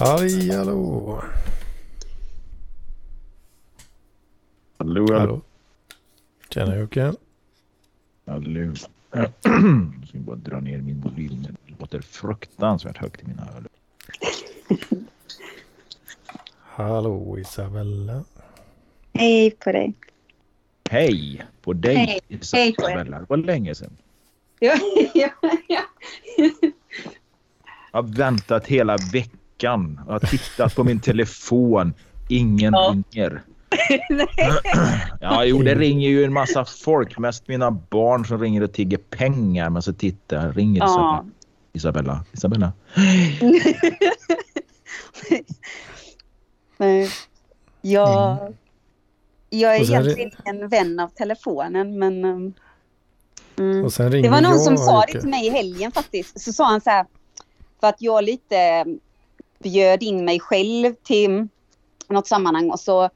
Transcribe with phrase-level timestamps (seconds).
[0.00, 1.22] Hej, hallå.
[4.78, 5.18] Hallå, hallå.
[5.18, 5.40] Hallå.
[6.50, 7.12] Tjena Jocke.
[8.26, 8.74] hallå.
[9.12, 9.32] Jag
[10.08, 11.42] ska bara dra ner min volym.
[11.42, 13.68] Det låter fruktansvärt högt i mina öron.
[16.58, 18.24] Hallå Isabella.
[19.12, 19.94] Hej på dig.
[20.90, 22.20] Hej på dig Hej.
[22.28, 23.18] Isabella.
[23.18, 23.96] Det var länge sedan.
[24.58, 24.74] Ja,
[25.14, 25.30] ja,
[25.68, 25.82] ja.
[27.92, 29.37] Jag har väntat hela veckan.
[29.62, 31.94] Jag har tittat på min telefon.
[32.28, 32.94] Ingen Ja.
[33.12, 33.42] ringer.
[35.20, 37.18] Ja, jo, det ringer ju en massa folk.
[37.18, 39.70] Mest mina barn som ringer och tigger pengar.
[39.70, 40.56] Men så tittar jag.
[40.56, 41.24] Ringer Ja.
[41.72, 42.24] Isabella.
[42.32, 42.72] Isabella.
[46.76, 47.10] Nej.
[47.80, 48.38] Jag,
[49.50, 52.54] jag är egentligen en vän av telefonen men um,
[53.58, 53.84] mm.
[53.84, 56.40] Och sen ringer Det var någon jag, som sa det till mig i helgen faktiskt.
[56.40, 57.06] Så sa han så här,
[57.80, 58.84] för att jag lite
[59.58, 61.48] bjöd in mig själv till
[62.08, 63.10] något sammanhang och så,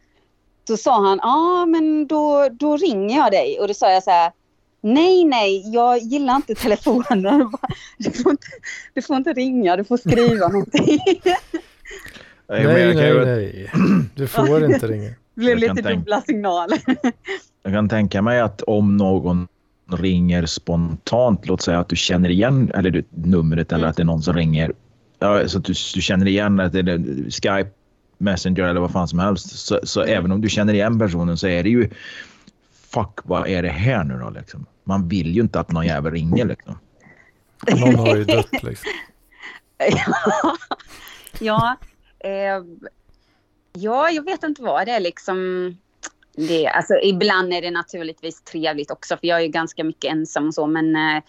[0.69, 3.61] så sa han, ja ah, men då, då ringer jag dig.
[3.61, 4.33] Och då sa jag så här,
[4.81, 7.51] nej nej, jag gillar inte telefonen.
[7.99, 8.47] Du får inte,
[8.95, 10.99] du får inte ringa, du får skriva någonting.
[12.49, 13.71] Nej, Nej, nej, nej.
[14.15, 15.11] Du får inte ringa.
[15.35, 16.79] Det blev lite dubbla signaler.
[17.63, 19.49] jag kan tänka mig att om någon
[19.93, 24.05] ringer spontant, låt säga att du känner igen eller du, numret eller att det är
[24.05, 24.73] någon som ringer.
[25.23, 27.71] Ja, så att du, du känner igen att det är Skype,
[28.19, 29.59] Messenger eller vad fan som helst.
[29.59, 31.91] Så, så även om du känner igen personen så är det ju
[32.91, 34.67] fuck vad är det här nu då liksom.
[34.85, 36.79] Man vill ju inte att någon jävel ringer liksom.
[37.71, 38.91] Någon har ju dött liksom.
[39.79, 40.57] ja,
[41.41, 41.77] ja,
[42.19, 42.65] eh,
[43.73, 45.69] ja, jag vet inte vad det är liksom.
[46.37, 50.47] Det, alltså, ibland är det naturligtvis trevligt också för jag är ju ganska mycket ensam
[50.47, 51.23] och så men eh,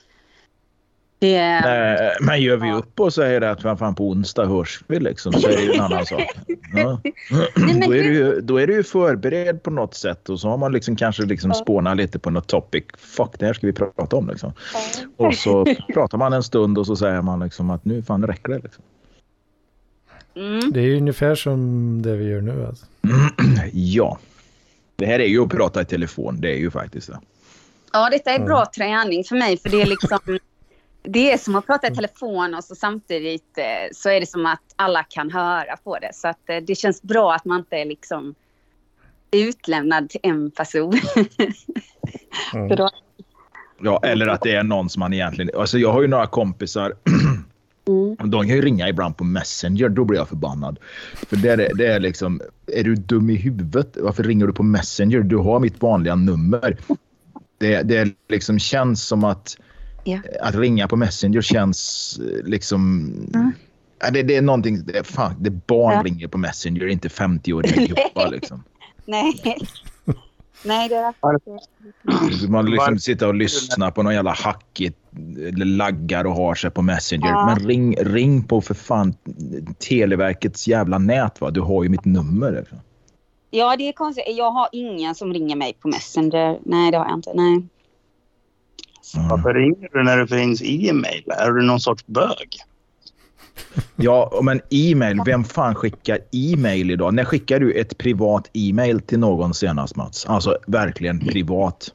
[1.32, 5.00] det, Eh, Men gör vi upp och säger att vad fan på onsdag hörs vi
[5.00, 6.22] liksom så är det ju en annan sak.
[6.76, 7.02] Ja.
[7.86, 10.58] Då, är du, ju- då är du ju förberedd på något sätt och så har
[10.58, 11.54] man liksom kanske liksom Ja.
[11.56, 12.84] spånat lite på något topic.
[12.98, 14.54] Fuck, det här ska vi prata om liksom.
[15.18, 18.50] Och så pratar man en stund och så säger man liksom att nu fan räcker
[18.54, 18.60] det.
[18.64, 18.84] Liksom.
[20.36, 22.86] mm, Det är ju ungefär som det vi gör nu alltså.
[23.74, 24.18] Ja.
[24.96, 26.42] Det här är ju att prata i telefon.
[26.42, 27.20] Det är ju faktiskt det.
[27.94, 30.20] ja, detta är bra träning för mig för det är liksom
[31.04, 34.46] det är som att prata i telefon och så samtidigt eh, så är det som
[34.46, 37.76] att alla kan höra på det så att eh, det känns bra att man inte
[37.76, 38.36] är liksom
[39.32, 40.94] utlämnad till en person.
[42.54, 42.78] Mm.
[43.86, 45.60] Ja, eller att det är någon som man egentligen...
[45.60, 46.94] Alltså jag har ju några kompisar.
[47.88, 48.16] Mm.
[48.32, 49.90] De kan ju ringa ibland på Messenger.
[49.90, 50.80] Då blir jag förbannad.
[51.30, 52.42] För det är, det är liksom...
[52.68, 53.98] Är du dum i huvudet?
[54.00, 55.20] Varför ringer du på Messenger?
[55.20, 56.78] Du har mitt vanliga nummer.
[57.58, 59.58] Det, det liksom känns som att...
[60.04, 60.20] Ja.
[60.42, 63.10] Att ringa på Messenger känns eh, liksom...
[63.34, 63.52] Mm.
[64.14, 64.86] Det, det är någonting...
[64.86, 66.04] Det, fan, det barn Ja.
[66.04, 68.32] ringer på Messenger, inte 50-åriga gubbar.
[68.32, 68.64] Liksom.
[69.06, 69.42] Nej.
[70.66, 74.98] Nej, det är Man liksom sitter och lyssnar på någon jävla hackigt
[75.38, 77.28] eller laggar och har sig på Messenger.
[77.28, 77.46] Ja.
[77.46, 79.14] Men ring, ring på för fan
[79.80, 81.42] Televerkets jävla nät.
[81.42, 81.52] Va?
[81.52, 82.58] Du har ju mitt nummer.
[82.58, 82.76] Alltså.
[83.50, 84.26] Ja, det är konstigt.
[84.28, 86.60] Jag har ingen som ringer mig på Messenger.
[86.66, 87.32] Nej, det har jag inte.
[87.34, 87.64] Nej.
[89.30, 91.24] Varför ringer du när det finns e-mail?
[91.38, 92.58] Är du någon sorts bög?
[93.96, 95.22] Ja, men e-mail.
[95.26, 97.14] Vem fan skickar e-mail idag?
[97.14, 100.26] När skickar du ett privat e-mail till någon senast Mats?
[100.26, 101.88] Alltså verkligen privat.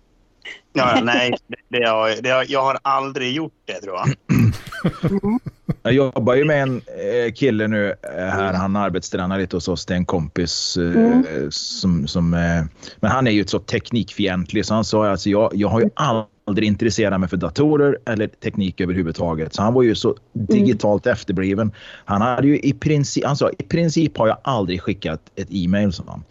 [0.73, 4.09] Ja, nej, det, det, har, det har, jag har aldrig gjort det tror jag.
[5.83, 8.53] Jag jobbar ju med en eh, kille nu eh, här.
[8.55, 9.87] Han arbetstränar lite hos oss.
[9.87, 10.77] Det är en kompis.
[10.77, 11.25] Eh, Mm.
[11.51, 15.81] som, som, men han är ju så teknikfientlig så han sa alltså jag, jag har
[15.81, 16.27] ju aldrig
[16.57, 19.55] intresserat mig för datorer eller teknik överhuvudtaget.
[19.55, 21.73] Så han var ju så digitalt efterbliven.
[22.05, 25.93] Han hade ju i princip, han sa, i princip har jag aldrig skickat ett e-mail
[25.93, 26.25] som han.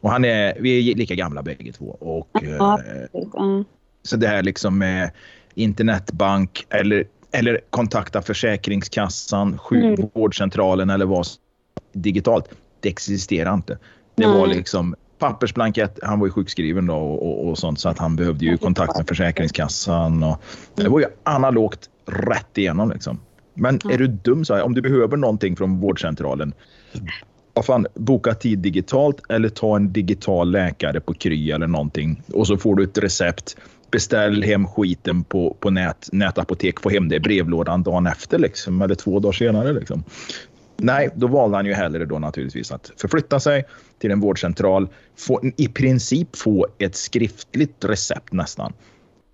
[0.00, 1.96] Och han är, vi är lika gamla bägge två.
[2.00, 2.28] Och,
[2.58, 2.80] Ja.
[3.38, 3.64] Mm.
[4.02, 5.10] så det här liksom med
[5.54, 11.26] internetbank eller, eller kontakta Försäkringskassan, sjukvårdscentralen eller vad
[11.92, 12.48] digitalt.
[12.80, 13.78] Det existerar inte.
[14.14, 15.98] Det var liksom pappersblankett.
[16.02, 18.96] Han var ju sjukskriven då och, och, och sånt så att han behövde ju kontakt
[18.96, 20.22] med Försäkringskassan.
[20.22, 20.42] Och,
[20.74, 23.20] det var ju analogt rätt igenom liksom.
[23.54, 26.52] Men är du dum så här, om du behöver någonting från vårdcentralen.
[27.54, 32.46] Vad fan, boka tid digitalt eller ta en digital läkare på Kry eller någonting och
[32.46, 33.56] så får du ett recept.
[33.90, 38.82] Beställ hem skiten på, på nät, nätapotek, få hem det i brevlådan dagen efter liksom,
[38.82, 39.72] eller två dagar senare.
[39.72, 40.04] Liksom.
[40.76, 43.64] Nej, då valde han ju hellre då naturligtvis att förflytta sig
[44.04, 48.72] till en vårdcentral, få, i princip få ett skriftligt recept nästan.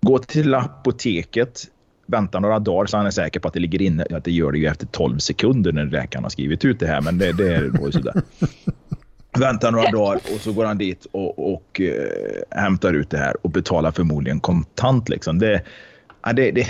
[0.01, 1.63] Gå till apoteket,
[2.05, 4.05] vänta några dagar så han är säker på att det ligger inne.
[4.11, 7.01] Att det gör det ju efter 12 sekunder när läkaren har skrivit ut det här,
[7.01, 8.21] men det, det var ju sådär.
[9.39, 13.35] Väntar några dagar och så går han dit och, och äh, hämtar ut det här
[13.41, 15.09] och betalar förmodligen kontant.
[15.09, 15.39] Liksom.
[15.39, 15.61] Det,
[16.23, 16.67] ja, det, det,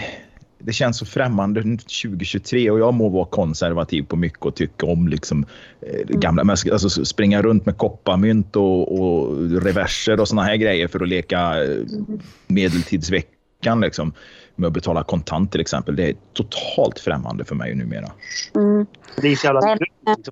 [0.63, 5.07] det känns så främmande 2023 och jag må vara konservativ på mycket och tycka om
[5.07, 5.45] liksom,
[5.81, 10.87] eh, gamla, men alltså, springa runt med kopparmynt och, och reverser och såna här grejer
[10.87, 11.77] för att leka eh,
[12.47, 14.13] medeltidsveckan liksom,
[14.55, 15.95] med att betala kontant till exempel.
[15.95, 18.11] Det är totalt främmande för mig numera.
[18.55, 18.85] Mm.
[19.21, 19.77] Det är så jävla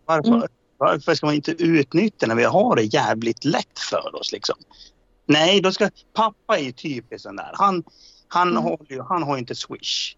[0.06, 0.48] varför,
[0.78, 4.56] varför ska man inte utnyttja när vi har det jävligt lätt för oss liksom?
[5.26, 7.52] Nej, då ska, pappa är ju typiskt sån där.
[7.54, 7.84] Han,
[8.28, 8.64] han, mm.
[8.64, 10.16] har ju, han har inte Swish.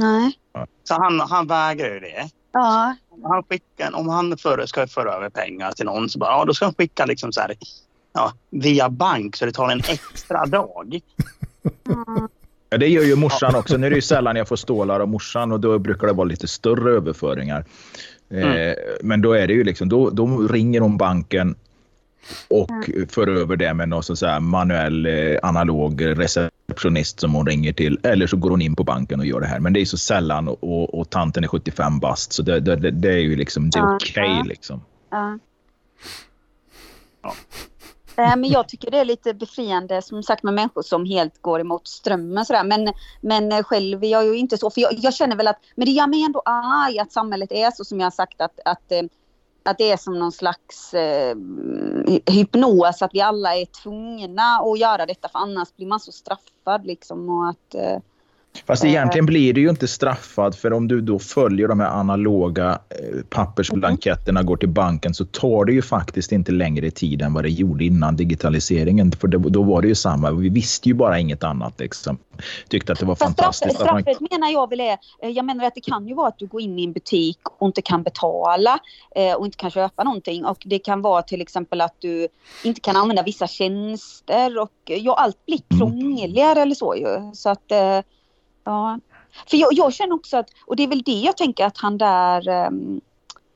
[0.00, 0.38] Nej.
[0.84, 2.28] Så han, han vägrar ju det.
[2.52, 2.96] Ja.
[3.22, 6.54] Han skickar, om han för, ska föra över pengar till någon så bara, ja, då
[6.54, 7.54] ska han skicka liksom så här,
[8.12, 11.00] ja, via bank så det tar en extra dag.
[11.88, 12.28] Mm.
[12.70, 13.76] Ja, det gör ju morsan också.
[13.76, 16.24] Nu är det ju sällan jag får stålar av morsan och då brukar det vara
[16.24, 17.64] lite större överföringar.
[18.30, 18.68] Mm.
[18.68, 21.54] Eh, men då är det ju liksom, då, då ringer hon banken
[22.48, 23.08] och mm.
[23.08, 26.02] för över det med någon så här manuell eh, analog
[26.70, 27.98] receptionist som hon ringer till.
[28.02, 29.60] Eller så går hon in på banken och gör det här.
[29.60, 32.90] Men det är så sällan och, och, och tanten är 75 bast så det, det,
[32.90, 34.80] det är ju liksom, det är okej okay, liksom.
[35.10, 35.38] Ja.
[37.22, 37.34] ja.
[38.16, 41.60] Eh, men jag tycker det är lite befriande som sagt med människor som helt går
[41.60, 42.64] emot strömmen sådär.
[42.64, 44.70] Men, men själv är jag ju inte så.
[44.70, 47.70] För jag, jag känner väl att, men det gör mig ändå arg att samhället är
[47.70, 49.02] så som jag har sagt att, att eh,
[49.62, 51.36] att det är som någon slags eh,
[52.26, 56.86] hypnos, att vi alla är tvungna att göra detta för annars blir man så straffad
[56.86, 57.98] liksom och att eh,
[58.66, 62.70] Fast egentligen blir du ju inte straffad för om du då följer de här analoga
[62.70, 67.44] eh, pappersblanketterna, går till banken så tar det ju faktiskt inte längre tid än vad
[67.44, 69.12] det gjorde innan digitaliseringen.
[69.12, 70.30] För då var det ju samma.
[70.30, 71.80] Vi visste ju bara inget annat.
[71.80, 72.18] Liksom.
[72.68, 73.74] Tyckte att det var Fast fantastiskt.
[73.74, 74.28] Straff, straffet man...
[74.30, 76.60] menar jag väl är, eh, jag menar att det kan ju vara att du går
[76.60, 78.78] in i en butik och inte kan betala
[79.16, 80.44] eh, och inte kan köpa någonting.
[80.44, 82.28] Och det kan vara till exempel att du
[82.64, 85.80] inte kan använda vissa tjänster och ja, allt blir mm.
[85.80, 86.62] krångligare mm.
[86.62, 87.34] eller så ju.
[87.34, 88.00] Så att eh,
[88.64, 88.98] Ja.
[89.50, 91.98] För jag, jag, känner också att, och det är väl det jag tänker att han
[91.98, 93.00] där, um,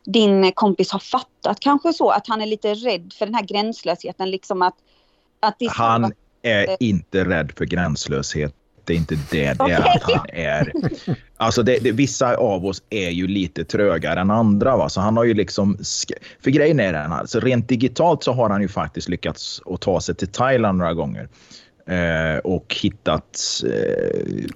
[0.05, 4.31] din kompis har fattat kanske så, att han är lite rädd för den här gränslösheten.
[4.31, 4.75] Liksom att,
[5.41, 6.13] att det han
[6.43, 8.55] är inte rädd för gränslöshet.
[8.85, 9.59] Det är inte det.
[9.59, 10.73] Det är att han är...
[11.37, 14.77] Alltså det, det, vissa av oss är ju lite trögare än andra.
[14.77, 14.89] Va?
[14.89, 15.79] Så han har ju liksom...
[16.45, 20.01] För grejen är den, alltså rent digitalt så har han ju faktiskt lyckats att ta
[20.01, 21.29] sig till Thailand några gånger.
[21.87, 23.39] Eh, och hittat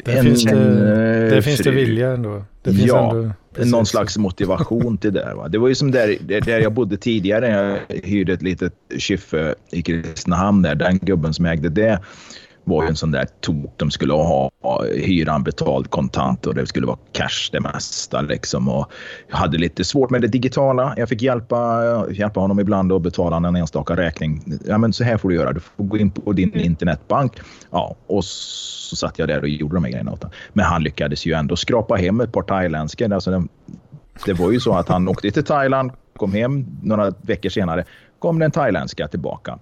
[0.06, 2.44] eh, en, finns det, en, det finns det vilja ändå.
[2.62, 5.34] Det finns ja, ändå, någon slags motivation till det.
[5.34, 5.48] Va?
[5.48, 7.48] Det var ju som där, där jag bodde tidigare.
[7.88, 10.62] Jag hyrde ett litet kyffe i Kristinehamn.
[10.62, 10.74] Där.
[10.74, 12.00] Den gubben som ägde det
[12.68, 13.74] var ju en sån där tok.
[13.76, 14.50] De skulle ha
[14.94, 18.20] hyran betald kontant och det skulle vara cash det mesta.
[18.20, 18.68] Liksom.
[18.68, 18.92] Och
[19.28, 20.94] jag hade lite svårt med det digitala.
[20.96, 24.42] Jag fick hjälpa, hjälpa honom ibland och betala en enstaka räkning.
[24.66, 25.52] Ja, men så här får du göra.
[25.52, 26.64] Du får gå in på din mm.
[26.64, 27.32] internetbank.
[27.70, 30.36] Ja, och så satt jag där och gjorde de här grejerna åt honom.
[30.52, 33.14] Men han lyckades ju ändå skrapa hem ett par thailändska.
[33.14, 33.44] Alltså,
[34.26, 37.84] det var ju så att han åkte till Thailand, kom hem några veckor senare
[38.18, 39.58] kom den thailändska tillbaka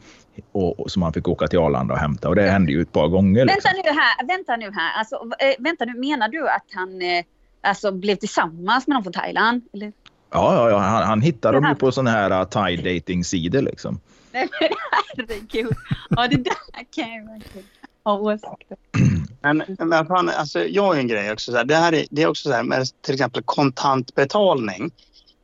[0.53, 2.29] och, och, som han fick åka till Arlanda och hämta.
[2.29, 3.45] Och det hände ju ett par gånger.
[3.45, 3.71] Liksom.
[3.75, 4.99] Vänta nu här, vänta nu här.
[4.99, 7.25] Alltså, äh, vänta nu, menar du att han äh,
[7.61, 9.63] alltså, blev tillsammans med någon från Thailand?
[9.73, 9.93] Eller?
[10.31, 13.63] Ja, ja, ja, han, han hittade dem ju på sådana här uh, thai dating sidor
[13.63, 14.01] liksom.
[14.33, 14.71] Nej men
[15.17, 15.73] herregud.
[16.11, 17.67] Ja, det där kan jag verkligen
[18.05, 18.77] ha åsikter.
[19.43, 21.53] Men, men fan, alltså, jag har en grej också.
[21.53, 24.91] Så här, det, här är, det är också så här med till exempel kontantbetalning.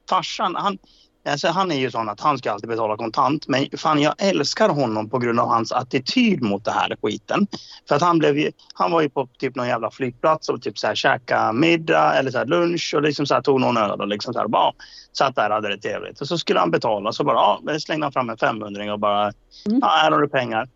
[0.09, 0.79] Farsan, han,
[1.25, 3.49] Alltså, han är ju sån att han ska alltid betala kontant.
[3.49, 7.47] Men fan, jag älskar honom på grund av hans attityd mot det här skiten.
[7.88, 10.79] För att han, blev ju, han var ju på typ någon jävla flygplats och typ
[10.79, 14.00] så här käka middag eller så här lunch och liksom så här tog någon öl
[14.00, 14.73] och liksom så här bara
[15.12, 16.21] satt där och hade det trevligt.
[16.21, 19.23] Och så skulle han betala så bara ja, slängde han fram en 500 och bara
[19.67, 19.79] mm.
[19.81, 20.69] ja, här har du pengar.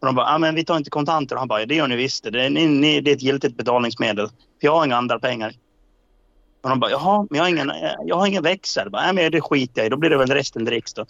[0.00, 1.34] Och de bara, ja men vi tar inte kontanter.
[1.34, 2.32] Och han bara, det gör ni visst.
[2.32, 4.28] Det är, ni, det är ett giltigt betalningsmedel.
[4.28, 5.52] För jag har inga andra pengar.
[6.64, 7.72] Och de bara, jaha, men jag har ingen,
[8.04, 8.90] jag har ingen växel.
[8.90, 9.88] Bara, Nej, men det skiter jag i.
[9.88, 11.06] Då blir det väl resten dricks då.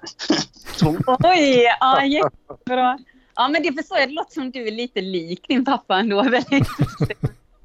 [1.08, 2.99] Oj, ja, jättebra.
[3.34, 4.08] Ja, men det förstår jag.
[4.08, 6.25] Det låter som du är lite lik din pappa ändå.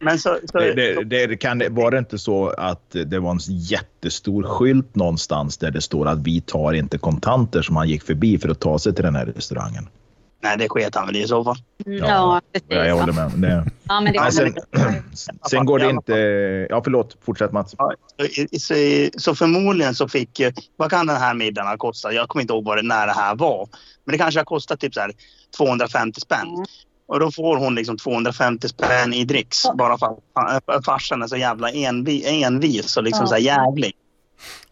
[0.01, 3.39] Men så, så, det, det, det, kan, var det inte så att det var en
[3.41, 8.37] jättestor skylt någonstans där det står att vi tar inte kontanter som han gick förbi
[8.37, 9.87] för att ta sig till den här restaurangen?
[10.41, 11.57] Nej, det sket han väl i så fall.
[11.85, 13.31] Ja, ja jag håller med.
[13.35, 13.65] Det...
[13.83, 14.53] Ja, men det men sen,
[15.49, 16.13] sen går det inte...
[16.69, 17.17] Ja, förlåt.
[17.25, 17.75] Fortsätt Mats.
[18.59, 18.73] Så,
[19.17, 20.41] så, förmodligen så fick...
[20.75, 22.13] Vad kan den här middagen ha kostat?
[22.13, 23.67] Jag kommer inte ihåg vad det, när det här var.
[24.05, 25.11] Men det kanske har kostat typ så här
[25.57, 26.47] 250 spänn.
[26.47, 26.65] Mm.
[27.07, 30.17] Och då får hon liksom 250 spänn i dricks bara för
[30.65, 33.93] att farsan är så jävla envi, envis och liksom så här jävlig.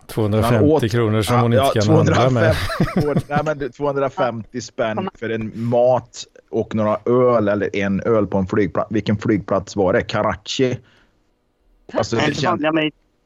[0.08, 3.24] 250 åt, kronor som hon inte kan 250, handla med.
[3.28, 8.48] nej, men 250 spänn för en mat och några öl eller en öl på en
[8.48, 8.92] flygplats.
[8.92, 10.02] Vilken flygplats var det?
[10.02, 10.78] Karachi?
[11.94, 12.62] Alltså, nej, känd...
[12.62, 12.72] nej,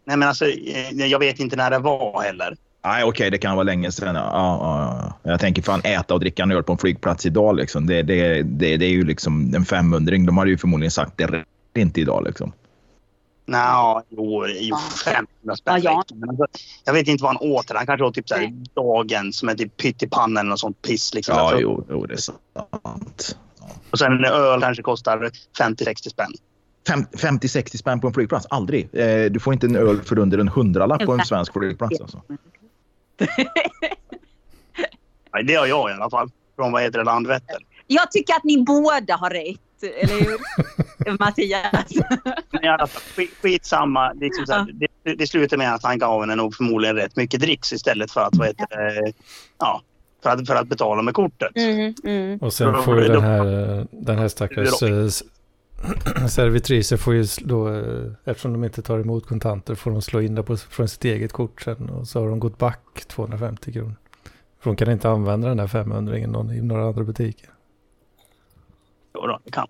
[0.05, 2.55] men, nej, alltså, eh, jag vet inte när det var heller.
[2.83, 4.15] Nej, okej, okay, det kan vara länge sedan.
[4.15, 5.31] Ja, ja, ja.
[5.31, 7.55] Jag tänker fan äta och dricka en öl på en flygplats idag.
[7.55, 7.87] Liksom.
[7.87, 11.81] Det, det, det, det är ju liksom en 500 De hade ju förmodligen sagt det
[11.81, 12.23] inte idag.
[12.25, 12.51] Liksom.
[13.45, 15.81] Nej, jo, jo 500 spänn.
[15.83, 16.27] Ja, ja.
[16.29, 16.45] Alltså,
[16.83, 17.71] jag vet inte vad han åt.
[17.75, 21.13] Han kanske åt typ så här, dagens med typ pyttipanna eller något sånt piss.
[21.13, 21.35] Liksom.
[21.35, 23.37] Ja, jo, jo, det är sant.
[23.91, 26.31] Och sen en öl kanske kostar 50-60 spänn.
[26.87, 28.47] 50-60 spänn på en flygplats?
[28.49, 28.89] Aldrig.
[28.95, 32.01] Eh, du får inte en öl för under en hundralapp på en svensk flygplats.
[32.01, 32.21] Alltså.
[35.33, 36.29] Nej, det har jag i alla fall.
[36.55, 37.57] Från vad heter det, Landvetter.
[37.87, 39.59] Jag tycker att ni båda har rätt.
[39.83, 41.17] Eller hur?
[41.19, 41.91] Mattias.
[42.51, 42.87] ja,
[43.41, 44.13] skitsamma.
[44.13, 47.39] Liksom så här, det, det slutar med att han gav henne nog förmodligen rätt mycket
[47.39, 49.13] dricks istället för att, vad heter det,
[49.59, 49.81] ja,
[50.23, 51.51] för att, för att betala med kortet.
[51.55, 52.39] Mm, mm.
[52.39, 55.07] Och sen får ju den här, den här stackars eh,
[56.27, 60.35] servitriser får ju då, eh, eftersom de inte tar emot kontanter, får de slå in
[60.35, 63.95] det på, från sitt eget kort sen och så har de gått back 250 kronor.
[64.59, 66.27] För de kan inte använda den där 500 i
[66.61, 67.49] några andra butiker.
[69.13, 69.67] Jo då, det kan.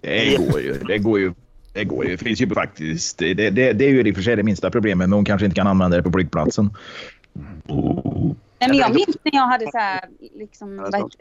[0.00, 0.72] Det går ju.
[0.72, 1.32] Det går ju.
[1.72, 2.10] Det går ju.
[2.10, 3.18] Det finns ju faktiskt.
[3.18, 5.44] Det, det, det är ju i och för sig det minsta problemet, men hon kanske
[5.44, 6.70] inte kan använda det på flygplatsen.
[7.68, 8.32] Oh.
[8.58, 10.04] men jag minns när jag hade så här,
[10.34, 11.12] liksom, vad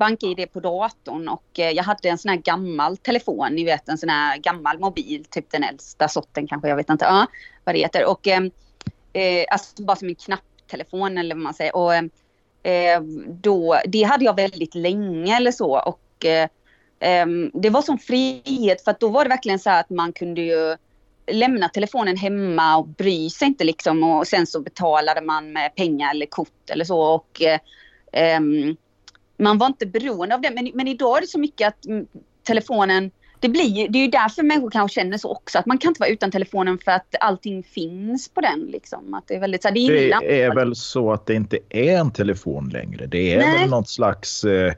[0.00, 3.98] bank-id på datorn och eh, jag hade en sån här gammal telefon, ni vet en
[3.98, 7.26] sån här gammal mobil, typ den äldsta sorten kanske, jag vet inte ja,
[7.64, 8.10] vad det heter.
[8.10, 8.42] Och eh,
[9.12, 11.76] eh alltså bara som en knapptelefon eller vad man säger.
[11.76, 16.48] Och eh, då, det hade jag väldigt länge eller så och eh,
[17.00, 20.40] Ehm, det var som frihet för att då var det verkligen så att man kunde
[20.40, 20.76] ju
[21.32, 26.10] lämna telefonen hemma och bry sig inte liksom och sen så betalade man med pengar
[26.10, 27.42] eller kort eller så och
[28.38, 28.76] um,
[29.36, 30.50] man var inte beroende av det.
[30.50, 32.06] Men, men idag är det så mycket att mm,
[32.42, 33.10] telefonen
[33.40, 35.58] det, blir, det är ju därför människor kanske känner så också.
[35.58, 38.60] Att man kan inte vara utan telefonen för att allting finns på den.
[38.60, 39.14] Liksom.
[39.14, 41.98] Att det, är väldigt, så det, är, det är väl så att det inte är
[41.98, 43.06] en telefon längre.
[43.06, 43.58] Det är Nej.
[43.58, 44.72] väl något slags eh,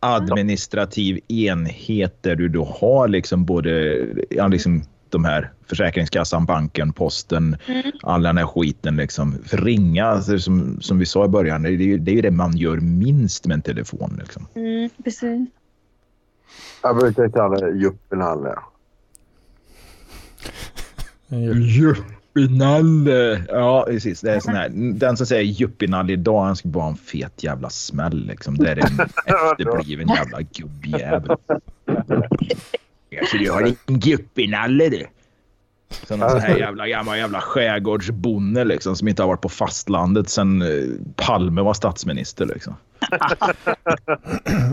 [0.00, 7.56] administrativ enhet där du då har liksom både ja, liksom de här Försäkringskassan, banken, posten,
[7.66, 7.92] mm.
[8.02, 8.96] all den här skiten.
[8.96, 9.38] Liksom.
[9.44, 12.22] För ringa, alltså, som, som vi sa i början, det är, ju, det är ju
[12.22, 14.16] det man gör minst med en telefon.
[14.22, 14.46] Liksom.
[14.54, 15.48] Mm, precis.
[16.82, 18.54] Jag brukar kalla det juppinalle.
[22.36, 23.44] Juppinalle.
[23.48, 24.20] Ja, precis.
[24.20, 27.44] Det är sån här, den som säger juppinalle idag, han ska bara ha en fet
[27.44, 28.26] jävla smäll.
[28.26, 28.58] Liksom.
[28.58, 31.36] Det är en efterbliven jävla gubbjävel.
[33.20, 35.06] Alltså, du har en juppinalle du.
[35.88, 40.28] Som en sån här jävla gammal jävla skärgårdsbonde liksom, som inte har varit på fastlandet
[40.28, 40.68] sen eh,
[41.16, 42.46] Palme var statsminister.
[42.46, 42.74] Liksom.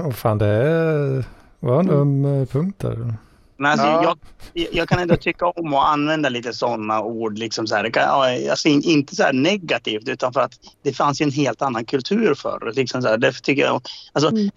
[0.06, 1.24] oh, fan, det är
[1.64, 3.16] var en öm punkt där.
[3.58, 4.16] Men alltså, ja.
[4.54, 7.38] jag, jag kan ändå tycka om att använda lite sådana ord.
[7.38, 7.98] Liksom så här,
[8.50, 12.72] alltså, inte så negativt utan för att det fanns en helt annan kultur förr.
[12.76, 13.82] Liksom så här, därför tycker jag,
[14.14, 14.50] alltså, mm.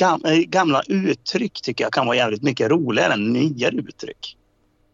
[0.00, 4.36] Eh, gamla uttryck tycker jag kan vara jävligt mycket roligare än nya uttryck.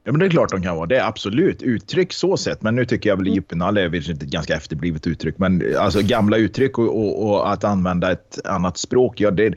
[0.05, 0.87] Ja, men det är klart de kan vara.
[0.87, 2.63] Det är absolut uttryck så sett.
[2.63, 3.35] Men nu tycker jag väl mm.
[3.35, 5.39] Jippinalle är ett ganska efterblivet uttryck.
[5.39, 9.21] Men alltså gamla uttryck och, och, och, att använda ett annat språk.
[9.21, 9.55] Ja, det,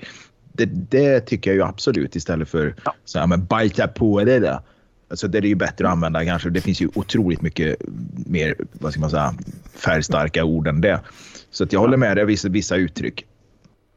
[0.54, 2.96] det, det, tycker jag ju absolut istället för ja.
[3.06, 4.60] så här, men bajta på det där.
[5.10, 6.50] Alltså det är ju bättre att använda kanske.
[6.50, 7.76] Det finns ju otroligt mycket
[8.28, 9.34] mer vad ska man säga,
[9.76, 11.00] färgstarka ord än det.
[11.52, 13.26] Så att jag håller med dig vissa, vissa uttryck.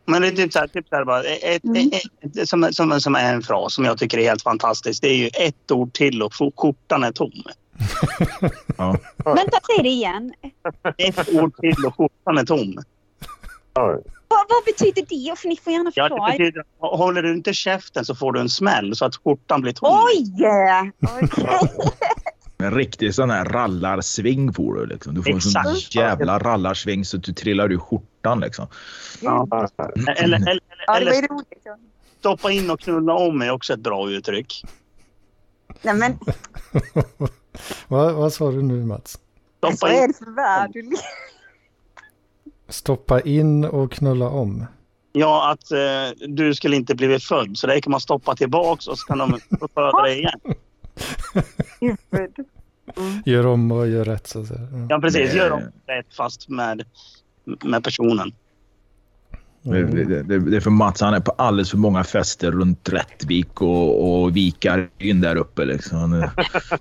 [0.07, 1.91] Men det är typ så här, typ så här bara, ett, mm.
[1.93, 5.03] ett, ett, som, som, som är en fras som jag tycker är helt fantastisk.
[5.03, 7.33] Det är ju ett ord till och skjortan är tom.
[8.77, 8.99] ja.
[9.25, 10.33] Vänta, säg det igen.
[10.99, 12.83] Ett ord till och skjortan är tom.
[14.29, 15.39] Vad, vad betyder det?
[15.39, 16.33] För ni får gärna förklara.
[16.33, 19.61] Ja, det betyder, håller du inte käften så får du en smäll så att skjortan
[19.61, 20.01] blir tom.
[20.05, 20.33] Oj!
[20.35, 21.71] Okay.
[22.59, 24.87] En riktig sån här rallarsving får du.
[24.87, 25.15] Liksom.
[25.15, 25.67] Du får Exakt.
[25.67, 28.41] en sån jävla rallarsving så att du trillar ur skjortan.
[28.41, 28.67] Liksom.
[29.21, 29.49] Ja.
[30.07, 31.27] Eller, eller, eller, ja, eller
[32.19, 34.65] stoppa in och knulla om är också ett bra uttryck.
[35.83, 36.19] Nej, men...
[37.89, 39.19] vad, vad sa du nu Mats?
[39.59, 39.79] Stoppa in.
[39.81, 40.83] Vad är det för värld du
[42.69, 44.67] Stoppa in och knulla om.
[45.13, 47.59] Ja, att eh, du skulle inte blivit född.
[47.59, 49.41] Så det kan man stoppa tillbaks och så kan de
[49.75, 50.41] föda dig igen.
[52.97, 53.23] Mm.
[53.25, 54.61] Gör om och gör rätt så att säga.
[54.61, 54.87] Mm.
[54.91, 55.35] Ja, precis.
[55.35, 56.85] Gör om rätt fast med,
[57.65, 58.33] med personen.
[59.65, 59.95] Mm.
[59.95, 63.63] Det, det, det, är för Mats, han är på alldeles för många fester runt Rättvik
[63.63, 65.65] och, och vikar in där uppe.
[65.65, 66.29] Liksom.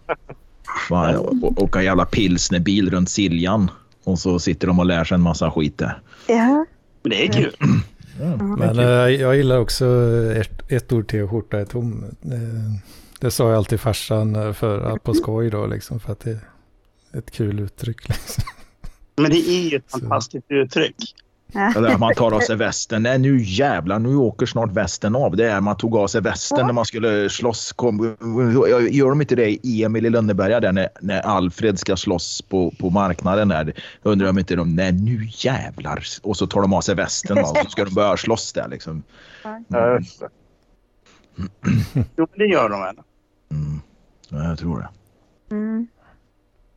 [0.89, 3.71] Fan, åka jävla pilsnerbil runt Siljan
[4.05, 6.01] och så sitter de och lär sig en massa skit där.
[6.27, 6.65] Ja.
[7.01, 7.55] Det är kul.
[8.21, 8.55] Mm.
[8.59, 8.85] Men äh,
[9.21, 9.85] jag gillar också
[10.35, 12.05] ett, ett ord till skjorta är tom.
[12.21, 12.39] Det,
[13.19, 17.31] det sa jag alltid farsan för på skoj då liksom för att det är ett
[17.31, 18.07] kul uttryck.
[18.07, 18.43] Liksom.
[19.15, 20.95] Men det är ju ett fantastiskt uttryck.
[21.53, 23.03] Eller man tar av sig västen.
[23.03, 25.35] Nej, nu jävlar, nu åker snart västen av.
[25.35, 27.71] Det är man tog av sig västen när man skulle slåss.
[27.73, 28.15] Kom,
[28.91, 32.71] gör de inte det i Emil i Lönneberga där när, när Alfred ska slåss på,
[32.79, 33.73] på marknaden där.
[34.03, 36.03] Jag undrar om inte de, nej nu jävlar.
[36.21, 39.03] Och så tar de av sig västen och så ska de börja slåss där liksom.
[39.67, 40.29] Ja, just det.
[42.15, 42.95] Jo, det gör de väl.
[43.51, 43.81] Mm.
[44.29, 44.89] Ja, jag tror det.
[45.55, 45.87] Mm.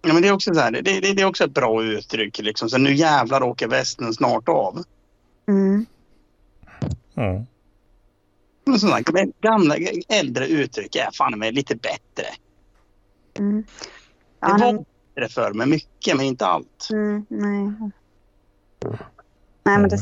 [0.08, 2.38] Ja, men det är också så här, det, det, det är också ett bra uttryck.
[2.38, 2.70] Liksom.
[2.70, 4.82] Så nu jävlar åker västen snart av.
[5.48, 5.86] Mm.
[7.14, 7.44] Ja.
[8.64, 9.00] Men sådana
[9.40, 9.76] gamla,
[10.08, 12.26] äldre uttryck är fan med lite bättre.
[13.38, 13.62] Mm.
[13.62, 13.66] Det
[14.40, 14.84] Ja, var nej.
[15.14, 16.88] bättre förr med mycket, men inte allt.
[16.92, 17.90] Mm, nej.
[19.64, 19.98] Nej, men det...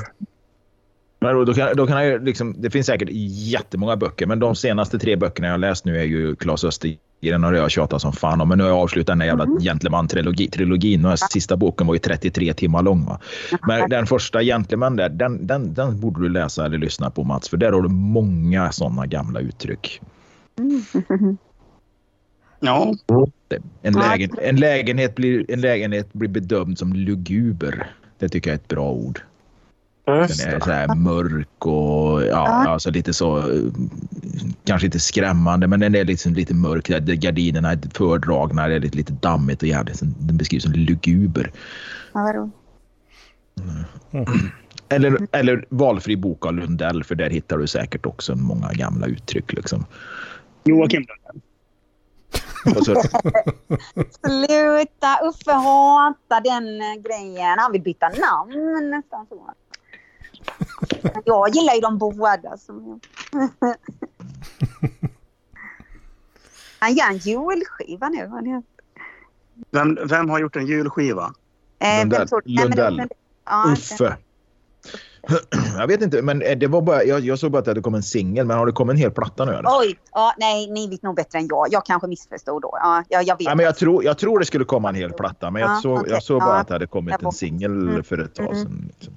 [1.19, 4.57] Men då, då kan, då kan jag liksom, det finns säkert jättemånga böcker, men de
[4.57, 6.99] senaste tre böckerna jag har läst nu är ju Claes Östergren
[7.35, 8.49] och det har jag tjatat som fan om.
[8.49, 11.03] Men nu har jag avslutat den där jävla Gentleman-trilogin.
[11.03, 13.05] Den sista boken var ju 33 timmar lång.
[13.05, 13.21] Va?
[13.67, 17.49] Men den första Gentleman där, den, den, den borde du läsa eller lyssna på Mats,
[17.49, 20.01] för där har du många sådana gamla uttryck.
[22.61, 22.95] Ja,
[23.83, 27.91] En, lägen, en, lägenhet blir, en lägenhet blir bedömd som luguber.
[28.19, 29.21] Det tycker jag är ett bra ord.
[30.07, 32.69] Just Den är så här mörk och ja, Ja.
[32.69, 33.45] alltså lite så.
[34.65, 36.89] Kanske inte skrämmande, men den är liksom lite mörk.
[36.89, 40.01] Gardinerna är fördragna, det är lite, lite dammigt och jävligt.
[40.19, 41.51] Den beskrivs som luguber.
[42.13, 42.55] Ja, vad roligt.
[44.89, 49.53] Eller, eller valfri bok av Lundell, för där hittar du säkert också många gamla uttryck.
[49.53, 49.85] Liksom.
[50.65, 51.43] Joakim Lundell.
[52.85, 52.95] Så,
[54.27, 55.19] Sluta!
[55.29, 57.59] Uffe hatar den eh, grejen.
[57.59, 59.53] Han vill byta namn nästan så.
[61.25, 62.57] Jag gillar ju dem båda.
[62.59, 62.99] Så.
[66.79, 68.63] Han gör en julskiva nu.
[69.71, 71.33] Vem, vem har gjort en julskiva?
[71.79, 72.29] Eh, Lundell.
[72.45, 73.03] Nej, Lundell.
[73.45, 74.17] Ja, Uffe.
[75.79, 78.03] Jag vet inte, men det var bara, jag, jag såg bara att det kommit en
[78.03, 79.53] singel, men har det kommit en hel platta nu?
[79.53, 79.69] Eller?
[79.81, 79.99] Oj!
[80.13, 81.67] Ja, nej, ni vet nog bättre än jag.
[81.71, 82.71] Jag kanske missförstod då.
[82.83, 83.45] Ja, jag, jag vet.
[83.47, 85.81] Ja, men jag, tror, jag tror det skulle komma en hel platta, men jag, Ja,
[85.83, 86.61] såg, jag såg bara Ja.
[86.61, 88.05] att det hade kommit en singel Mm.
[88.05, 88.63] för ett tag Mm.
[88.63, 88.91] sedan.
[88.97, 89.15] Liksom.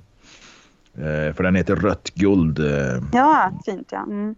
[1.00, 2.60] Eh, för den heter Rött guld.
[2.60, 4.04] Eh, Ja, fint ja.
[4.04, 4.36] Mm.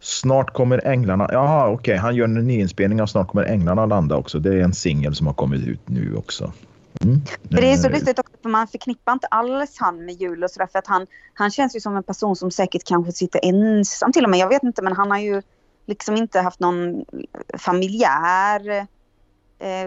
[0.00, 1.28] Snart kommer änglarna.
[1.32, 1.96] Jaha, okej.
[1.96, 4.38] Han gör en nyinspelning av Snart kommer änglarna landa också.
[4.38, 6.52] Det är en singel som har kommit ut nu också.
[7.00, 7.20] Mm.
[7.42, 10.50] Det är så Eh, lustigt också för man förknippar inte alls han med jul och
[10.50, 14.12] sådär för att han, han känns ju som en person som säkert kanske sitter ensam
[14.12, 14.40] till och med.
[14.40, 15.42] Jag vet inte men han har ju
[15.86, 17.04] liksom inte haft någon
[17.58, 18.68] familjär
[19.58, 19.82] eh,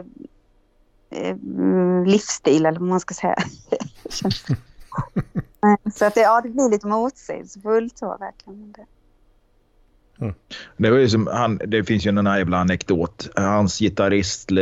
[1.12, 3.36] eh, mm, livsstil eller vad man ska säga.
[5.96, 8.72] Så att det, ja, det blir lite motsägelsefullt så verkligen.
[8.72, 8.86] Det.
[10.78, 13.30] Det, var ju som, han, det finns ju en jävla anekdot.
[13.36, 14.58] Hans gitarrist eh,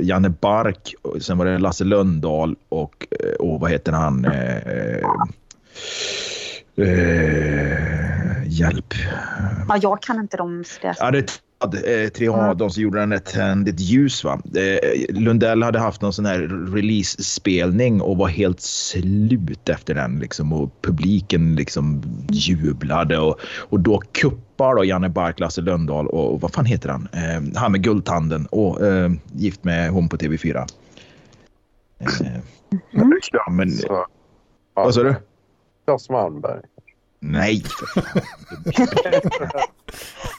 [0.00, 4.24] Janne Bark, sen var det Lasse Lundahl och, eh, och vad heter han?
[4.24, 4.56] Eh,
[6.76, 8.94] eh, hjälp.
[9.68, 10.96] Ja, jag kan inte de där.
[10.98, 14.24] Ja, det eh, Triad, de som gjorde den där Tänd ett ljus.
[14.24, 14.40] Va?
[14.56, 16.38] Eh, Lundell hade haft någon sån här
[16.74, 20.18] release-spelning och var helt slut efter den.
[20.18, 23.18] Liksom, och publiken liksom jublade.
[23.18, 27.08] Och, och då kuppar då Janne Bark, Lasse Lundahl och, och vad fan heter han?
[27.12, 30.66] Eh, han med guldtanden och eh, gift med hon på TV4.
[31.98, 32.08] Eh,
[33.32, 34.06] ja, men, Så,
[34.74, 35.14] vad sa du?
[35.84, 36.60] Claes Malmberg.
[37.20, 37.62] Nej.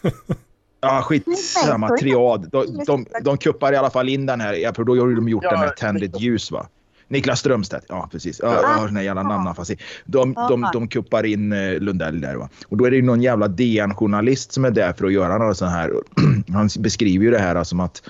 [0.82, 1.98] Ja, skitsamma.
[1.98, 2.50] Triad.
[2.52, 4.72] De, de, de kuppar i alla fall in den här.
[4.72, 6.68] Tror då har de gjort Ja, den här Tänd ett ljus, va?
[7.08, 7.86] Niklas Strömstedt.
[7.90, 8.40] Ja, precis.
[8.44, 9.78] Ja, jag har den här jävla namnafasi.
[10.06, 12.50] De, de, de kuppar in eh, Lundell där, va?
[12.68, 15.58] Och då är det ju någon jävla DN-journalist som är där för att göra något
[15.58, 15.92] sånt här.
[16.54, 18.04] Han beskriver ju det här som att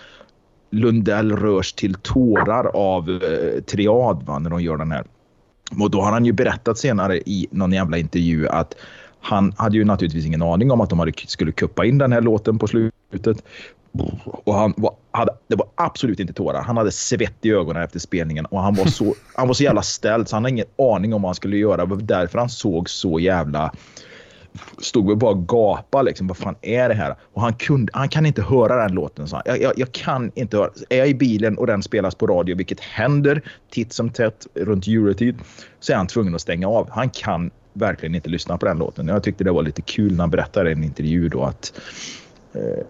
[0.71, 4.39] Lundell rörs till tårar av eh, Triad, va?
[4.39, 5.05] När de gör den här.
[5.79, 8.75] Och då har han ju berättat senare i någon jävla intervju att
[9.21, 12.21] han hade ju naturligtvis ingen aning om att de hade, skulle kuppa in den här
[12.21, 13.43] låten på slutet.
[14.23, 16.61] Och han var, hade, det var absolut inte tårar.
[16.61, 19.81] Han hade svett i ögonen efter spelningen och han var så, han var så jävla
[19.81, 21.77] ställd så han hade ingen aning om vad han skulle göra.
[21.77, 23.71] Det var därför han såg så jävla
[24.77, 26.27] stod vi bara och gapade liksom.
[26.27, 27.15] Vad fan är det här?
[27.33, 29.27] Och han, kunde, han kan inte höra den låten.
[29.27, 30.69] Så jag, jag, jag, kan inte höra.
[30.89, 34.87] Är jag i bilen och den spelas på radio, vilket händer titt som tätt runt
[34.87, 35.39] juletid,
[35.79, 36.89] så är han tvungen att stänga av.
[36.91, 39.07] Han kan verkligen inte lyssna på den låten.
[39.07, 41.73] Jag tyckte det var lite kul när han berättade i en intervju då att
[42.53, 42.85] eh,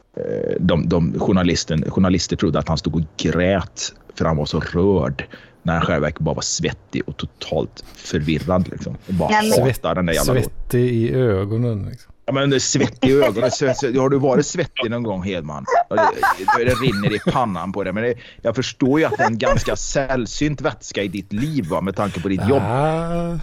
[0.60, 5.26] de, de journalisten, journalister trodde att han stod och grät för han var så rörd
[5.64, 8.70] när han själv bara var svettig och totalt förvirrad.
[8.72, 8.98] Liksom.
[9.08, 11.86] Och bara hatar den där jävla Svettig i ögonen.
[11.90, 12.14] Liksom.
[12.26, 13.52] Ja, men svettig i ögonen.
[14.00, 15.66] Har du varit svettig någon gång Hedman?
[15.90, 17.94] Det, det rinner i pannan på det.
[17.94, 21.66] Men det, jag förstår ju att det är en ganska sällsynt vätska i ditt liv
[21.70, 22.62] va, med tanke på ditt jobb.
[22.64, 23.40] Ah,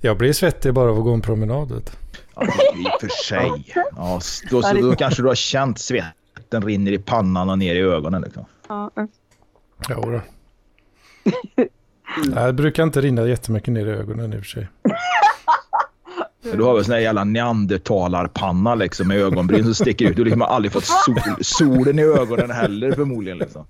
[0.00, 1.90] jag blir svettig bara av att gå en promenad.
[2.34, 3.72] Ja, I och för sig.
[3.74, 7.80] Ja, då, så, då kanske du har känt svetten rinner i pannan och ner i
[7.80, 8.22] ögonen.
[8.22, 8.44] Liksom.
[8.68, 8.90] Ja.
[9.88, 10.20] Jo då.
[12.46, 14.68] det brukar inte rinna jättemycket ner i ögonen i och för sig.
[16.42, 20.16] Du har väl sån här jävla neandertalarpanna liksom med ögonbryn som sticker ut.
[20.16, 23.38] Du liksom har aldrig fått sol, solen i ögonen heller förmodligen.
[23.38, 23.64] Liksom.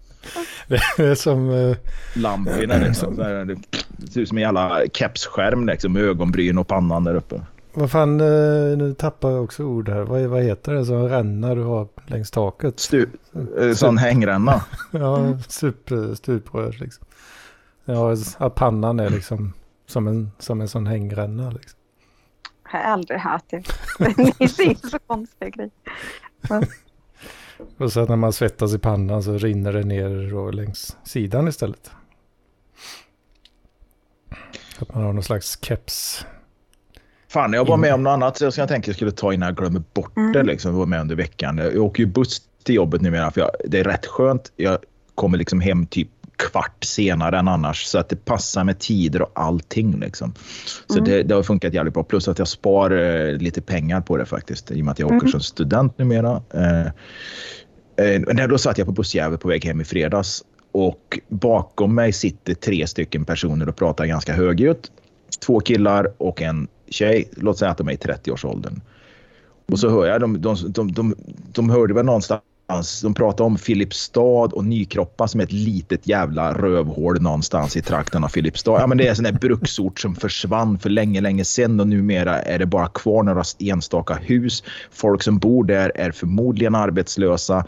[0.97, 1.49] Det är som...
[1.49, 1.77] Uh,
[2.15, 3.17] Lamporna liksom.
[3.97, 7.41] Det ser ut som en jävla kepsskärm liksom med ögonbryn och pannan där uppe.
[7.75, 10.03] Vad fan, uh, nu tappar jag också ord här.
[10.03, 12.81] Vad, vad heter det som ränna du har längs taket?
[12.81, 13.07] Stu,
[13.61, 14.65] uh, sån hängränna.
[14.91, 17.07] ja, stuprör liksom.
[17.85, 18.17] Ja,
[18.51, 19.53] pannan är liksom
[19.87, 21.80] som en, som en sån hängränna liksom.
[22.73, 23.63] Jag har aldrig hört det.
[24.39, 25.71] Ni ser så konstiga grejer.
[27.79, 31.91] Och så när man svettas i pannan så rinner det ner längs sidan istället.
[34.79, 36.27] Att man har någon slags keps.
[37.29, 39.83] Fan, jag var med om något annat jag tänkte jag skulle ta innan jag glömmer
[39.95, 40.21] bort det.
[40.21, 40.47] Mm.
[40.47, 41.59] Liksom, jag var med under veckan.
[41.59, 44.53] Jag åker ju buss till jobbet numera för jag, det är rätt skönt.
[44.57, 44.79] Jag
[45.15, 46.09] kommer liksom hem typ
[46.41, 47.85] kvart senare än annars.
[47.85, 50.01] Så att det passar med tider och allting.
[50.01, 50.35] Liksom.
[50.87, 51.11] Så mm.
[51.11, 52.03] det, det, har funkat jävligt bra.
[52.03, 54.71] Plus att jag spar eh, lite pengar på det faktiskt.
[54.71, 55.31] I och med att jag åker mm.
[55.31, 56.43] som student numera.
[56.55, 56.87] Eh,
[58.07, 60.45] eh, då satt jag på bussjävel på väg hem i fredags.
[60.73, 64.91] Och bakom mig sitter tre stycken personer och pratar ganska högljutt.
[65.47, 67.29] Två killar och en tjej.
[67.37, 68.81] Låt säga att de är i 30-årsåldern.
[69.67, 71.15] Och så hör jag, de, de, de, de,
[71.53, 72.43] de hörde väl någonstans
[73.03, 74.21] de pratar om Filipstad
[74.53, 78.81] och Nykroppa som är ett litet jävla rövhål någonstans i trakten av Filipstad.
[78.81, 81.89] Ja, men det är en sån där bruksort som försvann för länge, länge sedan och
[81.89, 84.63] numera är det bara kvar några enstaka hus.
[84.91, 87.65] Folk som bor där är förmodligen arbetslösa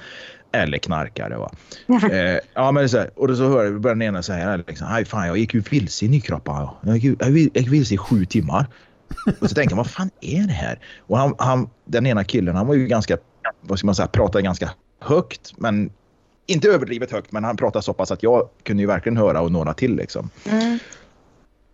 [0.53, 1.37] eller knarkare.
[1.37, 1.51] Va?
[1.88, 4.87] eh, ja, men så här, och då så hör jag börjar den ena säga liksom,
[4.91, 6.75] Aj, fan, jag gick ju vilse i Nykroppa.
[6.83, 8.67] Jag gick, jag gick vilse i sju timmar.
[9.41, 10.79] Och så tänker jag, vad fan är det här?
[11.07, 13.17] Och han, han, den ena killen, han var ju ganska,
[13.61, 14.71] vad ska man säga, pratade ganska
[15.03, 15.91] högt, men
[16.47, 19.53] inte överdrivet högt, men han pratade så pass att jag kunde ju verkligen höra och
[19.53, 20.31] några till liksom.
[20.51, 20.79] Mm.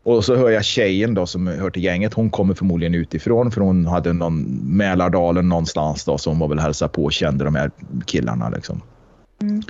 [0.03, 2.14] Och så hör jag tjejen då som hör till gänget.
[2.14, 4.43] Hon kommer förmodligen utifrån för hon hade någon
[4.77, 7.71] Mälardalen någonstans då som var väl hälsa på och kände de här
[8.07, 8.83] killarna liksom.
[9.43, 9.62] Mm.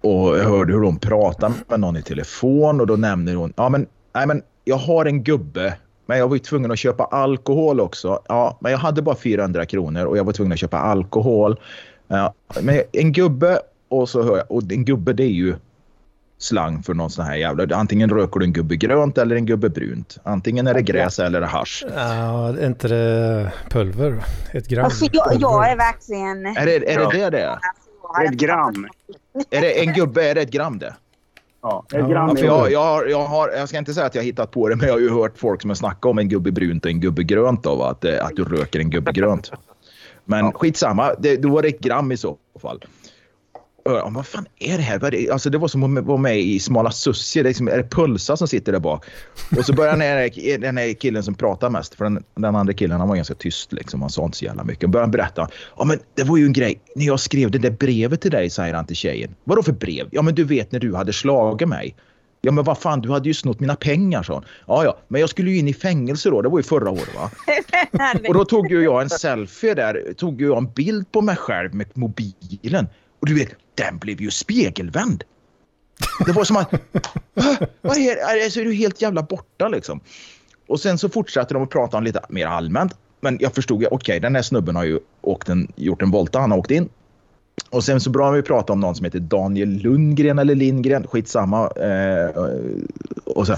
[0.00, 3.68] Och jag hörde hur hon pratade med någon i telefon och då nämner hon, ja
[3.68, 7.80] men, nej men jag har en gubbe men jag var ju tvungen att köpa alkohol
[7.80, 8.22] också.
[8.28, 11.56] Ja, men jag hade bara 400 kronor och jag var tvungen att köpa alkohol.
[12.16, 15.54] Ja, men en gubbe och så hör jag, och en gubbe det är ju
[16.38, 17.76] slang för någon sån här jävla...
[17.76, 20.18] Antingen röker du en gubbe grönt eller en gubbe brunt.
[20.22, 21.84] Antingen är det gräs eller är hasch.
[21.94, 24.24] Ja, är inte det pulver?
[24.52, 24.84] Ett gram?
[24.84, 26.46] Alltså, jag, jag är verkligen...
[26.46, 27.58] Är det är det, det det är?
[28.24, 28.86] Ett gram.
[29.50, 30.94] Är det en gubbe, är det ett gram det?
[31.62, 32.28] Ja, ett gram.
[32.28, 34.50] Ja, för jag, jag, har, jag, har, jag ska inte säga att jag har hittat
[34.50, 36.84] på det, men jag har ju hört folk som har snackat om en gubbe brunt
[36.84, 37.62] och en gubbe grönt.
[37.62, 39.52] Då, att, att du röker en gubbe grönt.
[40.24, 40.52] Men ja.
[40.52, 42.84] skitsamma, det, då var det ett gram i så fall.
[43.84, 45.32] Ja, vad fan är det här?
[45.32, 47.42] Alltså, det var som att vara med i Smala Sussie.
[47.42, 49.04] Det är, liksom, är det Pulsa som sitter där bak?
[49.58, 53.00] Och så börjar den den här killen som pratar mest, för den, den andra killen
[53.00, 53.72] han var ganska tyst.
[53.72, 54.90] Liksom, han sa inte så jävla mycket.
[54.90, 55.48] Börjar berätta.
[55.76, 56.80] Ja, men det var ju en grej.
[56.96, 59.34] När jag skrev det där brevet till dig, säger han till tjejen.
[59.44, 60.08] Vadå för brev?
[60.10, 61.96] Ja, men du vet när du hade slagit mig.
[62.44, 64.44] Ja men vad fan, du hade ju snott mina pengar, sa hon.
[64.66, 66.42] Ja, ja, men jag skulle ju in i fängelse då.
[66.42, 67.30] Det var ju förra året va?
[68.28, 70.14] och då tog ju jag en selfie där.
[70.16, 72.88] Tog ju jag en bild på mig själv med mobilen.
[73.20, 75.24] Och du vet, den blev ju spegelvänd.
[76.26, 76.70] Det var som att...
[77.80, 80.00] vad är, alltså, är du helt jävla borta liksom?
[80.68, 82.92] Och sen så fortsatte de att prata om lite mer allmänt.
[83.20, 86.10] Men jag förstod ju, okej, okay, den här snubben har ju åkt en, gjort en
[86.10, 86.38] volta.
[86.38, 86.88] Han har åkt in.
[87.70, 91.68] Och sen så bra vi prata om någon som heter Daniel Lundgren eller Lindgren, skitsamma.
[91.68, 92.28] Eh,
[93.24, 93.56] och så,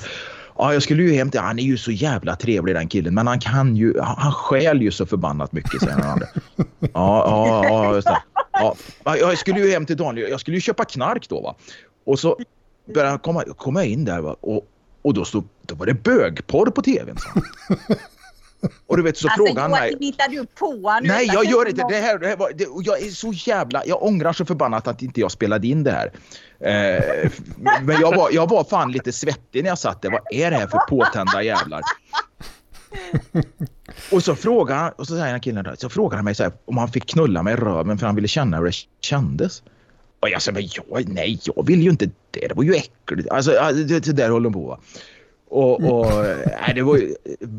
[0.59, 3.27] ja, jag skulle ju hem till, han är ju så jävla trevlig den killen, men
[3.27, 6.23] han kan ju, han stjäl ju så förbannat mycket säger han.
[6.81, 8.23] Ja, ja, ja, just det.
[8.53, 11.55] Ja, jag skulle ju hem till Daniel, jag skulle ju köpa knark då va.
[12.07, 12.39] Och så
[12.95, 14.37] började han komma, komma in där va.
[14.41, 14.67] Och,
[15.03, 17.17] och då, stod, då var det bögporr på tvn.
[18.87, 19.97] Och du vet så Alltså frågar han mig.
[20.01, 21.09] Hittar du på nu?
[21.09, 21.97] Nej, jag gör inte det.
[21.97, 23.83] Här, det här var, det, jag är så jävla...
[23.87, 26.13] Jag ångrar så förbannat att inte jag spelade in det här.
[26.61, 27.31] Eh,
[27.83, 30.11] men jag var, jag var fan lite svettig när jag satt där.
[30.11, 31.81] Vad är det här för påtända jävlar?
[34.13, 36.43] Och så frågar han, och så säger han killen där, så frågar han mig så
[36.43, 39.63] här, om han fick knulla mig i röven för han ville känna hur det kändes.
[40.21, 42.49] Och jag sa, men jag, nej, jag vill ju inte det.
[42.49, 43.31] Det var ju äckligt.
[43.31, 44.67] Alltså, ja, det, det där håller de på.
[44.67, 44.79] va.
[45.49, 46.07] Och, och
[46.47, 47.15] nej, det var ju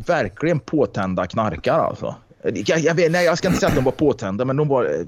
[0.08, 2.16] verkligen påtända knarkar alltså.
[2.44, 5.06] Jag, jag, vet, nej, jag ska inte säga att de var påtända, men de var,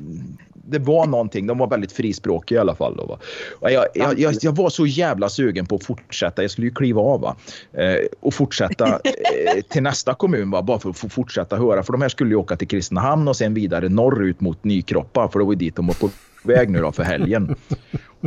[0.70, 1.48] det var någonting.
[1.48, 2.96] De var väldigt frispråkiga i alla fall.
[2.98, 3.20] Då, va?
[3.60, 6.42] Och jag, jag, jag, jag var så jävla sugen på att fortsätta.
[6.42, 7.36] Jag skulle ju kliva av va?
[7.74, 10.62] Eh, och fortsätta eh, till nästa kommun va?
[10.62, 11.84] bara för att få fortsätta höra.
[11.84, 15.30] För de här skulle ju åka till Kristinehamn och sen vidare norrut mot Nykroppa.
[15.30, 16.10] För det var dit de var på
[16.44, 17.56] väg nu då för helgen.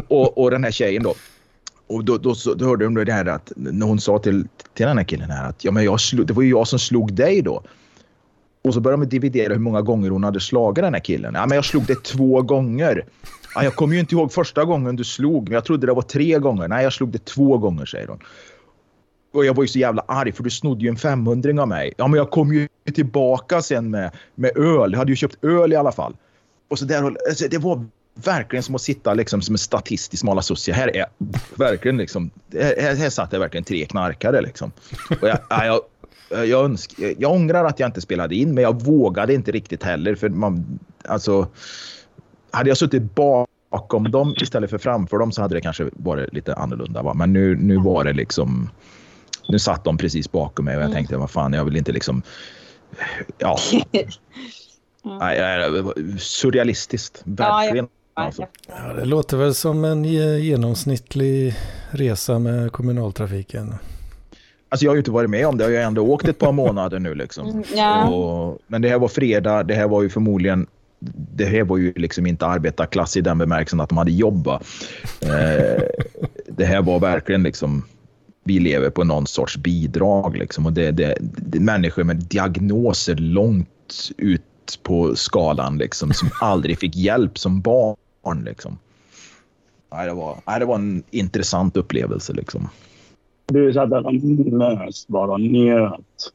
[0.08, 1.14] Och, och den här tjejen då.
[1.92, 4.86] Och då, då, så, då hörde de det här att när hon sa till, till
[4.86, 7.12] den här killen här att ja, men jag slog, det var ju jag som slog
[7.12, 7.62] dig då.
[8.64, 11.34] Och så började de dividera hur många gånger hon hade slagit den här killen.
[11.34, 13.04] Ja, men jag slog dig två gånger.
[13.54, 16.02] Ja, jag kommer ju inte ihåg första gången du slog, men jag trodde det var
[16.02, 16.68] tre gånger.
[16.68, 18.18] Nej, jag slog dig två gånger, säger hon.
[19.34, 21.92] Och jag var ju så jävla arg för du snodde ju en 500 av mig.
[21.96, 24.92] Ja, men jag kom ju tillbaka sen med, med öl.
[24.92, 26.16] Jag hade ju köpt öl i alla fall.
[26.68, 30.16] Och så där, alltså, det var verkligen som att sitta liksom som en statist i
[30.16, 30.74] smala socia.
[30.74, 31.06] Här är
[31.54, 34.72] verkligen liksom, här, här satt det verkligen tre knarkare liksom.
[35.20, 35.80] Och jag, ja, jag,
[36.48, 40.14] jag, önsk, jag ångrar att jag inte spelade in, men jag vågade inte riktigt heller.
[40.14, 41.48] För man, alltså,
[42.50, 46.54] hade jag suttit bakom dem istället för framför dem så hade det kanske varit lite
[46.54, 47.02] annorlunda.
[47.02, 47.14] Va?
[47.14, 48.70] Men nu, nu var det liksom,
[49.48, 50.94] nu satt de precis bakom mig och jag Mm.
[50.96, 52.22] tänkte, vad fan, jag vill inte liksom,
[53.38, 53.58] ja.
[55.20, 55.72] Nej,
[56.18, 57.88] surrealistiskt, verkligen.
[58.14, 58.46] Ja, alltså.
[58.68, 61.54] Ja, det låter väl som en ge- genomsnittlig
[61.90, 63.74] resa med kommunaltrafiken.
[64.68, 65.64] Alltså jag har ju inte varit med om det.
[65.64, 67.46] Jag har ju ändå åkt ett par månader nu liksom.
[67.48, 68.08] Mm, ja.
[68.08, 69.62] Och, men det här var fredag.
[69.62, 70.66] Det här var ju förmodligen
[71.34, 74.62] det här var ju liksom inte arbetarklass i den bemärkelsen att de hade jobbat.
[75.20, 75.82] Eh,
[76.48, 77.84] det här var verkligen liksom
[78.44, 83.14] vi lever på någon sorts bidrag liksom och det, det, det är människor med diagnoser
[83.14, 83.68] långt
[84.18, 84.42] ut
[84.82, 87.96] på skalan liksom som aldrig fick hjälp som barn
[88.44, 88.78] liksom.
[89.92, 92.68] Nej, det var, nej, det var en intressant upplevelse liksom.
[93.46, 94.14] Du satt där och
[94.52, 96.32] mös bara njöt.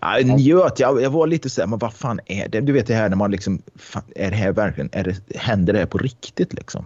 [0.00, 0.80] Ja, njöt.
[0.80, 2.60] Jag, jag var lite så här, men vad fan är det?
[2.60, 5.72] Du vet det här när man liksom, fan, är det här verkligen, är det, händer
[5.72, 6.84] det här på riktigt liksom?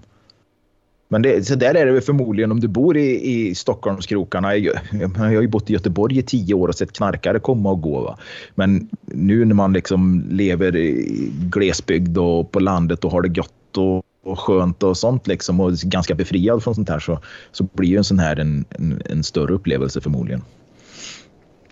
[1.09, 4.57] Men det, så där är det väl förmodligen om du bor i, i Stockholmskrokarna.
[4.57, 7.81] Jag, jag har ju bott i Göteborg i tio år och sett knarkare komma och
[7.81, 8.01] gå.
[8.01, 8.19] Va?
[8.55, 13.77] Men nu när man liksom lever i glesbygd och på landet och har det gott
[13.77, 17.21] och, och skönt och sånt liksom och ganska befriad från sånt här så,
[17.53, 20.43] så blir ju en sån här en, en, en större upplevelse förmodligen.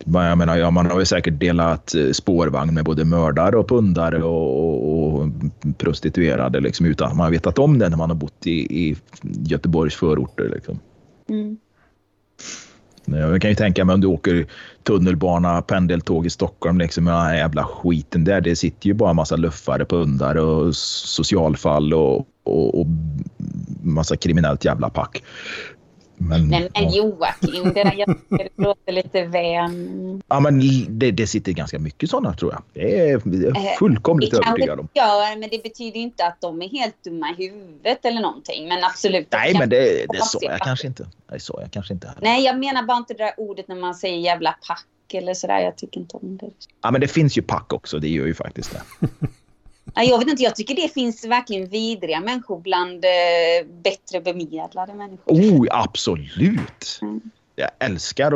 [0.04, 4.22] Jag menar, ja, man har ju säkert delat eh, spårvagn med både mördare och pundare
[4.22, 5.28] och, och, och
[5.78, 8.96] prostituerade liksom, utan att man har vetat om det när man har bott i, i
[9.22, 10.50] Göteborgs förorter.
[10.54, 10.80] Liksom.
[11.28, 11.56] Mm.
[13.04, 14.46] Jag kan ju tänka mig om du åker
[14.86, 18.40] tunnelbana, pendeltåg i Stockholm liksom, den här jävla skiten där.
[18.40, 22.86] Det sitter ju bara en massa luffare, pundare och socialfall och, och, och
[23.82, 25.22] massa kriminellt jävla pack.
[26.18, 26.90] Men, Men, men ja.
[26.96, 30.22] Joakim, det där jag det låter lite väl...
[30.28, 32.62] Ja, men det, det sitter ganska mycket sådana tror jag.
[32.72, 34.88] Det är jag är Eh, fullkomligt Det kanske övertygad om.
[34.92, 38.68] det gör, men det betyder inte att de är helt dumma i huvudet eller någonting.
[38.68, 39.28] Men absolut.
[39.32, 40.52] Nej, men det, det hoppas sa jag.
[40.52, 41.06] jag kanske inte.
[41.32, 42.08] Det sa jag kanske inte.
[42.08, 42.20] heller.
[42.22, 45.60] Nej, jag menar bara inte det där ordet när man säger jävla pack eller sådär.
[45.60, 46.50] Jag tycker inte om det.
[46.82, 47.98] Ja, men det finns ju pack också.
[47.98, 49.08] Det gör ju faktiskt det.
[49.94, 55.32] Jag vet inte, jag tycker det finns verkligen vidriga människor bland eh, bättre bemedlade människor.
[55.32, 56.98] Oh, absolut.
[57.02, 57.20] Mm.
[57.56, 58.26] Jag älskar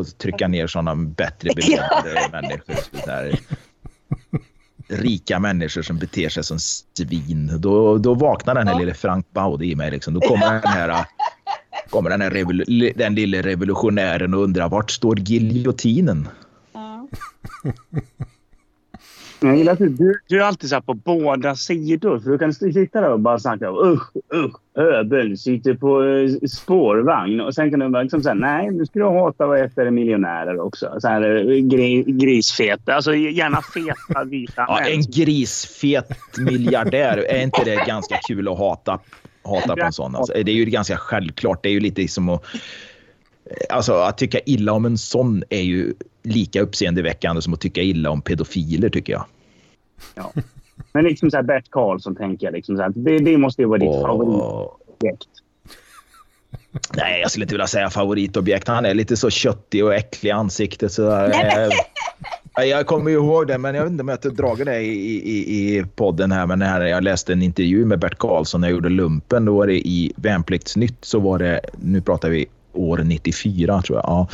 [0.00, 2.74] att trycka ner sådana bättre bemedlade människor.
[2.74, 3.38] Så där.
[4.88, 7.52] Rika människor som beter sig som svin.
[7.58, 8.80] Då, då vaknar den här Ja.
[8.80, 9.90] lille Frank Baude i mig.
[9.90, 10.14] Liksom.
[10.14, 11.04] Då kommer den här,
[11.90, 16.28] kommer den, här den lille revolutionären och undrar vart står giljotinen?
[16.72, 17.08] Ja.
[19.40, 22.18] Jag gillar att du, du, du är alltid så här på båda sidor.
[22.18, 26.48] För du kan sitta där och bara snacka om usch, usch, Öbel sitter på eh,
[26.48, 27.40] spårvagn.
[27.40, 29.90] Och sen kan du bara liksom säga nej, nu ska du hata vad heter det,
[29.90, 30.94] miljonärer också.
[30.98, 32.94] Så här, eh, gri, grisfeta.
[32.94, 37.18] Alltså gärna feta vita Ja, en grisfet miljardär.
[37.28, 38.98] Är inte det ganska kul att hata,
[39.44, 40.16] hata på en sån?
[40.16, 41.62] Alltså, det är ju ganska självklart.
[41.62, 42.44] Det är ju lite som att...
[43.68, 48.10] Alltså att tycka illa om en sån är ju lika uppseendeväckande som att tycka illa
[48.10, 49.24] om pedofiler tycker jag.
[50.14, 50.32] Ja.
[50.92, 52.52] Men liksom så här Bert Karlsson tänker jag.
[52.52, 55.28] Liksom så här, det, det måste ju vara ditt Och- favoritobjekt.
[56.96, 58.68] Nej, jag skulle inte vilja säga favoritobjekt.
[58.68, 60.92] Han är lite så köttig och äcklig i ansiktet.
[60.92, 61.70] Så där.
[62.56, 65.76] Jag kommer ju ihåg det, men jag vet inte om jag dragit det i, i,
[65.78, 66.46] i podden här.
[66.46, 69.44] Men här, jag läste en intervju med Bert Karlsson när jag gjorde lumpen.
[69.44, 74.06] Då var det i Värnpliktsnytt så var det, nu pratar vi år 94 tror jag.
[74.06, 74.28] Ja,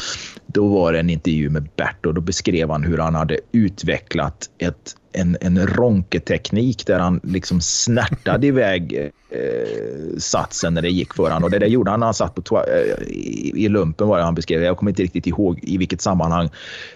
[0.46, 4.50] då var det en intervju med Bert och då beskrev han hur han hade utvecklat
[4.58, 11.22] ett, en, en ronketeknik där han liksom snärtade iväg eh, satsen när det gick för
[11.22, 11.44] honom.
[11.44, 14.24] Och det där gjorde han när han satt på eh, i, i lumpen var det
[14.24, 14.62] han beskrev.
[14.62, 16.50] Jag kommer inte riktigt ihåg i vilket sammanhang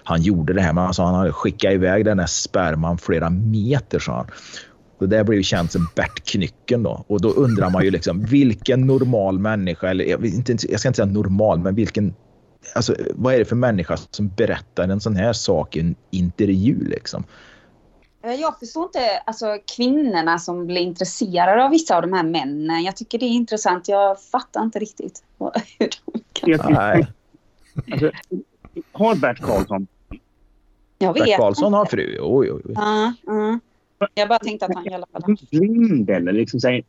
[0.04, 0.72] han gjorde det här.
[0.72, 4.26] Men alltså han hade skickat iväg den här sperman flera meter sa han.
[4.98, 7.04] Det där blev känt som Bert Knycken då.
[7.06, 10.96] Och då undrar man ju liksom vilken normal människa, eller jag, inte, jag ska inte
[10.96, 12.14] säga normal, men vilken
[12.74, 16.84] Alltså, vad är det för människa som berättar en sån här sak i en intervju
[16.84, 17.24] liksom?
[18.22, 22.84] Jag förstår inte alltså, kvinnorna som blir intresserade av vissa av de här männen.
[22.84, 23.88] Jag tycker det är intressant.
[23.88, 25.24] Jag fattar inte riktigt
[25.78, 26.72] hur de kan...
[26.72, 27.06] Nej.
[27.92, 28.10] Alltså,
[28.92, 29.86] har Bert Karlsson?
[30.98, 32.18] Jag vet Bert Karlsson har fru.
[32.20, 32.72] Oj, oj, oj.
[32.74, 33.58] Ja, ja.
[34.14, 35.36] Jag bara tänkte att han i alla fall...
[35.50, 36.82] Blind eller liksom så här,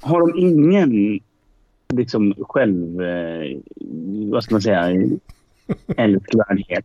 [0.00, 1.20] Har de ingen
[1.92, 3.02] liksom själv...
[3.02, 3.58] Eh,
[4.30, 5.08] vad ska man säga?
[5.96, 6.84] Älskvärdhet?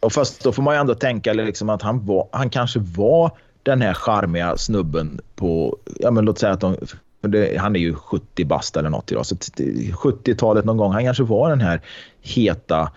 [0.00, 3.30] Och fast då får man ju ändå tänka liksom att han, var, han kanske var
[3.62, 5.78] den här charmiga snubben på...
[5.98, 6.76] Ja, men låt säga att de,
[7.20, 9.26] det, han är ju 70 bast eller något idag.
[9.26, 10.92] Så 70-talet någon gång.
[10.92, 11.80] Han kanske var den här
[12.20, 12.92] heta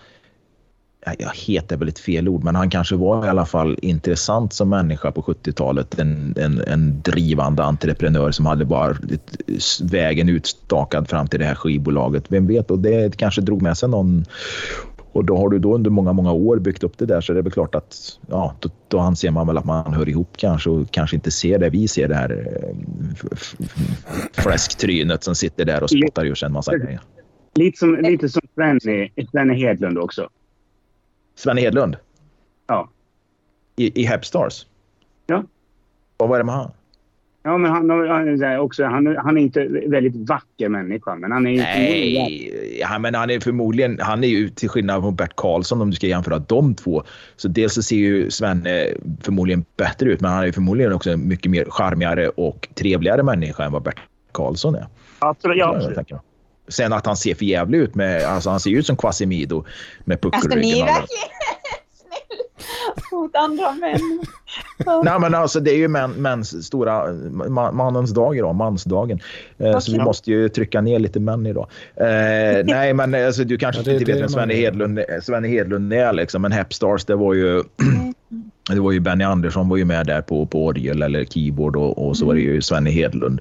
[1.18, 4.52] ja, het är väl ett fel ord, men han kanske var i alla fall intressant
[4.52, 5.98] som människa på 70-talet.
[5.98, 8.96] En, en, en drivande entreprenör som hade bara
[9.82, 12.24] vägen utstakad fram till det här skivbolaget.
[12.28, 12.70] Vem vet?
[12.70, 14.24] Och det kanske drog med sig någon
[15.14, 17.38] och då har du då under många, många år byggt upp det där så det
[17.38, 20.70] är väl klart att ja, då, då anser man väl att man hör ihop kanske
[20.70, 22.76] och kanske inte ser det vi ser det här eh,
[24.32, 27.00] fläsktrynet som sitter där och spottar ur sig en massa grejer.
[27.54, 28.42] Lite som, lite som
[29.30, 30.28] Svenne Hedlund också.
[31.34, 31.96] Svenne Hedlund?
[32.66, 32.88] Ja.
[33.76, 34.66] I, i Hepstars?
[35.26, 35.44] Ja.
[36.16, 36.70] Vad var det med han?
[37.46, 41.14] Ja, men han, han, är också, han, han är inte väldigt vacker människa.
[41.14, 43.98] Men han är Nej, ja, men han är förmodligen...
[44.00, 47.02] Han är ju till skillnad från Bert Karlsson om du ska jämföra de två.
[47.36, 48.86] Så dels så ser ju Svenne
[49.22, 53.64] förmodligen bättre ut, men han är förmodligen också en mycket mer charmigare och trevligare människa
[53.64, 54.00] än vad Bert
[54.32, 54.86] Karlsson är.
[55.18, 55.58] Absolut.
[55.58, 56.08] Ja, absolut.
[56.68, 58.24] Sen att han ser för jävligt ut med...
[58.24, 59.64] Alltså han ser ut som Quasimido
[60.04, 60.58] med puckelryggen.
[60.58, 61.28] Alltså ni är verkligen
[63.12, 64.22] mot andra män.
[65.04, 67.12] Nej, men alltså det är ju män, mäns stora,
[67.72, 69.20] mannens dag idag, mansdagen.
[69.58, 71.66] Eh, så vi måste ju trycka ner lite män idag.
[71.96, 72.06] Eh,
[72.64, 76.42] nej, men alltså, du kanske ja, inte vet vem Svenne Hedlund, Svenne Hedlund är liksom,
[76.42, 77.62] men Hepstars, det var ju
[78.70, 82.06] det var ju Benny Andersson var ju med där på, på orgel eller keyboard och,
[82.06, 83.40] och så var det ju Svenne Hedlund.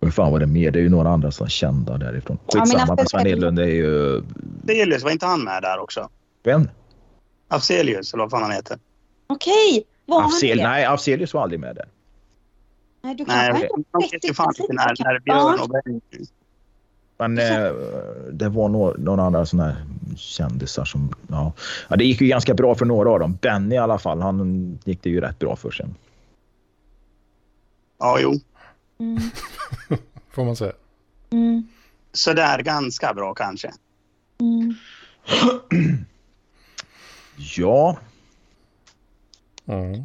[0.00, 0.70] Hur fan var det mer?
[0.70, 2.38] Det är ju några andra som är kända därifrån.
[2.52, 4.22] Skitsamma, ja, men Sven Hedlund är ju...
[4.62, 6.08] Delius, var inte han med där också?
[6.42, 6.68] Vem?
[7.48, 8.78] Afzelius, eller vad fan han heter.
[9.26, 10.64] Okej, var Afzel, han det?
[10.64, 11.88] Nej, Afzelius var aldrig med där.
[13.02, 16.00] Nej, du Nej, kanske jag inte vet ju fan inte när, när Björn och Benny...
[17.18, 17.72] Men eh,
[18.32, 19.84] det var några, några andra sådana här
[20.16, 21.14] kändisar som...
[21.28, 21.52] Ja.
[21.88, 23.38] ja, det gick ju ganska bra för några av dem.
[23.42, 25.94] Benny i alla fall, han gick det ju rätt bra för sen.
[27.98, 28.40] Ja, jo.
[29.00, 29.22] Mm.
[30.30, 30.72] Får man säga.
[31.30, 31.66] Mm.
[32.12, 33.72] Sådär ganska bra kanske.
[34.40, 34.74] Mm.
[37.56, 37.98] Ja.
[39.66, 40.04] Mm.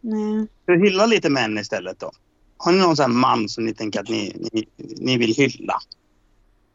[0.00, 0.46] Nej.
[0.66, 2.10] Så hylla lite män istället då.
[2.56, 5.74] Har ni någon sån här man som ni tänker att ni, ni, ni vill hylla?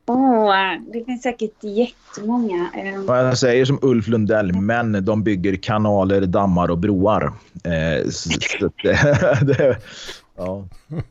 [0.05, 0.53] Oh,
[0.93, 2.69] det finns säkert jättemånga.
[2.75, 7.33] Eh, Vad jag säger som Ulf Lundell, män de bygger kanaler, dammar och broar.
[7.63, 8.93] Eh, så, så det,
[9.57, 9.77] det,
[10.35, 10.67] ja.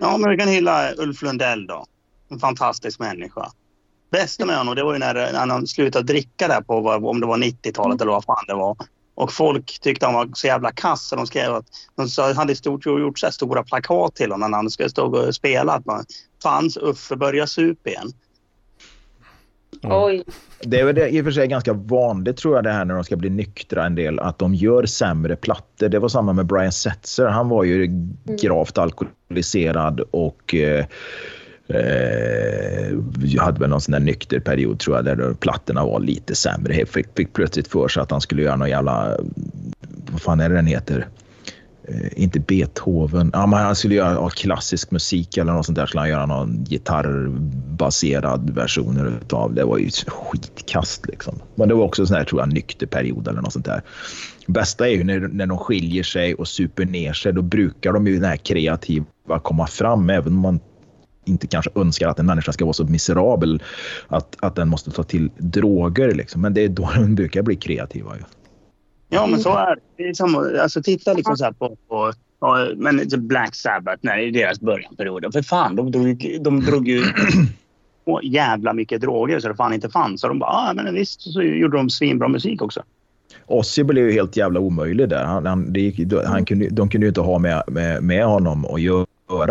[0.00, 1.86] Ja, men vi kan hylla Ulf Lundell då.
[2.28, 3.52] En fantastisk människa.
[4.10, 6.74] Bästa med honom det var ju när, när han slutade dricka där på
[7.08, 8.76] om det var 90-talet eller vad fan det var.
[9.14, 11.08] Och folk tyckte han var så jävla kass.
[11.08, 14.58] Så de skrev att de hade stort, gjort så här stora plakat till honom när
[14.58, 15.72] han skulle stå och spela.
[15.72, 16.04] Att man,
[16.42, 18.12] fanns Uffe börja sup igen.
[19.82, 19.96] Mm.
[20.02, 20.24] Oj.
[20.60, 23.04] Det är väl i och för sig ganska vanligt tror jag det här när de
[23.04, 25.88] ska bli nyktra en del att de gör sämre plattor.
[25.88, 27.26] Det var samma med Brian Setzer.
[27.26, 27.88] Han var ju
[28.24, 30.84] gravt alkoholiserad och eh,
[31.68, 32.94] Eh,
[33.24, 36.86] jag hade väl någon sån där nykter period tror jag där plattorna var lite sämre.
[36.86, 39.16] Fick, fick plötsligt för sig att han skulle göra någon jävla,
[40.10, 41.06] vad fan är det den heter?
[41.90, 43.30] Eh, inte Beethoven.
[43.32, 45.86] Ja, men han skulle göra klassisk musik eller något sånt där.
[45.86, 49.54] Skulle han göra någon gitarrbaserad version av.
[49.54, 51.34] Det var ju skitkast liksom.
[51.54, 53.82] Men det var också en sån här tror jag nykter period eller något sånt där.
[54.46, 57.32] Bästa är ju när, när de skiljer sig och super ner sig.
[57.32, 60.60] Då brukar de ju den här kreativa komma fram även om man
[61.24, 63.62] inte kanske önskar att en människa ska vara så miserabel
[64.08, 66.14] att, att den måste ta till droger.
[66.14, 66.40] Liksom.
[66.40, 68.16] Men det är då de brukar bli kreativa.
[68.16, 68.22] Ju.
[69.08, 69.80] Ja, men så är det.
[69.96, 74.30] det är som, alltså, titta liksom så på, på ja, men Black Sabbath, när i
[74.30, 75.32] deras börjanperiod.
[75.32, 77.02] För fan, de drog, de drog ju
[78.04, 80.20] så jävla mycket droger så det fan inte fanns.
[80.20, 82.82] Så de bara, ah, men visst, så gjorde de svinbra musik också.
[83.46, 85.24] Ozzy blev ju helt jävla omöjlig där.
[85.24, 88.80] Han, han, gick, han kunde, de kunde ju inte ha med, med, med honom och
[88.80, 89.06] göra.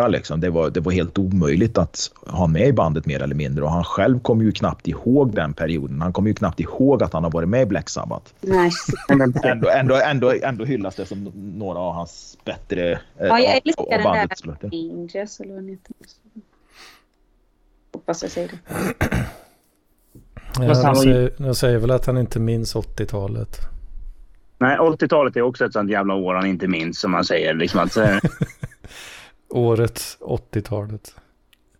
[0.07, 0.39] Liksom.
[0.39, 3.63] Det, var, det var helt omöjligt att ha med i bandet mer eller mindre.
[3.63, 6.01] Och han själv kom ju knappt ihåg den perioden.
[6.01, 8.31] Han kommer ju knappt ihåg att han har varit med i Black Sabbath.
[8.41, 8.93] Nice.
[9.09, 13.83] ändå, ändå, ändå, ändå hyllas det som några av hans bättre eh, ja, jag älskar
[13.83, 15.95] av, av den där Angels eller vad den heter.
[17.93, 18.57] Hoppas jag säger det.
[20.59, 23.59] Ja, de, säger, de säger väl att han inte minns 80-talet.
[24.59, 27.53] Nej, 80-talet är också ett sånt jävla år han inte minns som man säger.
[27.53, 27.97] Liksom att,
[29.53, 29.57] eh...
[29.57, 31.15] Året 80-talet.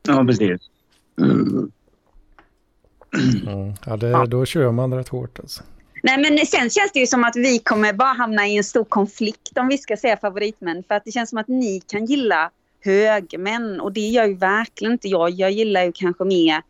[0.07, 0.61] Ja, precis.
[1.22, 1.72] Mm.
[3.47, 3.74] Mm.
[3.86, 5.63] Ja, det, då kör man rätt hårt alltså.
[6.03, 8.84] Nej, men sen känns det ju som att vi kommer bara hamna i en stor
[8.84, 10.84] konflikt om vi ska säga favoritmän.
[10.88, 12.51] För att det känns som att ni kan gilla
[12.84, 15.30] högmän och det gör ju verkligen inte jag.
[15.30, 16.61] Jag gillar ju kanske mer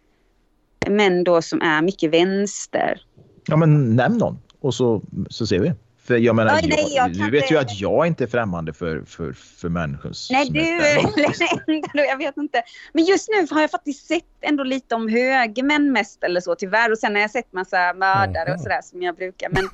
[0.89, 3.01] män då som är mycket vänster.
[3.47, 5.73] Ja, men nämn någon och så, så ser vi.
[6.07, 7.53] För jag menar, Oj, nej, jag, du vet inte...
[7.53, 12.63] ju att jag inte är främmande för, för, för människor Nej, du jag vet inte.
[12.93, 16.91] Men just nu har jag faktiskt sett ändå lite om högermän mest eller så tyvärr.
[16.91, 19.49] Och sen har jag sett massa mördare och sådär som jag brukar.
[19.49, 19.63] Men,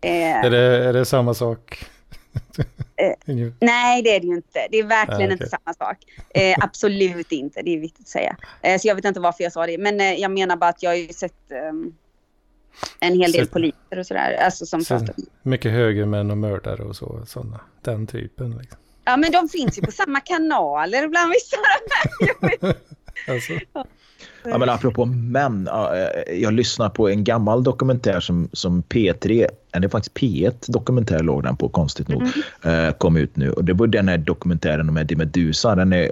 [0.00, 0.44] eh...
[0.44, 1.84] är, det, är det samma sak?
[2.96, 3.12] eh,
[3.60, 4.66] nej, det är det ju inte.
[4.70, 5.32] Det är verkligen ah, okay.
[5.32, 5.96] inte samma sak.
[6.30, 8.36] Eh, absolut inte, det är viktigt att säga.
[8.62, 9.78] Eh, så jag vet inte varför jag sa det.
[9.78, 11.92] Men eh, jag menar bara att jag har ju sett ehm,
[13.00, 14.38] en hel del så, poliser och sådär.
[14.44, 15.14] Alltså som så, pratar.
[15.42, 17.22] Mycket högermän och mördare och så.
[17.26, 18.50] Såna, den typen.
[18.50, 18.78] Liksom.
[19.04, 21.56] Ja, men de finns ju på samma kanaler bland vissa.
[23.32, 23.52] alltså.
[24.44, 25.68] Ja, men apropå män.
[26.32, 31.56] Jag lyssnar på en gammal dokumentär som, som P3, eller faktiskt P1 dokumentär låg den
[31.56, 32.22] på konstigt nog,
[32.62, 32.94] mm.
[32.98, 33.50] kom ut nu.
[33.52, 35.74] Och det var den här dokumentären om Eddie Meduza.
[35.74, 36.10] Den är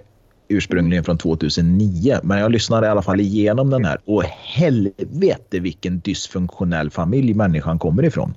[0.48, 2.18] ursprungligen från 2009.
[2.22, 3.98] Men jag lyssnade i alla fall igenom den här.
[4.04, 8.34] Och helvete vilken dysfunktionell familj människan kommer ifrån.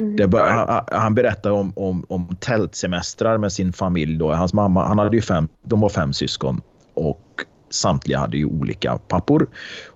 [0.00, 0.30] Mm.
[0.30, 4.16] Bara, han berättar om, om, om tältsemestrar med sin familj.
[4.16, 4.32] Då.
[4.32, 6.60] Hans mamma, han hade ju fem, de var fem syskon
[6.94, 7.20] och
[7.70, 9.48] samtliga hade ju olika pappor.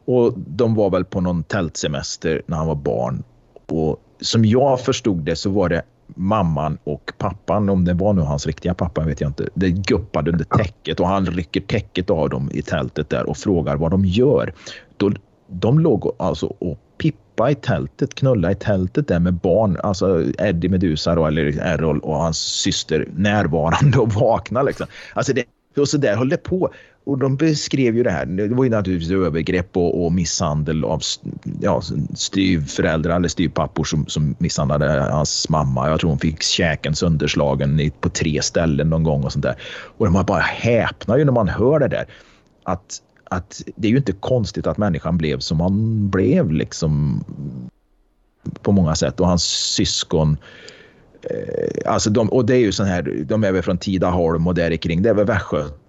[0.05, 3.23] Och de var väl på någon tältsemester när han var barn.
[3.67, 5.83] Och som jag förstod det så var det
[6.17, 10.31] mamman och pappan, om det var nu hans riktiga pappa vet jag inte, det guppade
[10.31, 14.05] under täcket och han rycker täcket av dem i tältet där och frågar vad de
[14.05, 14.55] gör.
[14.97, 15.13] Då,
[15.49, 20.69] de låg alltså och pippa i tältet, knulla i tältet där med barn, alltså Eddie
[20.69, 24.87] Medusa då, eller Errol och hans syster närvarande och vakna liksom.
[25.15, 25.45] Alltså det,
[25.77, 26.71] och så där höll det på.
[27.05, 28.27] Och de beskrev ju det här.
[28.27, 31.03] Det var ju naturligtvis övergrepp och, och misshandel av
[31.61, 31.83] ja,
[32.15, 35.89] styvföräldrar eller styvpappor som, som misshandlade hans mamma.
[35.89, 39.55] Jag tror hon fick käken sönderslagen på tre ställen någon gång och sånt där.
[39.99, 42.05] Och man bara häpnar ju när man hör det där.
[42.63, 47.25] Att, att det är ju inte konstigt att människan blev som han blev liksom
[48.63, 49.21] på många sätt.
[49.21, 49.45] Och hans
[49.75, 50.37] syskon
[51.23, 54.55] eh, alltså de, och det är ju sån här, de är väl från Tidaholm och
[54.55, 55.03] där kring.
[55.03, 55.82] Det är väl Västgöt...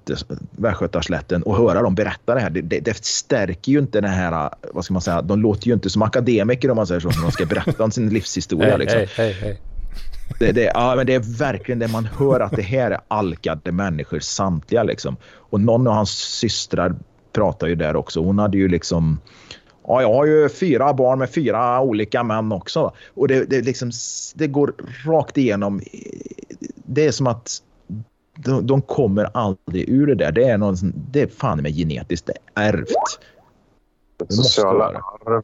[0.51, 2.49] Västgötaslätten och höra dem berätta det här.
[2.49, 5.74] Det, det, det, stärker ju inte den här, vad ska man säga, de låter ju
[5.74, 8.78] inte som akademiker om man säger så, när de ska berätta om sin livshistoria.
[8.78, 8.99] liksom.
[8.99, 9.62] Hej, hej, hej.
[10.39, 13.72] Det, det, ja, men det är verkligen det man hör att det här är alkade
[13.72, 14.84] människor samtliga.
[14.84, 15.18] Liksom.
[15.36, 16.95] Och någon av hans systrar
[17.34, 18.24] pratar ju där också.
[18.24, 19.20] Hon hade ju liksom
[19.88, 22.93] Ja, jag har ju fyra barn med fyra olika män också.
[23.14, 23.91] Och det, det, liksom,
[24.36, 24.74] det går
[25.06, 25.82] rakt igenom.
[26.76, 27.62] Det är som att
[28.36, 30.31] de, de kommer aldrig ur det där.
[30.31, 30.75] Det är, någon,
[31.11, 32.25] det är fan med genetiskt.
[32.27, 33.19] Det är ärvt.
[34.17, 35.43] Det sociala arv.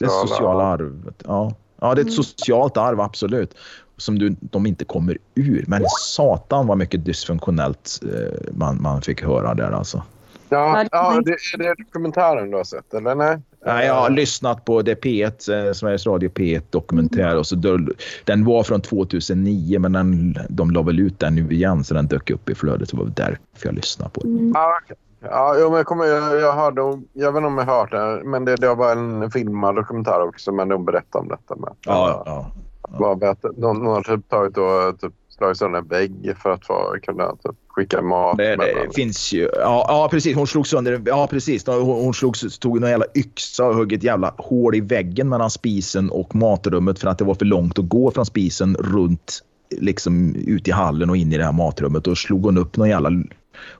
[0.00, 1.22] Det sociala arvet.
[1.24, 1.54] Ja.
[1.80, 2.24] ja, det är ett mm.
[2.24, 3.54] socialt arv, absolut.
[3.96, 5.64] Som du, de inte kommer ur.
[5.68, 10.02] Men satan vad mycket dysfunktionellt eh, man, man fick höra där alltså.
[10.48, 13.14] Ja, ja det, är det dokumentären du har sett, eller?
[13.14, 17.28] Nej, Nej jag har lyssnat på det P1, eh, Sveriges Radio P1 dokumentär.
[17.28, 17.38] Mm.
[17.38, 17.78] Och så då,
[18.24, 22.06] den var från 2009, men den, de la väl ut den nu igen, så den
[22.06, 22.90] dök upp i flödet.
[22.90, 24.38] Det var därför jag lyssnade på den.
[24.38, 24.52] Mm.
[24.54, 24.78] Ja,
[25.20, 26.80] ja jag, kommer, jag, jag, hörde,
[27.12, 30.22] jag vet inte om jag har hört det, men det, det var en filmad dokumentär
[30.22, 31.56] också, men de berättade om detta.
[31.56, 31.70] Med.
[31.80, 32.22] Ja, ja.
[32.26, 33.16] ja.
[33.20, 33.50] ja.
[33.56, 37.56] De, har typ tagit och typ slagit sönder en vägg för att få, kunna typ,
[37.68, 38.36] skicka mat.
[38.36, 39.42] Det, det finns ju.
[39.42, 40.36] Ja, ja, precis.
[40.36, 41.02] Hon slog sönder.
[41.06, 41.66] Ja, precis.
[41.66, 45.50] Hon, hon slog, tog en jävla yxa och högg ett jävla hål i väggen mellan
[45.50, 50.34] spisen och matrummet för att det var för långt att gå från spisen runt liksom
[50.34, 52.06] ut i hallen och in i det här matrummet.
[52.06, 53.10] Och slog hon upp någon jävla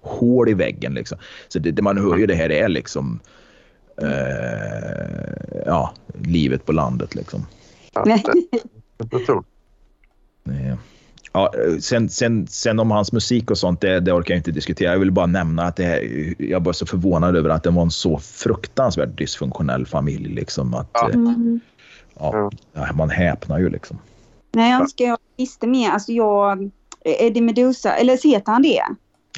[0.00, 0.94] hål i väggen.
[0.94, 1.18] Liksom.
[1.48, 3.20] Så det, det man hör ju det här är liksom
[4.02, 7.14] eh, ja, livet på landet.
[7.14, 7.46] Liksom.
[7.94, 8.22] Ja, det,
[8.98, 9.44] det tror
[11.36, 14.92] Ja, sen, sen, sen om hans musik och sånt, det, det orkar jag inte diskutera.
[14.92, 16.02] Jag vill bara nämna att det
[16.38, 20.34] jag var så förvånad över att det var en så fruktansvärt dysfunktionell familj.
[20.34, 21.10] Liksom, att, ja.
[21.10, 21.60] Mm.
[22.18, 22.50] Ja,
[22.94, 23.98] man häpnar ju liksom.
[24.52, 25.90] Nej, jag önskar jag visste mer.
[25.90, 26.70] Alltså jag,
[27.04, 28.82] Eddie Medusa, eller heter han det?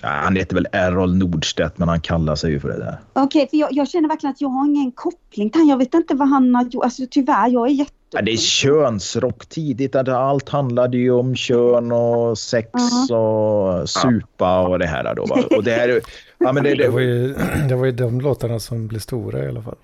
[0.02, 2.98] Ja, han heter väl Errol Nordstedt, men han kallar sig ju för det där.
[3.12, 5.70] Okej, okay, för jag, jag, känner verkligen att jag har ingen koppling till honom.
[5.70, 6.84] Jag vet inte vad han har gjort.
[6.84, 7.92] Alltså tyvärr, jag är jätte...
[8.10, 9.96] Ja, det är könsrock tidigt.
[9.96, 13.80] Allt handlade ju om kön och sex uh -huh.
[13.80, 15.14] och supa och det här.
[15.14, 15.42] Då, va?
[15.56, 16.00] Och det, här,
[16.38, 17.34] ja, men det, det, var ju,
[17.68, 19.76] det var ju de låtarna som blev stora i alla fall.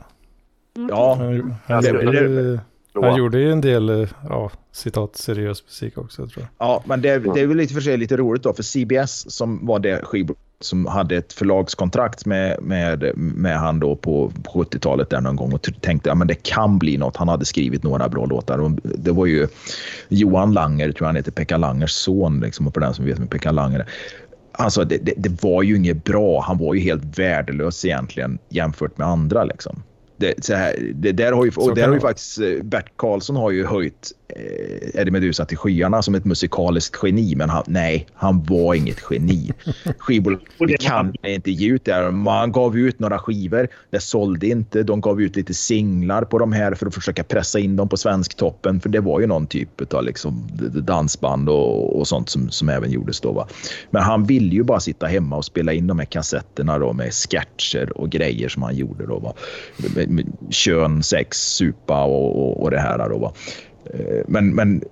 [0.89, 1.15] Ja.
[1.15, 2.61] Han, han, det,
[3.03, 6.69] han gjorde ju en del, eh, ja, citat, seriös musik också tror jag.
[6.69, 9.67] Ja, men det, det är väl lite för sig lite roligt då, för CBS som
[9.67, 15.11] var det skivbolag som hade ett förlagskontrakt med, med, med han då på, på 70-talet
[15.11, 17.17] där någon gång och tänkte att ja, det kan bli något.
[17.17, 18.77] Han hade skrivit några bra låtar.
[18.83, 19.49] det var ju
[20.09, 23.19] Johan Langer, tror jag han heter, Pekka Langers son, liksom, och för den som vet
[23.19, 23.87] vem Pekka Langer
[24.57, 26.41] Alltså det, det, det, var ju inget bra.
[26.41, 29.45] Han var ju helt värdelös egentligen jämfört med andra.
[29.45, 29.83] Liksom.
[30.17, 33.37] Det, så här, det, där har ju, och där har ju faktiskt eh, Bert Karlsson
[33.37, 37.35] har ju höjt eh, Eddie Meduza till skyarna som ett musikaliskt geni.
[37.37, 39.53] Men han, nej, han var inget geni.
[39.99, 42.11] Skivbolaget kan inte ge ut det.
[42.11, 43.69] Man gav ut några skivor.
[43.91, 44.83] Det sålde inte.
[44.83, 47.97] De gav ut lite singlar på de här för att försöka pressa in dem på
[47.97, 48.81] Svensktoppen.
[48.81, 52.91] För det var ju någon typ av liksom dansband och, och sånt som, som även
[52.91, 53.33] gjordes då.
[53.33, 53.49] Va?
[53.91, 57.13] Men han ville ju bara sitta hemma och spela in de här kassetterna då med
[57.13, 59.07] sketcher och grejer som han gjorde.
[59.07, 59.35] Då, va?
[60.51, 63.09] Kön, sex, supa och, och, och det här.
[63.09, 63.33] Då, va?
[63.93, 64.83] Eh, men, men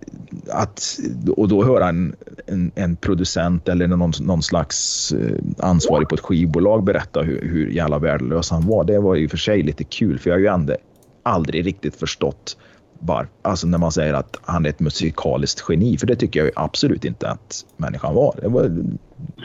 [0.48, 0.98] att,
[1.36, 2.16] och då höra en,
[2.46, 7.70] en, en, producent eller någon, någon slags eh, ansvarig på ett skivbolag berätta hur, hur
[7.70, 8.84] jävla värdelös han var.
[8.84, 10.76] Det var ju för sig lite kul för jag har ju ändå
[11.22, 12.56] aldrig riktigt förstått
[12.98, 15.98] var, alltså när man säger att han är ett musikaliskt geni.
[15.98, 18.34] För det tycker jag absolut inte att människan var.
[18.42, 18.84] Det var,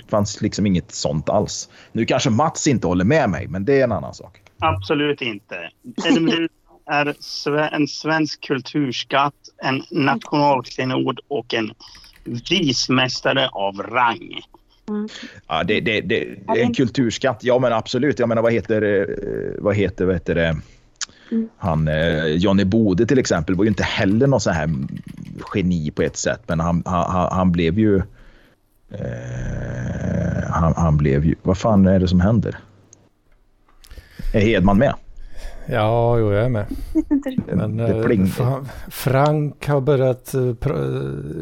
[0.09, 1.69] fanns liksom inget sånt alls.
[1.91, 4.41] Nu kanske Mats inte håller med mig, men det är en annan sak.
[4.59, 5.55] Absolut inte
[6.87, 7.15] är
[7.73, 9.33] en svensk kulturskatt,
[9.63, 11.73] en nationalklenod och en
[12.49, 14.41] vismästare av rang.
[14.89, 15.07] Mm.
[15.47, 17.39] Ja, det, det, det, det, är en kulturskatt.
[17.41, 18.19] Ja, men absolut.
[18.19, 19.05] Jag menar, vad heter, eh,
[19.57, 20.55] vad heter, vad heter det?
[21.31, 21.49] Mm.
[21.57, 24.69] Han, eh, Johnny Bode till exempel var ju inte heller någon sån här
[25.55, 27.95] geni på ett sätt, men han, han, han blev ju...
[28.89, 31.35] Eh, han, han blev ju...
[31.43, 32.57] Vad fan är det som händer?
[34.33, 34.93] Är Hedman med?
[35.69, 36.65] Ja, jo, jag är med.
[37.47, 38.05] Men eh,
[38.89, 40.55] Frank har börjat uh,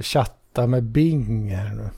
[0.01, 1.89] chatta med Bing här nu.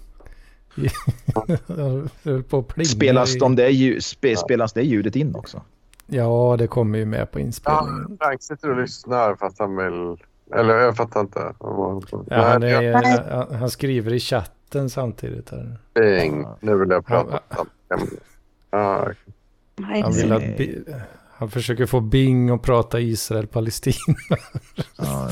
[2.85, 5.61] spelas, de där spe, spelas det ljudet in också?
[6.07, 8.05] Ja, det kommer ju med på inspelningen.
[8.09, 10.15] Ja, Frank sitter och lyssnar fast han vill...
[10.55, 11.53] Eller jag fattar inte.
[11.59, 15.51] Ja, han, är, han, skriver i chatten samtidigt.
[15.51, 15.77] Här.
[15.93, 17.39] Bing, nu vill jag prata.
[17.47, 17.67] Han,
[18.71, 19.11] ja.
[19.81, 20.57] han vill att
[21.39, 23.95] han försöker få Bing att prata Israel-Palestina.
[24.97, 25.29] ja,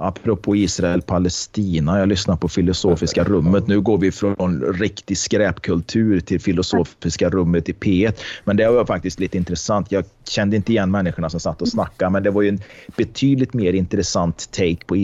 [0.00, 3.66] apropå Israel-Palestina, jag lyssnar på Filosofiska rummet.
[3.66, 8.14] Nu går vi från riktig skräpkultur till Filosofiska rummet i P1.
[8.44, 9.92] Men det var faktiskt lite intressant.
[9.92, 12.60] Jag kände inte igen människorna som satt och snackade, men det var ju en
[12.96, 14.96] betydligt mer intressant take på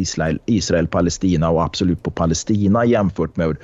[0.47, 3.57] Israel-Palestina och absolut på Palestina jämfört med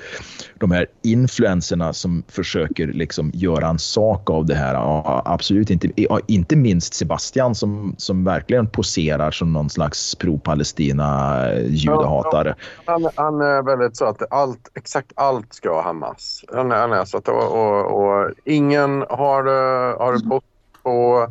[0.57, 4.73] de här influenserna som försöker liksom göra en sak av det här.
[4.73, 5.89] Ja, absolut inte,
[6.27, 12.55] inte minst Sebastian som, som verkligen poserar som någon slags pro-Palestina judehatare.
[12.85, 16.45] Ja, han, han, är väldigt så att allt, exakt allt ska ha Hamas.
[16.53, 20.43] Han, han är så att och, och, och ingen har, eh, har bott
[20.83, 21.27] på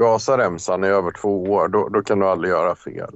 [0.00, 3.10] Gazaremsan i över två år, då, då kan du aldrig göra fel.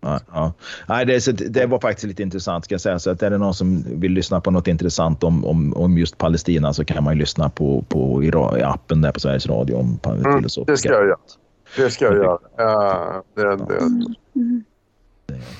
[0.00, 0.52] Ja, ja.
[0.88, 2.98] Nej, det, det, var faktiskt lite intressant ska jag säga.
[2.98, 6.18] Så att är det någon som vill lyssna på något intressant om, om, om just
[6.18, 9.98] Palestina så kan man ju lyssna på, på i, appen där på Sveriges Radio om
[10.04, 11.16] mm, Det ska jag göra.
[11.76, 12.38] Det ska jag göra.
[12.60, 13.80] Uh, det, det,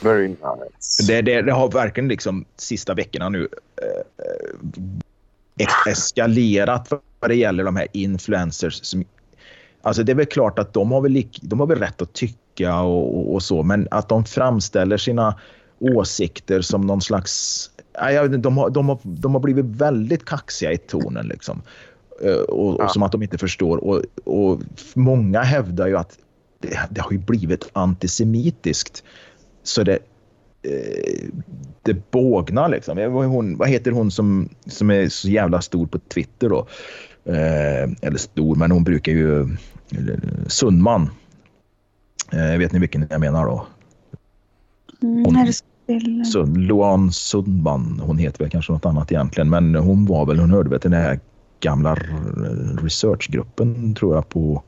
[0.02, 1.06] Very nice.
[1.06, 3.48] Det, det, det, har verkligen liksom sista veckorna nu
[3.82, 9.04] eh, eskalerat vad det gäller de här influencers som
[9.82, 12.80] Alltså det är väl klart att de har väl, de har väl rätt att tycka
[12.80, 15.34] och, och, och så, men att de framställer sina
[15.78, 17.70] åsikter som någon slags...
[17.92, 21.26] Ja, de, har, de, har, de har blivit väldigt kaxiga i tonen.
[21.26, 21.62] Liksom.
[22.22, 22.90] Eh, och, och.
[22.90, 23.84] Som att de inte förstår.
[23.84, 24.60] Och, och
[24.94, 26.18] många hävdar ju att
[26.58, 29.04] det, det har ju blivit antisemitiskt.
[29.62, 29.98] Så det
[30.62, 31.28] eh,
[31.82, 32.98] det bågnar liksom.
[32.98, 36.66] Hon, vad heter hon som, som är så jävla stor på Twitter då?
[37.24, 39.56] Eh, eller stor, men hon brukar ju...
[40.46, 41.10] Sundman.
[42.32, 43.66] Eh, vet ni vilken jag menar då?
[45.02, 45.52] Mm, hon,
[46.24, 50.50] så, Luan Sundman, hon heter väl kanske något annat egentligen, men hon var väl, hon
[50.50, 51.20] hörde väl till den här
[51.60, 51.94] gamla
[52.82, 54.62] researchgruppen tror jag på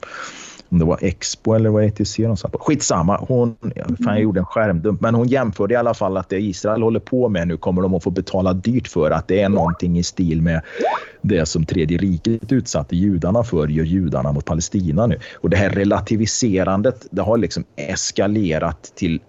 [0.73, 2.59] om det var Expo eller vad ETC de satt på.
[2.59, 3.57] Skitsamma, hon,
[4.05, 7.01] fan jag gjorde en skärmdump, men hon jämförde i alla fall att det Israel håller
[7.01, 9.11] på med nu kommer de att få betala dyrt för.
[9.11, 10.63] Att det är någonting i stil med
[11.23, 15.19] det som tredje riket utsatte judarna för, gör judarna mot Palestina nu.
[15.35, 19.21] Och det här relativiserandet, det har liksom eskalerat till eh,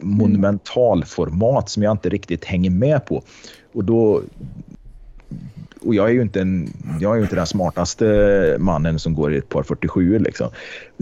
[0.00, 3.22] monumentalformat som jag inte riktigt hänger med på.
[3.74, 4.22] Och då,
[5.80, 9.38] och jag är ju inte, en, jag är inte den smartaste mannen som går i
[9.38, 10.50] ett par 47 liksom.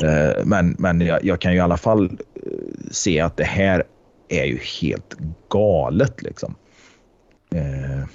[0.02, 2.50] Eh, men, men jag, jag, kan ju i alla fall eh,
[2.90, 3.84] se att det här
[4.28, 5.16] är ju helt
[5.48, 6.54] galet liksom.
[7.54, 8.06] Eh,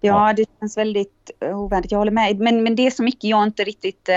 [0.00, 1.92] ja, det känns väldigt oväntat.
[1.92, 2.38] Jag håller med.
[2.38, 4.08] Men, men det är så mycket jag inte riktigt...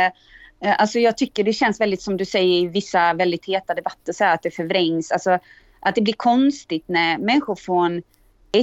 [0.78, 4.24] Alltså jag tycker det känns väldigt som du säger i vissa väldigt heta debatter så
[4.24, 5.12] här, att det förvrängs.
[5.12, 5.40] Alltså
[5.80, 8.02] att det blir konstigt när människor från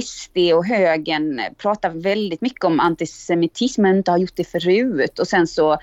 [0.03, 5.19] SD och högern pratar väldigt mycket om antisemitism men inte har gjort det förut.
[5.19, 5.77] Och sen så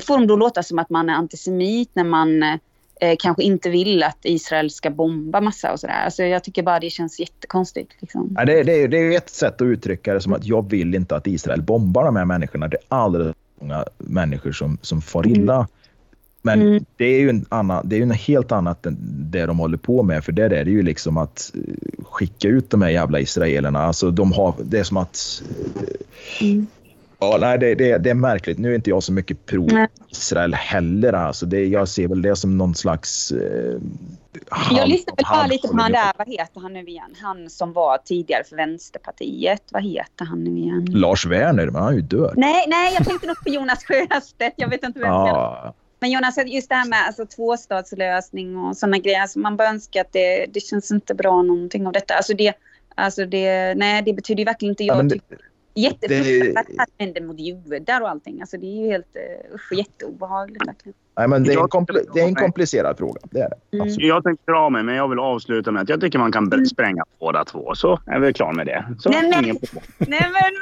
[0.00, 4.02] får de då låta som att man är antisemit när man eh, kanske inte vill
[4.02, 6.04] att Israel ska bomba massa och sådär.
[6.04, 7.92] Alltså jag tycker bara det känns jättekonstigt.
[8.00, 8.34] Liksom.
[8.36, 11.16] Ja, det, det, det är ett sätt att uttrycka det som att jag vill inte
[11.16, 12.68] att Israel bombar de här människorna.
[12.68, 15.54] Det är alldeles många människor som, som far illa.
[15.54, 15.66] Mm.
[16.42, 16.84] Men mm.
[16.96, 18.96] det är ju en annan, det är ju en helt annat än
[19.30, 20.24] det de håller på med.
[20.24, 23.82] För där är det ju liksom att eh, skicka ut de här jävla israelerna.
[23.82, 25.42] Alltså de har, det är som att...
[26.40, 26.66] Mm.
[27.18, 28.58] Ja, nej, det, det, det, är märkligt.
[28.58, 31.12] Nu är inte jag så mycket pro-Israel heller.
[31.12, 33.32] Alltså det, jag ser väl det som någon slags...
[33.32, 33.78] Eh,
[34.70, 37.14] jag lyssnade bara lite på han där, vad heter han nu igen?
[37.22, 39.62] Han som var tidigare för Vänsterpartiet.
[39.70, 40.86] Vad heter han nu igen?
[40.90, 42.32] Lars Werner, men han är ju död.
[42.36, 44.54] Nej, nej, jag tänkte nog på Jonas Sjöstedt.
[44.56, 45.74] Jag vet inte vem ja.
[46.02, 49.20] Men Jonas, just det här med alltså, tvåstadslösning och sådana grejer.
[49.20, 52.14] Alltså, man bara önskar att det, det känns inte bra någonting av detta.
[52.14, 52.54] Alltså det,
[52.94, 54.96] alltså det, nej, det betyder ju verkligen inte jag.
[54.96, 55.20] Ja, det,
[55.74, 58.40] Jättefruktansvärt att det händer mot judar och allting.
[58.40, 60.66] Alltså det är ju helt uh, usch, jätteobehagligt.
[60.66, 60.94] Verkligen.
[61.16, 63.20] Nej, men det är, kompl det är en komplicerad fråga.
[63.30, 63.76] Det är det.
[63.76, 63.94] Mm.
[63.98, 66.66] Jag tänkte dra mig, men jag vill avsluta med att jag tycker man kan mm.
[66.66, 67.74] spränga båda två.
[67.74, 68.84] Så är vi klara med det.
[68.98, 69.44] Så, nej, men,
[69.98, 70.52] nej, men...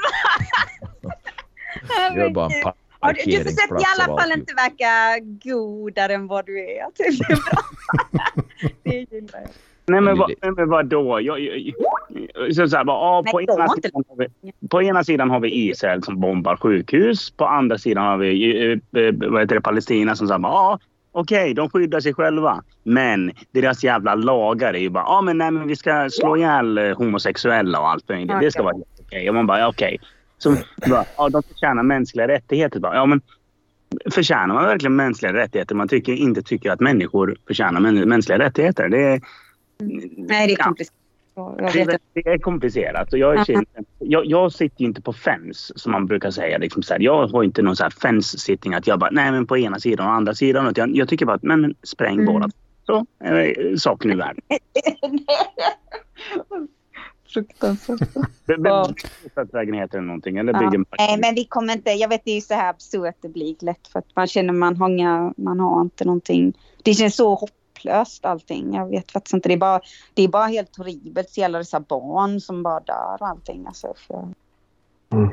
[2.16, 6.46] Gör bara en Ja, du, du försöker i alla fall inte verka godare än vad
[6.46, 6.84] du är.
[6.96, 7.62] Det är bra.
[8.82, 9.50] det gillar jag.
[9.86, 11.20] Nej men, vad, men vadå?
[11.20, 15.40] Jag, jag, så, så här, bara, på, ena sidan har vi, på ena sidan har
[15.40, 17.30] vi Israel som bombar sjukhus.
[17.30, 20.78] På andra sidan har vi eh, eh, vad heter det, Palestina som säger ja
[21.12, 22.62] okej, okay, de skyddar sig själva.
[22.82, 26.78] Men deras jävla lagar är ju bara ja men, nej, men vi ska slå ihjäl
[26.78, 28.08] eh, homosexuella och allt.
[28.08, 29.04] Det, det ska vara okej.
[29.06, 29.28] Okay.
[29.28, 29.94] Och man bara okej.
[29.94, 30.08] Okay.
[30.42, 30.56] Som
[30.88, 32.80] bara, ja, de förtjänar mänskliga rättigheter.
[32.80, 33.20] Bara, ja, men
[34.10, 35.74] förtjänar man verkligen mänskliga rättigheter?
[35.74, 38.88] Man tycker, inte tycker att människor förtjänar mänskliga rättigheter.
[38.88, 39.20] Det är,
[40.16, 40.94] Nej, det är komplicerat.
[41.72, 43.12] Det, det är komplicerat.
[43.12, 43.64] Och jag, är,
[43.98, 46.58] jag, jag sitter ju inte på fens som man brukar säga.
[46.58, 49.80] Liksom så här, jag har inte någon fence-sitting att jag bara nej men på ena
[49.80, 50.72] sidan och andra sidan.
[50.76, 52.26] Jag, jag tycker bara att men, spräng mm.
[52.26, 52.48] båda.
[52.86, 54.42] Så är saken i världen.
[57.32, 58.00] Fruktansvärt.
[58.58, 60.38] Bostadslägenheter eller någonting?
[60.38, 60.96] Eller bygger ja.
[60.98, 61.90] Nej, men vi kommer inte...
[61.90, 64.52] Jag vet, det är ju så här absurt det blir lätt för att man känner
[64.52, 66.58] man har, man har inte någonting.
[66.82, 68.74] Det känns så hopplöst allting.
[68.74, 69.48] Jag vet faktiskt inte.
[69.48, 69.80] Det är bara,
[70.14, 71.30] det är bara helt horribelt.
[71.30, 73.66] Så alla dessa barn som bara dör och allting.
[73.66, 74.28] Alltså, för...
[75.12, 75.30] mm.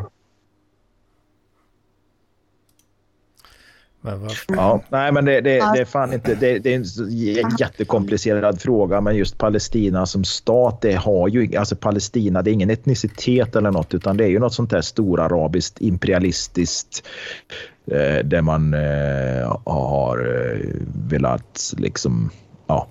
[4.47, 6.35] Ja, nej, men det, det, det är fan inte...
[6.35, 11.55] Det, det, är en jättekomplicerad fråga, men just Palestina som stat, det har ju...
[11.55, 14.81] Alltså Palestina, det är ingen etnicitet eller något, utan det är ju något sånt där
[14.81, 17.07] storarabiskt imperialistiskt
[17.91, 20.59] eh, där man eh, har eh,
[21.09, 22.29] velat liksom...
[22.67, 22.87] Ja,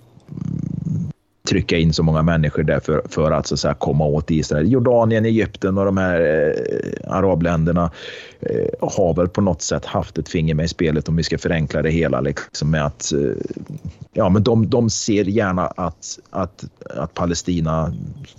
[1.47, 4.73] trycka in så många människor där för, för att, så att säga, komma åt Israel.
[4.73, 7.91] Jordanien, Egypten och de här eh, arabländerna
[8.41, 11.39] eh, har väl på något sätt haft ett finger med i spelet om vi ska
[11.39, 12.21] förenkla det hela.
[12.21, 13.19] Liksom, med att, eh,
[14.13, 17.95] ja, men de, de ser gärna att, att, att Palestina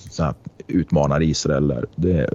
[0.09, 0.33] så här,
[0.67, 1.87] utmanar Israel.
[1.95, 2.29] Det,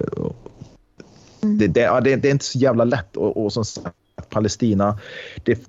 [1.41, 3.17] det, det, ja, det, det, är inte så jävla lätt.
[3.17, 3.95] Och, och som sagt,
[4.29, 4.99] Palestina,
[5.43, 5.59] det,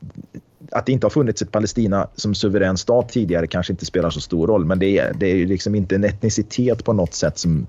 [0.70, 4.20] att det inte har funnits ett Palestina som suverän stat tidigare kanske inte spelar så
[4.20, 7.66] stor roll, men det är, det är liksom inte en etnicitet på något sätt som,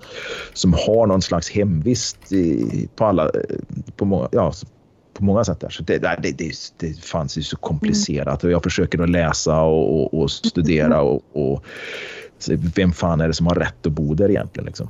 [0.54, 3.32] som har någon slags hemvist i, på alla,
[3.96, 4.54] på många, ja,
[5.14, 5.60] på många sätt.
[5.60, 5.70] Där.
[5.70, 10.00] Så det, det, det, det fanns ju så komplicerat och jag försöker att läsa och,
[10.00, 11.64] och, och studera och, och
[12.76, 14.66] vem fan är det som har rätt att bo där egentligen?
[14.66, 14.90] Liksom?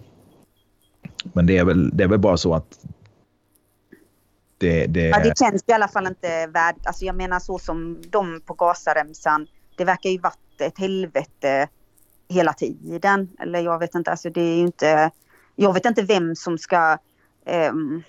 [1.33, 2.79] Men det är, väl, det är väl bara så att
[4.65, 5.07] det, det...
[5.07, 6.75] Ja, det känns i alla fall inte värd...
[6.83, 9.47] Alltså jag menar så som de på Gazaremsan.
[9.77, 11.67] Det verkar ju varit ett helvete
[12.29, 13.29] hela tiden.
[13.39, 15.11] Eller jag vet inte, alltså det är ju inte...
[15.55, 16.97] Jag vet inte vem som ska...
[17.71, 18.03] Um,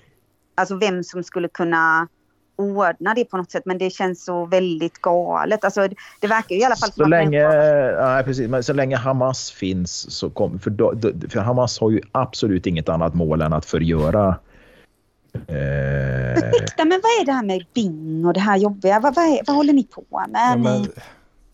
[0.55, 2.09] alltså vem som skulle kunna
[2.57, 3.63] ordna det på något sätt.
[3.67, 5.65] Men det känns så väldigt galet.
[5.65, 5.89] Alltså
[6.21, 10.11] det verkar ju i alla fall så länge, ja, precis, men så länge Hamas finns
[10.11, 10.59] så kommer...
[10.59, 14.37] För, för Hamas har ju absolut inget annat mål än att förgöra
[15.49, 16.49] Eh...
[16.49, 19.01] Ursäkta, men vad är det här med Bing och det här jobbiga?
[19.01, 20.31] Vad, vad, är, vad håller ni på med?
[20.35, 20.87] Ja, men,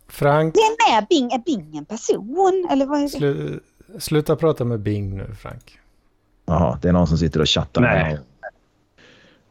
[0.08, 0.54] Frank...
[0.54, 1.32] Det är med Bing.
[1.32, 2.68] Är Bing en person?
[2.70, 3.08] Eller vad är det?
[3.08, 3.60] Slu,
[3.98, 5.78] sluta prata med Bing nu, Frank.
[6.46, 8.12] Jaha, det är någon som sitter och chattar Nej.
[8.12, 8.20] med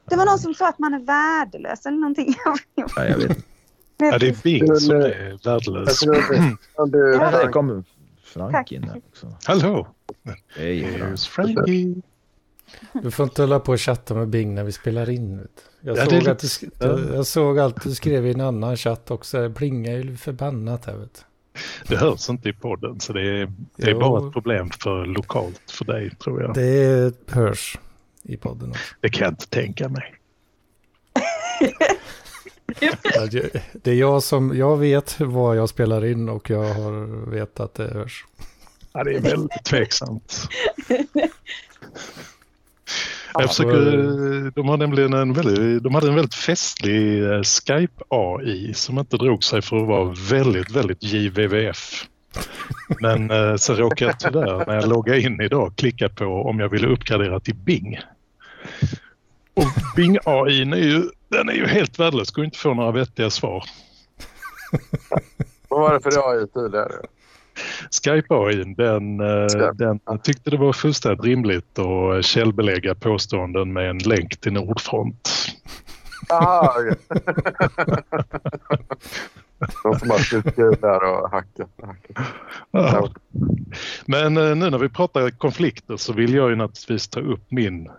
[0.05, 2.35] Det var någon som sa att man är värdelös eller någonting.
[2.75, 3.37] Ja, jag vet
[3.97, 5.99] Ja, det är Bing som är värdelös.
[6.91, 7.83] Där kom
[8.23, 8.71] Frank Tack.
[8.71, 9.33] in också.
[9.43, 9.87] Hallå!
[10.55, 12.01] Hej, Frankie.
[12.93, 15.47] Du får inte hålla på och chatta med Bing när vi spelar in.
[15.81, 16.47] Jag, ja, såg, att du,
[16.79, 19.41] jag, jag såg allt du skrev i en annan chatt också.
[19.41, 21.25] Det plingar ju förbannat här vet
[21.87, 25.71] Det hörs inte i podden så det är, det är bara ett problem för lokalt
[25.71, 26.53] för dig tror jag.
[26.53, 27.79] Det hörs
[28.23, 28.95] i podden också.
[28.99, 30.15] Det kan jag inte tänka mig.
[33.73, 37.73] det är jag som, jag vet vad jag spelar in och jag har vet att
[37.73, 38.25] det hörs.
[38.93, 40.47] Ja, det är väldigt tveksamt.
[43.33, 48.99] Jag försöker, de, har nämligen en väldigt, de hade en väldigt festlig eh, Skype-AI som
[48.99, 52.05] inte drog sig för att vara väldigt, väldigt JVVF.
[53.01, 56.69] Men eh, så råkade jag tyvärr när jag loggade in idag klicka på om jag
[56.69, 57.99] ville uppgradera till Bing.
[59.53, 63.29] Och Bing AI är ju, den är ju helt värdelös, går inte få några vettiga
[63.29, 63.63] svar.
[65.67, 66.93] Vad var det för AI tidigare?
[67.89, 69.73] Skype-AIn, den, eh, Skype.
[69.73, 75.29] den tyckte det var fullständigt rimligt att källbelägga påståenden med en länk till Nordfront.
[76.29, 76.95] Aha, okay.
[79.83, 81.69] De som har suttit där och hackat.
[81.83, 82.25] hackat.
[82.71, 83.09] Ja.
[84.05, 87.89] Men eh, nu när vi pratar konflikter så vill jag ju naturligtvis ta upp min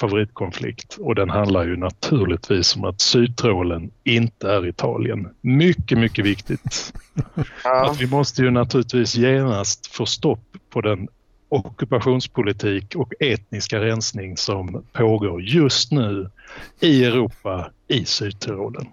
[0.00, 5.28] favoritkonflikt och den handlar ju naturligtvis om att Sydtrålen inte är Italien.
[5.40, 6.92] Mycket, mycket viktigt.
[7.64, 7.90] Ja.
[7.90, 11.08] Att vi måste ju naturligtvis genast få stopp på den
[11.48, 16.30] ockupationspolitik och etniska rensning som pågår just nu
[16.80, 18.86] i Europa, i Sydtyrolen.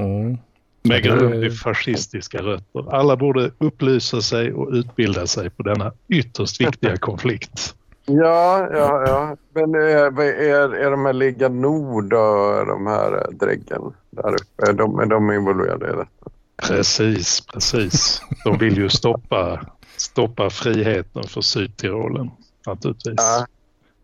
[0.00, 0.38] Mm.
[0.82, 2.94] Med grund i fascistiska rötter.
[2.94, 7.74] Alla borde upplysa sig och utbilda sig på denna ytterst viktiga konflikt.
[8.06, 9.36] Ja, ja, ja.
[9.52, 14.72] Men är, är, är de här Liga Nord och de här dräggen där uppe, är
[14.72, 16.30] de, är de involverade i detta?
[16.56, 18.22] Precis, precis.
[18.44, 22.30] De vill ju stoppa, stoppa friheten för Sydtirolen
[22.66, 23.14] naturligtvis.
[23.16, 23.46] Ja.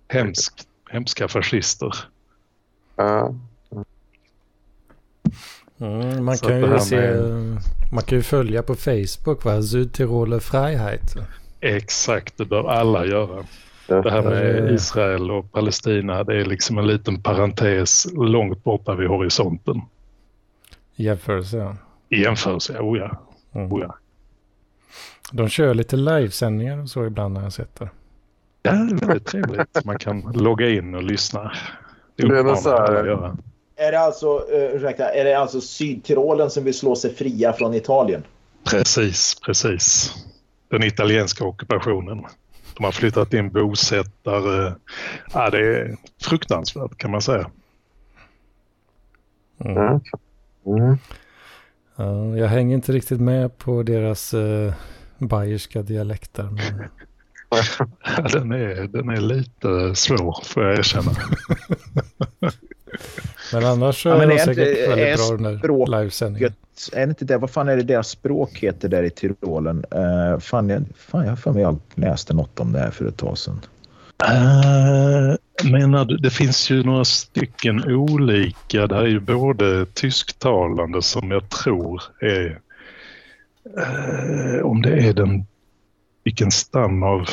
[0.09, 0.53] Hemsk,
[0.91, 1.95] hemska fascister.
[2.97, 3.35] Ja.
[5.79, 7.63] Mm, man, kan ju se, med...
[7.93, 9.63] man kan ju följa på Facebook, va?
[9.63, 11.17] Südtiroler Freiheit.
[11.61, 13.45] Exakt, det bör alla göra.
[13.91, 19.09] Det här med Israel och Palestina, det är liksom en liten parentes långt borta vid
[19.09, 19.83] horisonten.
[20.97, 21.77] I jämförelse, ja.
[22.09, 23.11] I jämförelse, oh ja.
[23.55, 23.73] Mm.
[23.73, 23.97] Oh ja.
[25.33, 27.89] De kör lite livesändningar och så ibland när jag sett det.
[28.63, 29.85] Ja, det är väldigt trevligt.
[29.85, 31.53] Man kan logga in och lyssna.
[32.17, 33.37] Det är så här, göra.
[33.77, 37.75] Är det alltså, uh, ursäkta, är det alltså Sydtirolen som vill slå sig fria från
[37.75, 38.23] Italien?
[38.71, 40.13] Precis, precis.
[40.69, 42.25] Den italienska ockupationen.
[42.81, 44.75] De har flyttat in bosättare.
[45.33, 47.51] Ja, det är fruktansvärt kan man säga.
[49.65, 50.01] Mm.
[50.67, 50.99] Mm.
[51.97, 54.73] Ja, jag hänger inte riktigt med på deras uh,
[55.19, 56.43] bayerska dialekter.
[56.43, 56.89] Men...
[57.51, 61.11] ja, den, är, den är lite svår får jag erkänna.
[63.53, 66.53] men annars ja, men är det säkert väldigt bra den där livesändningen
[66.93, 69.85] är det inte det, vad fan är det deras språk heter där i Tyrolen?
[69.95, 73.05] Uh, fan, jag, fan, jag har för mig jag läste något om det här för
[73.05, 73.61] ett tag sedan.
[74.29, 78.87] Uh, menar du, det finns ju några stycken olika.
[78.87, 82.61] Det här är ju både tysktalande som jag tror är,
[83.79, 85.47] uh, om det är den,
[86.25, 87.29] vilken stam av,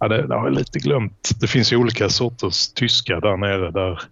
[0.00, 1.30] ja det, det har jag lite glömt.
[1.40, 4.02] Det finns ju olika sorters tyska där nere där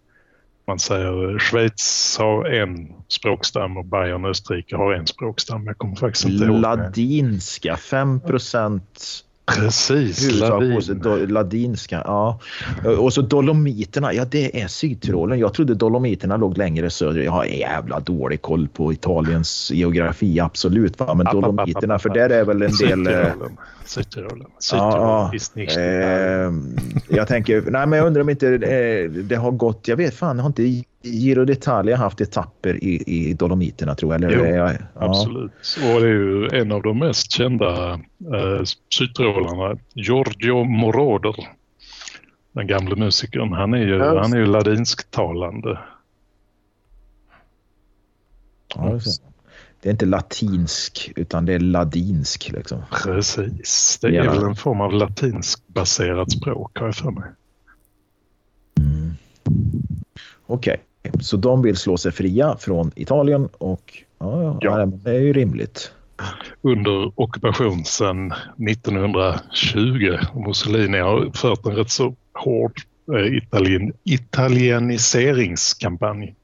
[0.68, 5.66] man säger Schweiz har en språkstam och Bayern och Österrike har en språkstam.
[5.66, 6.60] Jag kommer faktiskt inte ihåg.
[6.60, 11.28] Ladinska, 5 procent Precis, ladin.
[11.28, 12.02] ladinska.
[12.04, 12.40] Ja.
[12.98, 15.38] Och så Dolomiterna, ja det är Sydtyrolen.
[15.38, 17.24] Jag trodde Dolomiterna låg längre söderut.
[17.24, 20.98] Jag har jävla dålig koll på Italiens geografi, absolut.
[20.98, 21.14] Va?
[21.14, 23.06] Men Dolomiterna, för där är väl en del...
[23.06, 23.32] Eh,
[23.84, 24.46] Sydtyrolen.
[24.72, 26.52] Ja, eh,
[27.08, 30.38] jag tänker, nej men jag undrar om inte eh, det har gått, jag vet fan,
[30.38, 30.62] har inte
[31.02, 34.24] Giro d'Italia haft etapper i, i Dolomiterna tror jag?
[34.24, 34.56] Eller?
[34.56, 34.72] Jo, ja.
[34.94, 35.52] absolut.
[35.76, 37.92] Och det är ju en av de mest kända
[38.34, 41.34] eh, sydtyrolarna, Giorgio Moroder.
[42.52, 43.52] Den gamle musikern.
[43.52, 45.78] Han är ju, ja, han är ju ladinsktalande.
[48.74, 49.00] Ja,
[49.80, 52.50] det är inte latinsk utan det är ladinsk.
[52.52, 52.82] Liksom.
[53.04, 53.98] Precis.
[54.00, 54.32] Det är ja.
[54.32, 57.30] väl en form av latinskbaserat språk har jag för mig.
[58.78, 59.12] Mm.
[60.46, 60.87] Okej, okay.
[61.20, 64.86] Så de vill slå sig fria från Italien och ja, ja.
[64.86, 65.92] det är ju rimligt.
[66.62, 68.32] Under ockupation sedan
[68.70, 70.18] 1920.
[70.46, 72.80] Mussolini har fört en rätt så hård
[73.12, 76.34] eh, italien, italieniseringskampanj.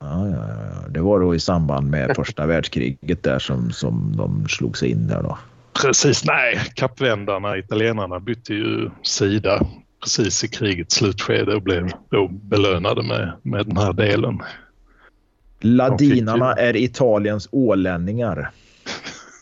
[0.00, 0.88] Ja, ja, ja.
[0.88, 5.06] Det var då i samband med första världskriget där som, som de slog sig in
[5.06, 5.38] där då?
[5.82, 6.60] Precis, nej.
[6.74, 9.66] Kappvändarna, italienarna, bytte ju sida
[10.02, 14.42] precis i krigets slutskede och blev då belönade med, med den här delen.
[15.60, 18.50] Ladinarna är Italiens ålänningar.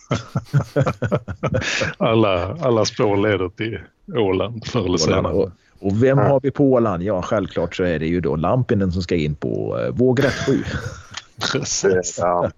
[1.97, 3.81] alla, alla spår leder till
[4.17, 5.51] Åland förr eller senare.
[5.79, 7.03] Och vem har vi på Åland?
[7.03, 10.47] Ja, självklart så är det ju då Lampinen som ska in på eh, våg rätt
[10.47, 10.65] 7.
[11.53, 12.19] Precis.
[12.21, 12.51] Ja.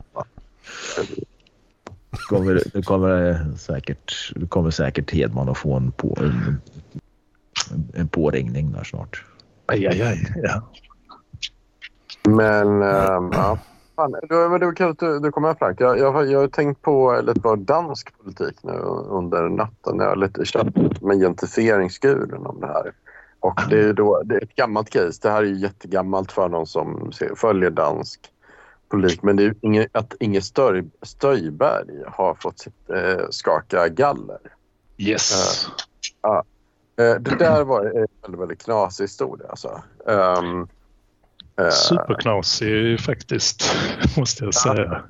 [2.28, 6.18] kommer, det kommer säkert, det kommer säkert Hedman att få en, på,
[7.94, 9.24] en, påringning där snart.
[9.66, 10.34] Aj, aj, aj.
[10.42, 10.62] Ja.
[12.28, 13.58] Men, ähm, ja.
[13.96, 15.80] Fan, du, men du, du, du kommer Frank.
[15.80, 18.72] Jag, jag, jag har tänkt på lite på dansk politik nu
[19.08, 19.98] under natten.
[19.98, 22.92] Jag har lite kört med gentrifieringsguren om det här.
[23.40, 25.18] Och det är, då, det är ett gammalt case.
[25.22, 28.20] Det här är jättegammalt för någon som följer dansk
[28.88, 29.22] politik.
[29.22, 34.38] Men det är inge, att Inge Stöj, Stöjberg har fått sitt, eh, skaka galler.
[34.98, 35.66] Yes.
[36.26, 36.42] Uh, uh,
[36.97, 39.47] det där var en väldigt, väldigt knasig historia.
[39.49, 39.82] Alltså.
[40.05, 40.68] Um,
[41.61, 43.76] uh, Superknasig faktiskt,
[44.16, 45.03] måste jag säga.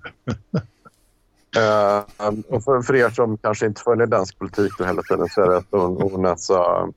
[1.57, 2.05] Uh,
[2.49, 5.49] och för, för, er som kanske inte följer dansk politik då hela tiden så är
[5.49, 6.89] det att hon, hon alltså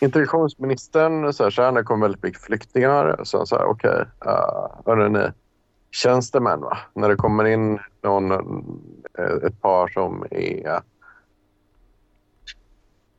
[0.00, 4.04] integrationsministern så här, så här, det kommer väldigt mycket flyktingar så så här, okej,
[4.84, 5.30] okay, uh,
[5.94, 6.78] tjänstemän va?
[6.94, 8.30] När det kommer in någon,
[9.18, 10.80] eh, ett par som är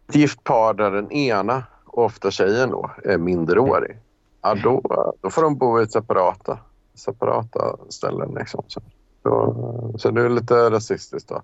[0.08, 4.00] ett gift par där den ena, ofta tjejen då, är minderårig.
[4.42, 4.82] Ja, då,
[5.22, 6.60] då får de bo i separata,
[6.96, 8.36] separata ställen.
[8.40, 8.64] Liksom.
[8.68, 8.82] Så,
[9.22, 11.42] då, så det är lite rasistiskt då.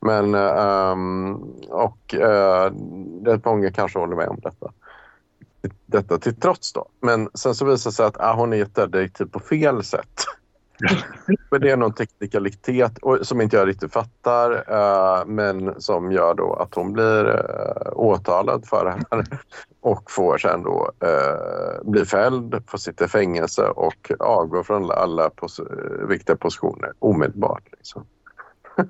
[0.00, 1.34] Men, um,
[1.68, 2.72] och eh, uh,
[3.24, 4.72] rätt många kanske håller med om detta.
[5.86, 6.88] Detta till trots då.
[7.00, 10.24] Men sen så visar det sig att ah, hon är jättedirektiv direktiv på fel sätt.
[11.50, 16.52] men det är någon teknikalitet som inte jag riktigt fattar uh, men som gör då
[16.54, 19.26] att hon blir uh, åtalad för det här
[19.80, 25.30] och får sen då uh, bli fälld, får sitta i fängelse och avgå från alla
[25.30, 25.60] pos
[26.08, 27.62] viktiga positioner omedelbart.
[27.76, 28.04] Liksom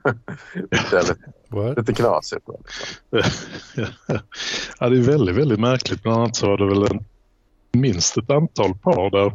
[0.70, 2.48] det är lite, lite knasigt.
[2.48, 3.30] Liksom.
[4.80, 6.02] ja, det är väldigt, väldigt märkligt.
[6.02, 7.04] Bland annat så var det väl en,
[7.72, 9.32] minst ett antal par där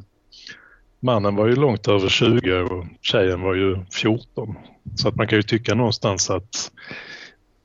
[1.01, 4.55] mannen var ju långt över 20 och tjejen var ju 14.
[4.95, 6.71] Så att man kan ju tycka någonstans att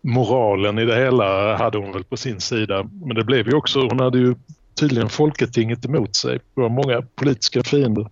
[0.03, 2.89] moralen i det hela hade hon väl på sin sida.
[2.93, 4.35] Men det blev ju också, hon hade ju
[4.81, 6.39] tydligen Folketinget emot sig.
[6.55, 8.11] Det var många politiska fiender.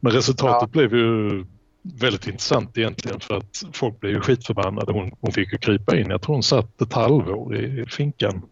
[0.00, 0.80] Men resultatet ja.
[0.80, 1.44] blev ju
[1.82, 4.92] väldigt intressant egentligen för att folk blev ju skitförbannade.
[4.92, 6.10] Hon, hon fick ju krypa in.
[6.10, 8.42] Jag tror hon satt ett halvår i finkan.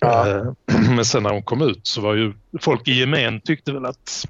[0.00, 0.28] Ja.
[0.28, 0.44] Eh,
[0.96, 4.24] men sen när hon kom ut så var ju folk i gemen tyckte väl att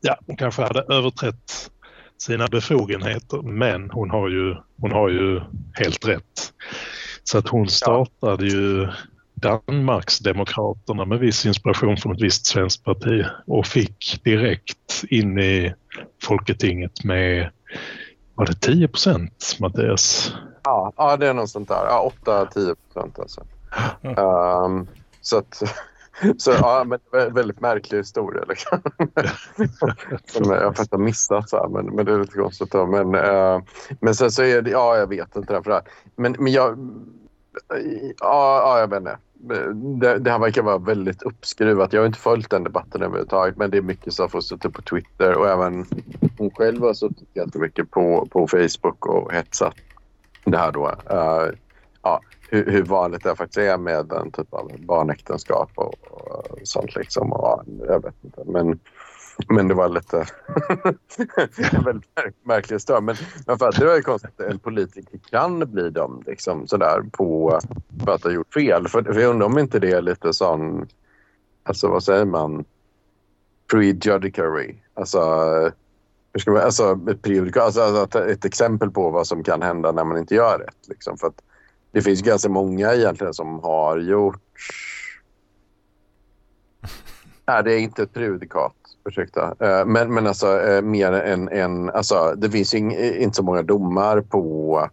[0.00, 1.70] ja, hon kanske hade överträtt
[2.18, 5.40] sina befogenheter men hon har ju, hon har ju
[5.72, 6.52] helt rätt.
[7.24, 8.88] Så att hon startade ju
[9.34, 15.74] Danmarksdemokraterna med viss inspiration från ett visst svenskt parti och fick direkt in i
[16.22, 17.50] Folketinget med,
[18.34, 20.32] var det 10 procent Mattias?
[20.64, 21.86] Ja, ja, det är något sånt där.
[21.86, 23.46] Ja, 8-10 procent alltså.
[24.02, 24.88] Um,
[25.20, 25.62] så att,
[26.38, 26.98] så ja, men
[27.34, 28.44] väldigt märklig historia.
[28.48, 28.78] Liksom.
[30.26, 32.70] Som jag faktiskt har missat, så här, men, men det är lite konstigt.
[32.70, 32.86] Då.
[32.86, 33.62] Men, uh,
[34.00, 35.82] men sen så är det, ja jag vet inte här.
[36.16, 36.78] Men, men jag,
[37.68, 39.18] ja, ja jag vet inte
[39.74, 41.92] det, det här verkar vara väldigt uppskruvat.
[41.92, 44.82] Jag har inte följt den debatten överhuvudtaget men det är mycket som har suttit på
[44.82, 45.86] Twitter och även
[46.38, 49.74] hon själv har suttit ganska mycket på, på Facebook och hetsat
[50.44, 50.86] det här då.
[50.86, 51.54] Uh,
[52.02, 52.20] ja,
[52.50, 56.96] hur, hur vanligt det faktiskt är med den typ av barnäktenskap och, och sånt.
[56.96, 57.32] Liksom.
[57.32, 58.42] Och, jag vet inte.
[58.46, 58.78] Men,
[59.48, 60.26] men det var lite
[61.84, 63.00] väldigt märklig stör.
[63.00, 63.16] Men,
[63.46, 67.02] men för att det var ju konstigt att en politiker kan bli dömd liksom, sådär,
[67.12, 67.60] på
[68.04, 68.88] för att ha gjort fel.
[68.88, 70.88] För, för jag undrar om inte det är lite sån,
[71.62, 72.64] alltså vad säger man,
[73.70, 74.74] Prejudicary.
[74.94, 75.20] Alltså,
[76.32, 80.04] hur ska man, alltså, ett, alltså, alltså, ett exempel på vad som kan hända när
[80.04, 80.88] man inte gör rätt.
[80.88, 81.42] Liksom, för att
[81.96, 84.40] det finns ganska många egentligen som har gjort...
[87.46, 88.74] Nej, det är inte ett prejudikat.
[89.04, 89.54] Ursäkta.
[89.60, 91.48] Eh, men, men alltså eh, mer än...
[91.48, 94.88] en alltså, det finns inte så många domar på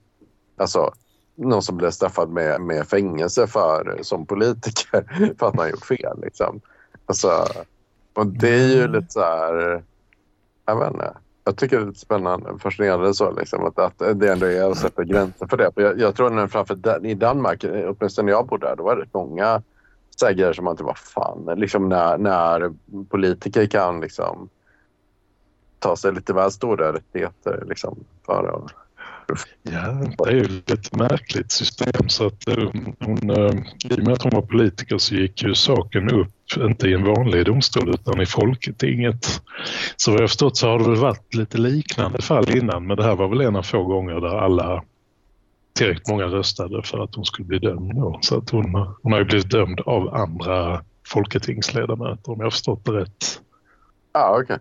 [0.58, 0.94] alltså,
[1.36, 6.22] någon som blir straffad med, med fängelse för, som politiker för att man gjort fel.
[6.22, 6.62] Liksom.
[7.06, 7.46] Alltså,
[8.14, 9.84] och det är ju lite så här...
[10.66, 14.32] Jag vet inte jag tycker det är lite spännande, fascinerande så liksom, att, att det
[14.32, 15.72] ändå är att sätta gränser för det.
[15.76, 19.06] Jag, jag tror att framför i Danmark, åtminstone när jag bodde där, då var det
[19.14, 19.62] många
[20.22, 21.60] grejer som man inte var fan.
[21.60, 22.74] Liksom när, när
[23.10, 24.50] politiker kan liksom
[25.80, 28.83] ta sig lite väl stora rättigheter liksom, för att
[29.64, 32.10] Ja, det är ju ett märkligt system.
[32.10, 33.54] Så att eh, hon, eh,
[33.90, 37.04] I och med att hon var politiker så gick ju saken upp, inte i en
[37.04, 39.42] vanlig domstol utan i Folketinget.
[39.96, 43.04] Så vad jag förstått så har det väl varit lite liknande fall innan men det
[43.04, 44.84] här var väl en av få gånger där alla
[45.74, 47.96] tillräckligt många röstade för att hon skulle bli dömd.
[47.96, 48.20] Då.
[48.22, 52.86] Så att hon, hon har ju blivit dömd av andra folketingsledamöter om jag har förstått
[52.86, 53.42] det rätt.
[54.14, 54.58] Ja, ah, okej.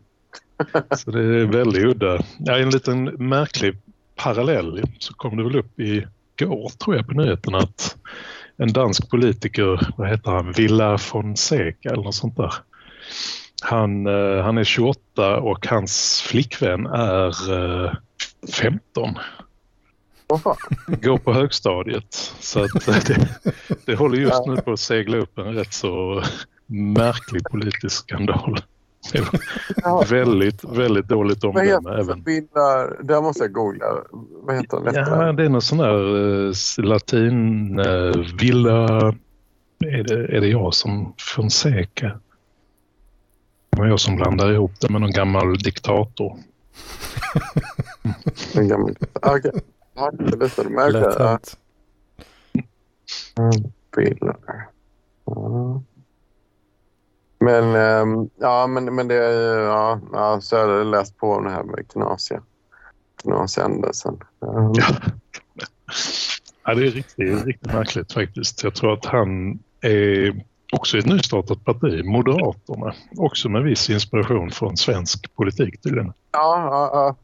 [0.58, 0.98] Okay.
[0.98, 2.24] så det är väldigt udda.
[2.38, 3.76] Ja, en liten märklig
[4.16, 6.06] parallell så kom det väl upp i
[6.38, 7.96] går tror jag på nyheterna att
[8.56, 12.54] en dansk politiker, vad heter han, Villa Fonseca eller något sånt där.
[13.62, 17.32] Han, eh, han är 28 och hans flickvän är
[18.52, 19.08] 15.
[19.08, 19.14] Eh,
[20.86, 22.14] Går på högstadiet.
[22.40, 23.28] Så att det,
[23.86, 26.22] det håller just nu på att segla upp en rätt så
[26.66, 28.58] märklig politisk skandal.
[30.10, 31.78] Väldigt, väldigt dåligt omdöme.
[31.82, 32.24] Vad heter även.
[33.06, 33.86] Där måste jag googla.
[34.42, 34.94] Vad heter den?
[34.94, 39.14] Ja, det är någon sån där uh, latin uh, villa...
[39.84, 42.20] Är det, är det jag som Fonseca?
[43.70, 46.38] Det var jag som blandade ihop det med någon gammal diktator.
[48.54, 49.38] en gammal diktator?
[49.38, 49.52] Okej.
[49.94, 51.56] Ja, det är lite märkligt.
[53.38, 54.36] Mm, villa.
[55.26, 55.80] Mm.
[57.42, 61.50] Men ehm, ja, men, men det ja, ja, så har jag läst på om det
[61.50, 62.42] här med knasia.
[63.22, 64.18] Knasiändelsen.
[64.40, 64.72] Um.
[64.74, 64.86] Ja.
[66.64, 68.62] ja, det är riktigt, riktigt märkligt faktiskt.
[68.62, 72.94] Jag tror att han är också ett nystartat parti, Moderaterna.
[73.16, 76.12] Också med viss inspiration från svensk politik tydligen.
[76.32, 77.16] Ja, ja,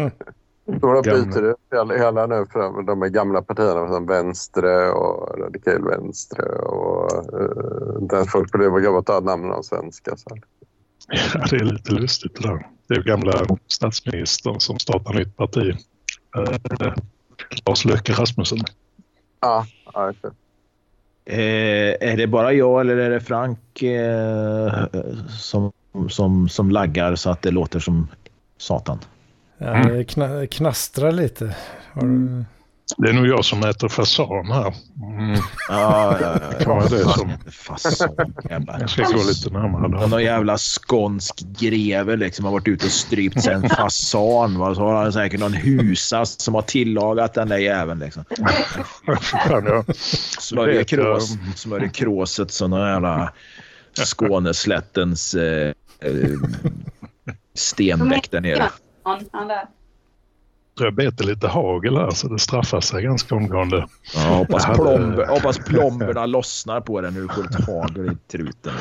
[0.00, 0.10] ja.
[0.66, 5.84] Då byter ut hela, hela nu för de är gamla partierna som Vänstre och Radikal
[5.84, 10.16] Vänstre och uh, där folk blev gamla ta namnen av svenska.
[10.16, 10.36] Så.
[11.34, 12.66] Ja, det är lite lustigt det där.
[12.86, 13.32] Det är gamla
[13.66, 15.76] statsministern som startar nytt parti.
[16.36, 16.94] Uh,
[17.66, 18.58] Lars Løkke Rasmussen.
[19.40, 20.12] Ja, ja
[21.24, 24.84] eh, Är det bara jag eller är det Frank eh,
[25.28, 25.72] som,
[26.08, 28.08] som, som laggar så att det låter som
[28.58, 28.98] satan?
[29.60, 29.96] Ja, mm.
[29.96, 31.56] det kna knastrar lite.
[31.94, 32.44] Du...
[32.96, 34.74] Det är nog jag som äter fasan här.
[35.02, 35.40] Mm.
[35.68, 36.64] Ja, ja, ja.
[36.64, 37.32] Kan vara det som...
[37.50, 38.34] Fasan,
[38.80, 39.88] jag ska gå lite närmare.
[39.88, 40.06] Då.
[40.06, 44.58] Någon jävla skånsk greve liksom har varit ute och strypt sig en fasan.
[44.58, 44.74] Va?
[44.74, 48.00] Så har han säkert någon husas som har tillagat den där jäveln.
[48.00, 48.24] Liksom.
[50.38, 53.32] Smörjer, krås, smörjer kråset som någon jävla
[54.04, 56.30] Skåneslättens eh, eh,
[57.54, 58.70] stenbäck där nere
[59.02, 59.66] han, han där.
[60.80, 63.86] Jag beter lite hagel här så det straffar sig ganska omgående.
[64.14, 64.78] Ja, hoppas, hade...
[64.78, 68.72] plomber, hoppas plomberna lossnar på den när du ett hagel i truten.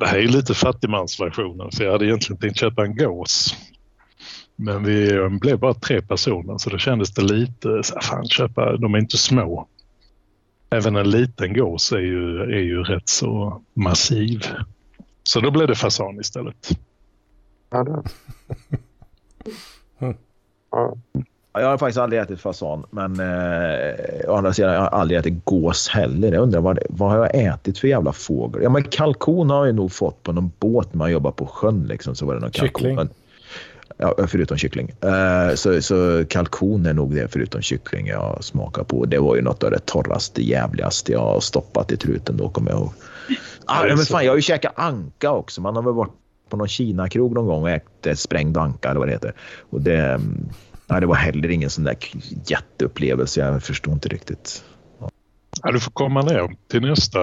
[0.00, 3.56] Det här är lite fattigmansversionen så jag hade egentligen tänkt köpa en gås.
[4.56, 8.76] Men vi blev bara tre personer så då kändes det lite, så här, fan köpa,
[8.76, 9.68] de är inte små.
[10.70, 14.46] Även en liten gås är ju, är ju rätt så massiv.
[15.22, 16.68] Så då blev det fasan istället.
[17.70, 18.02] Ja, det.
[21.52, 25.44] Jag har faktiskt aldrig ätit fasan, men eh, å andra sidan jag har aldrig ätit
[25.44, 26.32] gås heller.
[26.32, 28.62] Jag undrar vad, vad har jag ätit för jävla fågel?
[28.62, 31.86] Ja, men kalkon har jag nog fått på någon båt när man jobbar på sjön.
[31.88, 32.96] Liksom, så var det någon kyckling.
[32.96, 33.14] Kalkon.
[33.96, 34.92] Ja, förutom kyckling.
[35.04, 39.04] Uh, så, så kalkon är nog det förutom kyckling jag smakar på.
[39.04, 42.70] Det var ju något av det torraste, jävligaste jag har stoppat i truten då, kommer
[42.70, 42.92] jag ihåg.
[43.64, 45.60] Ah, men fan, jag har ju käkat anka också.
[45.60, 46.14] Man har väl varit
[46.50, 49.34] på någon Kina-krog någon gång och ätit sprängd anka eller vad det heter.
[49.70, 50.20] Och det,
[50.90, 51.96] Nej, det var heller ingen sån där
[52.46, 53.40] jätteupplevelse.
[53.40, 54.64] Jag förstår inte riktigt.
[55.62, 57.18] Ja, du får komma ner till nästa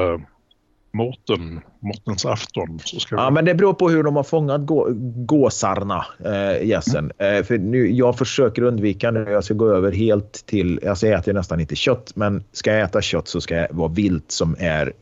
[0.93, 2.79] Mårten, Mårtens afton.
[2.83, 7.11] Så ska ja, men det beror på hur de har fångat gå, gåsarna, äh, gässen.
[7.17, 7.37] Mm.
[7.37, 9.29] Äh, för nu, jag försöker undvika nu.
[9.29, 10.87] Jag ska gå över helt till...
[10.87, 13.89] Alltså jag äter nästan inte kött, men ska jag äta kött så ska det vara
[13.89, 14.93] vilt som är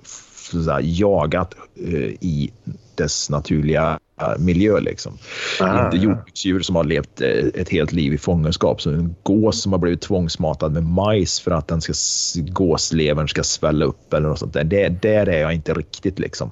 [0.82, 2.54] jagat äh, i
[2.96, 4.00] dess naturliga
[4.38, 4.80] miljö.
[4.80, 5.18] Liksom.
[5.60, 5.86] Ah.
[5.86, 8.82] Inte jordbruksdjur som har levt eh, ett helt liv i fångenskap.
[8.82, 11.94] Så en gås som har blivit tvångsmatad med majs för att den ska,
[12.42, 14.64] gåslevern ska svälla upp eller något sånt där.
[14.64, 16.52] Det, där är jag inte riktigt liksom.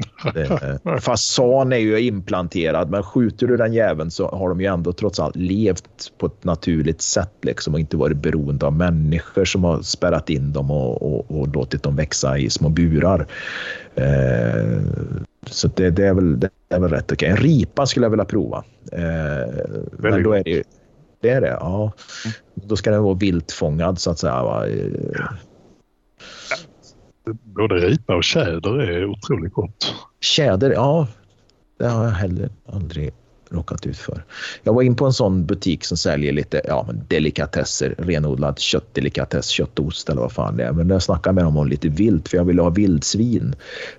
[1.00, 5.20] fasan är ju implanterad, men skjuter du den jäveln så har de ju ändå trots
[5.20, 9.82] allt levt på ett naturligt sätt liksom och inte varit beroende av människor som har
[9.82, 13.26] spärrat in dem och, och, och låtit dem växa i små burar.
[13.94, 14.80] Eh,
[15.46, 17.28] så det, det, är väl, det är väl rätt okej.
[17.28, 18.64] En ripa skulle jag vilja prova.
[18.92, 19.64] Eh,
[19.98, 20.62] men då är det
[21.22, 21.92] det är det, ja.
[22.54, 24.42] Då ska den vara viltfångad så att säga.
[24.42, 24.66] Va?
[27.42, 29.94] Både ripa och tjäder är otroligt gott.
[30.20, 31.06] Tjäder, ja.
[31.78, 33.12] Det har jag heller aldrig
[33.52, 34.24] råkat ut för.
[34.62, 40.08] Jag var in på en sån butik som säljer lite ja, delikatesser, renodlad köttdelikatess, köttost
[40.08, 40.72] eller vad fan det är.
[40.72, 43.54] Men jag snackade med dem om lite vilt för jag ville ha vildsvin.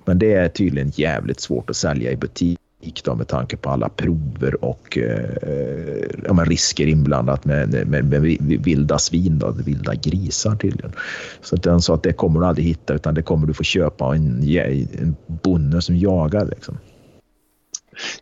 [0.05, 2.59] Men det är tydligen jävligt svårt att sälja i butik
[3.03, 8.21] då, med tanke på alla prover och eh, ja, risker inblandat med, med, med,
[8.63, 10.91] vilda svin, då, vilda grisar tydligen.
[11.41, 13.63] Så att den sa att det kommer du aldrig hitta utan det kommer du få
[13.63, 16.45] köpa en, en bonde som jagar.
[16.45, 16.77] Liksom.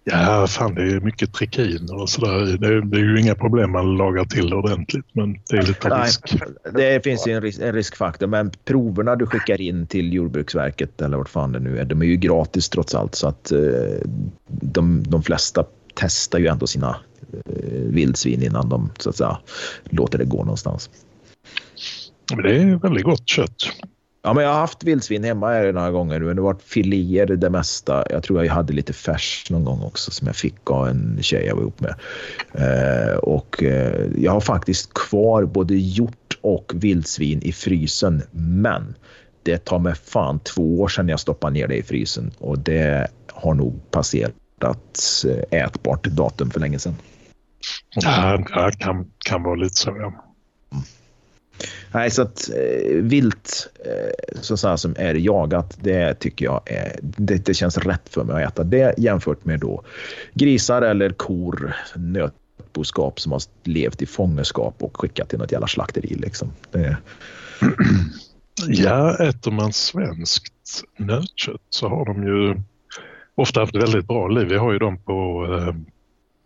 [0.04, 2.58] Ja, fan det är mycket trikiner och sådär.
[2.58, 6.06] Det, det, är ju inga problem man lagar till ordentligt men det är lite Nej,
[6.06, 6.36] risk.
[6.74, 11.30] Det finns en, risk, en riskfaktor men proverna du skickar in till Jordbruksverket eller vart
[11.30, 13.60] fan det nu är, de är ju gratis trots allt så att eh,
[14.48, 16.96] de, de flesta testar ju ändå sina
[17.34, 19.38] eh, vildsvin innan de så att säga
[19.84, 20.90] låter det gå någonstans.
[22.36, 23.56] Men det är väldigt gott kött.
[24.24, 26.20] Ja, men jag har haft vildsvin hemma här några gånger.
[26.20, 28.06] Men det har varit filéer det mesta.
[28.10, 31.46] Jag tror jag hade lite färs någon gång också som jag fick av en tjej
[31.46, 31.96] jag var ihop med.
[32.54, 38.22] Eh, och eh, jag har faktiskt kvar både hjort och vildsvin i frysen.
[38.32, 38.96] Men
[39.44, 43.08] det tar mig fan två år sedan jag stoppade ner det i frysen och det
[43.28, 44.34] har nog passerat
[45.26, 46.96] eh, ätbart datum för länge sedan.
[47.96, 50.31] Ja, det kan, kan vara lite så ja.
[51.94, 57.00] Nej, så att eh, vilt eh, så, så som är jagat, det tycker jag är,
[57.02, 59.84] det, det, känns rätt för mig att äta det jämfört med då
[60.34, 66.16] grisar eller kor, nötboskap som har levt i fångenskap och skickat till något jävla slakteri.
[66.16, 66.52] Liksom.
[66.72, 66.98] Det...
[68.68, 72.62] Ja, äter man svenskt nötkött så har de ju
[73.36, 74.48] ofta haft väldigt bra liv.
[74.48, 75.76] Vi har ju dem på eh,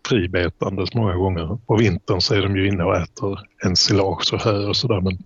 [0.08, 1.58] fribetandes många gånger.
[1.66, 5.18] På vintern så är de ju inne och äter ensilage och hö och sådär men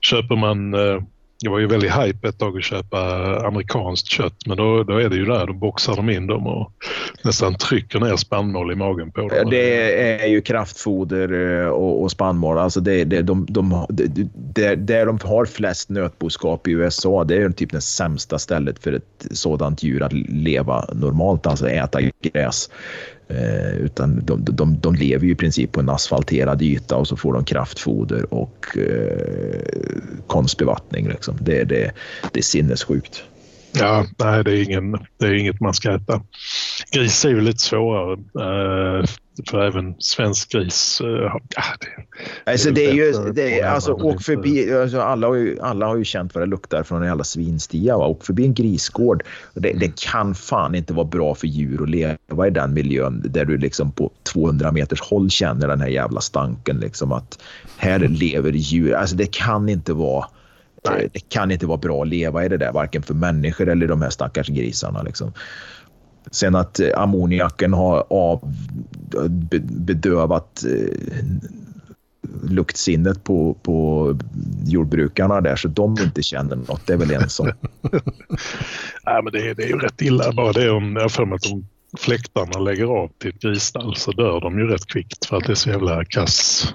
[0.00, 1.02] köper man eh,
[1.42, 2.98] det var ju väldigt hype ett tag att köpa
[3.46, 6.72] amerikanskt kött men då, då är det ju där, då boxar de in dem och
[7.24, 9.50] nästan trycker ner spannmål i magen på dem.
[9.50, 12.58] Det är ju kraftfoder eh, och, och spannmål.
[12.58, 13.86] Alltså det, det, de, de,
[14.34, 18.78] det, där de har flest nötboskap i USA, det är ju typ det sämsta stället
[18.78, 22.70] för ett sådant djur att leva normalt, alltså äta gräs.
[23.28, 27.16] Eh, utan de, de, de lever ju i princip på en asfalterad yta och så
[27.16, 29.60] får de kraftfoder och eh,
[30.26, 31.08] konstbevattning.
[31.08, 31.36] Liksom.
[31.40, 31.92] Det, det,
[32.32, 33.24] det är sinnessjukt.
[33.78, 36.22] Ja, nej, det är, ingen, det är inget man ska äta.
[36.90, 38.12] Gris är ju lite svårare.
[38.12, 39.04] Eh,
[39.50, 40.98] för även svensk gris.
[41.00, 41.40] Ja,
[41.80, 45.86] det, alltså det är ju, det är, alltså åk förbi, alltså alla, har ju, alla
[45.86, 47.98] har ju känt vad det luktar från en jävla svinstia.
[47.98, 48.06] Va?
[48.06, 49.22] Åk förbi en grisgård.
[49.54, 49.80] Det, mm.
[49.80, 53.58] det, kan fan inte vara bra för djur att leva i den miljön där du
[53.58, 56.76] liksom på 200 meters håll känner den här jävla stanken.
[56.76, 57.42] Liksom att
[57.76, 58.12] här mm.
[58.12, 58.94] lever djur.
[58.94, 60.26] Alltså det kan inte vara
[60.84, 61.08] Nej.
[61.12, 64.02] Det kan inte vara bra att leva i det där, varken för människor eller de
[64.02, 65.02] här stackars grisarna.
[65.02, 65.32] Liksom.
[66.30, 68.54] Sen att eh, ammoniaken har av,
[69.62, 70.96] bedövat eh,
[72.42, 74.18] luktsinnet på, på
[74.66, 76.86] jordbrukarna där så de inte känner något.
[76.86, 77.48] Det är väl en sak.
[79.06, 81.36] Nej, men det, är, det är ju rätt illa bara det om jag för mig
[81.36, 81.66] att de
[81.98, 85.52] fläktarna lägger av till ett grisstall så dör de ju rätt kvickt för att det
[85.52, 86.68] är så jävla kass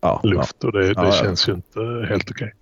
[0.00, 0.66] ja, luft ja.
[0.66, 2.52] och det, det ja, känns ju inte helt okej.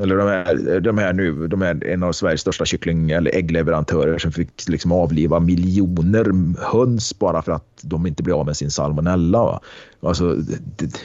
[0.00, 4.18] Eller de här, de här nu, de är en av Sveriges största kyckling eller äggleverantörer
[4.18, 8.70] som fick liksom avliva miljoner höns bara för att de inte blev av med sin
[8.70, 9.44] salmonella.
[9.44, 9.60] Va?
[10.00, 10.34] Alltså,
[10.76, 11.00] det,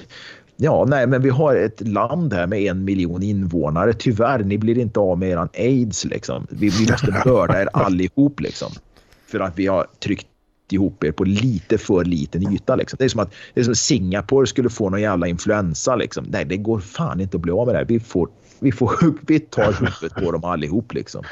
[0.56, 3.94] ja, nej, men vi har ett land här med en miljon invånare.
[3.94, 6.06] Tyvärr, ni blir inte av med eran aids.
[6.06, 6.48] Liksom.
[6.50, 8.72] Vi, vi måste mörda er allihop liksom.
[9.28, 10.28] För att vi har tryckt
[10.72, 12.76] ihop er på lite för liten yta.
[12.76, 12.98] Liksom.
[12.98, 15.96] Det är som att det är som Singapore skulle få någon jävla influensa.
[15.96, 16.26] Liksom.
[16.30, 17.86] Nej, det går fan inte att bli av med det här.
[17.86, 18.30] Vi, får,
[18.64, 20.94] vi, får, vi tar huvudet på dem allihop.
[20.94, 21.24] Liksom.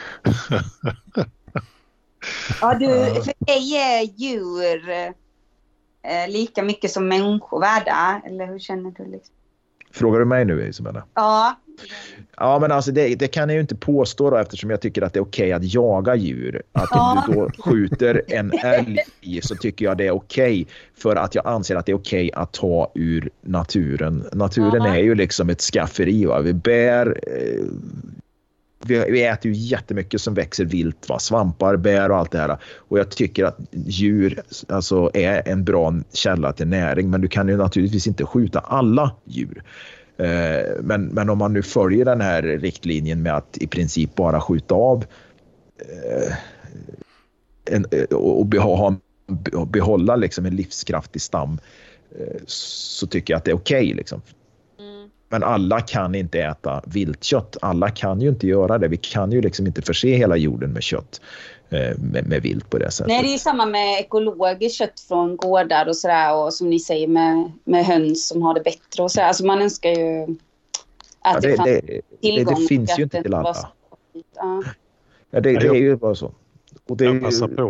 [2.62, 2.88] Ja, du,
[3.24, 9.06] för dig är djur eh, lika mycket som människor värda, eller hur känner du?
[9.06, 9.36] Liksom?
[9.92, 11.04] Frågar du mig nu Isabella?
[11.14, 11.58] Ja.
[12.38, 15.14] Ja, men alltså det, det, kan jag ju inte påstå då, eftersom jag tycker att
[15.14, 16.62] det är okej okay att jaga djur.
[16.72, 17.24] Att ja.
[17.28, 18.98] om du då skjuter en älg
[19.42, 22.30] så tycker jag det är okej okay för att jag anser att det är okej
[22.30, 24.26] okay att ta ur naturen.
[24.32, 24.96] Naturen ja.
[24.96, 26.26] är ju liksom ett skafferi.
[26.26, 26.40] Va?
[26.40, 27.66] Vi bär, eh,
[28.86, 31.10] vi, äter ju jättemycket som växer vilt.
[31.10, 31.20] Va?
[31.20, 32.58] Svampar, bär och allt det här.
[32.78, 37.10] Och jag tycker att djur alltså, är en bra källa till näring.
[37.10, 39.64] Men du kan ju naturligtvis inte skjuta alla djur.
[40.18, 44.42] Eh, men, men om man nu följer den här riktlinjen med att i princip bara
[44.42, 45.06] skjuta av
[45.80, 46.34] eh,
[47.66, 48.96] en, eh, och beha,
[49.68, 51.60] behålla liksom en livskraftig stam
[52.20, 53.84] eh, så tycker jag att det är okej.
[53.84, 54.22] Okay, liksom.
[55.32, 57.58] Men alla kan inte äta viltkött.
[57.62, 58.88] Alla kan ju inte göra det.
[58.88, 61.22] Vi kan ju liksom inte förse hela jorden med kött
[61.70, 63.08] eh, med, med vilt på det sättet.
[63.08, 66.80] Nej, det är ju samma med ekologiskt kött från gårdar och sådär och som ni
[66.80, 69.28] säger med, med höns som har det bättre och sådär.
[69.28, 70.24] Alltså man önskar ju
[71.22, 72.02] att ja, det, det, det.
[72.22, 73.56] Det, det finns ju inte till alla.
[74.36, 74.64] Ja.
[75.32, 76.32] Ja, det, det är ju bara så.
[76.92, 77.06] Och det...
[77.06, 77.64] Jag passar på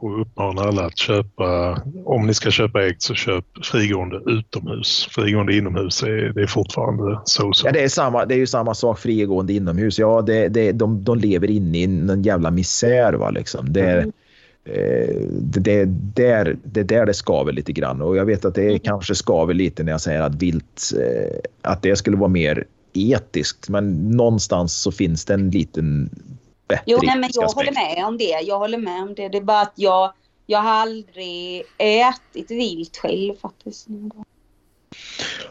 [0.00, 5.08] och uppmanar alla att köpa, om ni ska köpa ägg så köp frigående utomhus.
[5.10, 7.52] Frigående inomhus är, det är fortfarande så.
[7.52, 7.66] så.
[7.66, 9.98] Ja, det, är samma, det är ju samma sak frigående inomhus.
[9.98, 13.12] Ja, det, det, de, de lever inne i en jävla misär.
[13.12, 13.72] Va, liksom.
[13.72, 14.12] det, mm.
[14.64, 15.84] eh, det, det,
[16.14, 18.02] där, det där det skaver lite grann.
[18.02, 18.78] Och jag vet att det mm.
[18.78, 23.68] kanske skaver lite när jag säger att vilt, eh, att det skulle vara mer etiskt.
[23.68, 26.10] Men någonstans så finns det en liten
[26.72, 27.56] bättre Jo, nej, men jag aspekt.
[27.56, 28.40] håller med om det.
[28.42, 29.28] Jag håller med om det.
[29.28, 30.12] Det är bara att jag,
[30.46, 33.86] jag har aldrig ätit vilt själv faktiskt.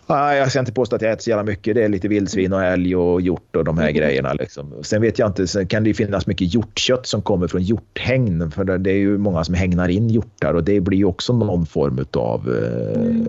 [0.08, 1.76] Nej, jag ska inte påstå att jag äter så jävla mycket.
[1.76, 3.96] Det är lite vildsvin och älg och hjort och de här mm.
[3.96, 4.34] grejerna.
[4.34, 4.74] Liksom.
[4.82, 8.52] Sen vet jag inte, sen kan det finnas mycket hjortkött som kommer från hjorthägn.
[8.52, 11.66] För det är ju många som hängnar in hjortar och det blir ju också någon
[11.66, 13.28] form av eh, mm.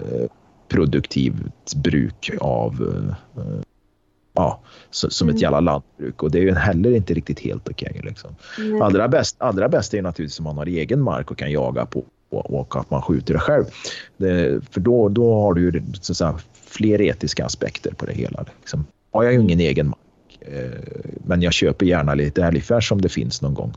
[0.69, 2.73] produktivt bruk av
[3.37, 3.45] eh,
[4.35, 4.61] ja,
[4.91, 5.43] som ett mm.
[5.43, 7.89] jävla lantbruk och det är ju heller inte riktigt helt okej.
[7.91, 8.37] Okay, liksom.
[8.59, 8.83] Mm.
[8.83, 12.05] Allra, bäst, allra bäst är naturligtvis om man har egen mark och kan jaga på
[12.31, 13.65] och att man skjuter det själv.
[14.17, 18.45] Det, för då, då har du ju så säga, fler etiska aspekter på det hela.
[18.61, 18.87] Liksom.
[19.13, 20.71] Har jag ju ingen egen mark, eh,
[21.25, 23.75] men jag köper gärna lite älgfärs om det finns någon gång.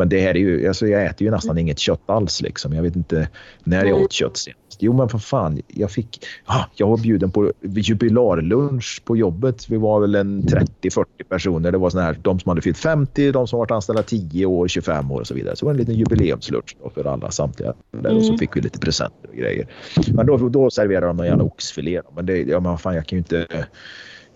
[0.00, 1.60] Men det här är ju, alltså jag äter ju nästan mm.
[1.60, 2.42] inget kött alls.
[2.42, 2.72] Liksom.
[2.72, 3.28] Jag vet inte
[3.64, 4.76] när jag åt kött senast.
[4.78, 6.24] Jo, men för fan, jag fick...
[6.44, 9.70] Ah, jag var bjuden på jubilarlunch på jobbet.
[9.70, 11.72] Vi var väl en 30-40 personer.
[11.72, 14.68] Det var såna här, de som hade fyllt 50, de som varit anställda 10 år,
[14.68, 15.56] 25 år och så vidare.
[15.56, 17.74] Så det var en liten jubileumslunch för alla samtliga.
[17.90, 18.38] Där, och så mm.
[18.38, 19.66] fick vi lite presenter och grejer.
[20.14, 22.00] Men då, då serverade de någon jävla oxfilé.
[22.16, 23.62] Men, det, ja, men fan, jag kan ju inte, kan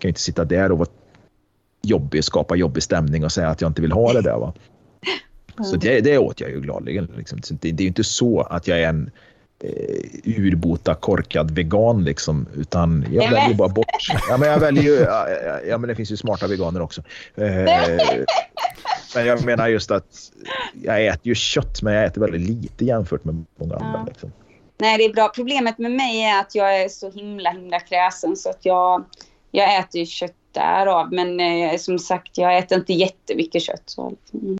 [0.01, 0.89] ju inte sitta där och vara
[1.81, 4.37] jobbig, skapa jobbig stämning och säga att jag inte vill ha det där.
[4.37, 4.53] Va?
[5.63, 7.11] Så det, det åt jag ju gladeligen.
[7.17, 7.39] Liksom.
[7.49, 9.11] Det, det är ju inte så att jag är en
[9.63, 12.47] eh, urbota korkad vegan liksom.
[12.55, 13.85] Utan jag väljer bara bort.
[14.29, 15.27] Ja, men jag väljer ju, ja,
[15.67, 17.01] ja, men det finns ju smarta veganer också.
[17.35, 17.45] Eh,
[19.15, 20.31] men jag menar just att
[20.83, 23.99] jag äter ju kött men jag äter väldigt lite jämfört med många andra.
[23.99, 24.05] Ja.
[24.07, 24.31] Liksom.
[24.77, 25.29] Nej, det är bra.
[25.35, 29.05] Problemet med mig är att jag är så himla, himla kräsen så att jag,
[29.51, 31.13] jag äter ju kött därav.
[31.13, 33.83] Men eh, som sagt, jag äter inte jättemycket kött.
[33.85, 34.13] Så.
[34.33, 34.57] Mm.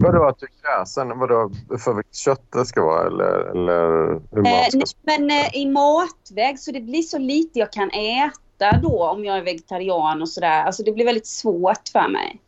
[0.00, 1.18] Vadå att du är kräsen?
[1.18, 3.86] Vadå för vilket kött det ska vara eller, eller
[4.30, 4.78] hur man ska...
[4.78, 4.84] Eh,
[5.18, 9.38] men eh, i matväg så det blir så lite jag kan äta då om jag
[9.38, 10.64] är vegetarian och sådär.
[10.64, 12.40] Alltså det blir väldigt svårt för mig.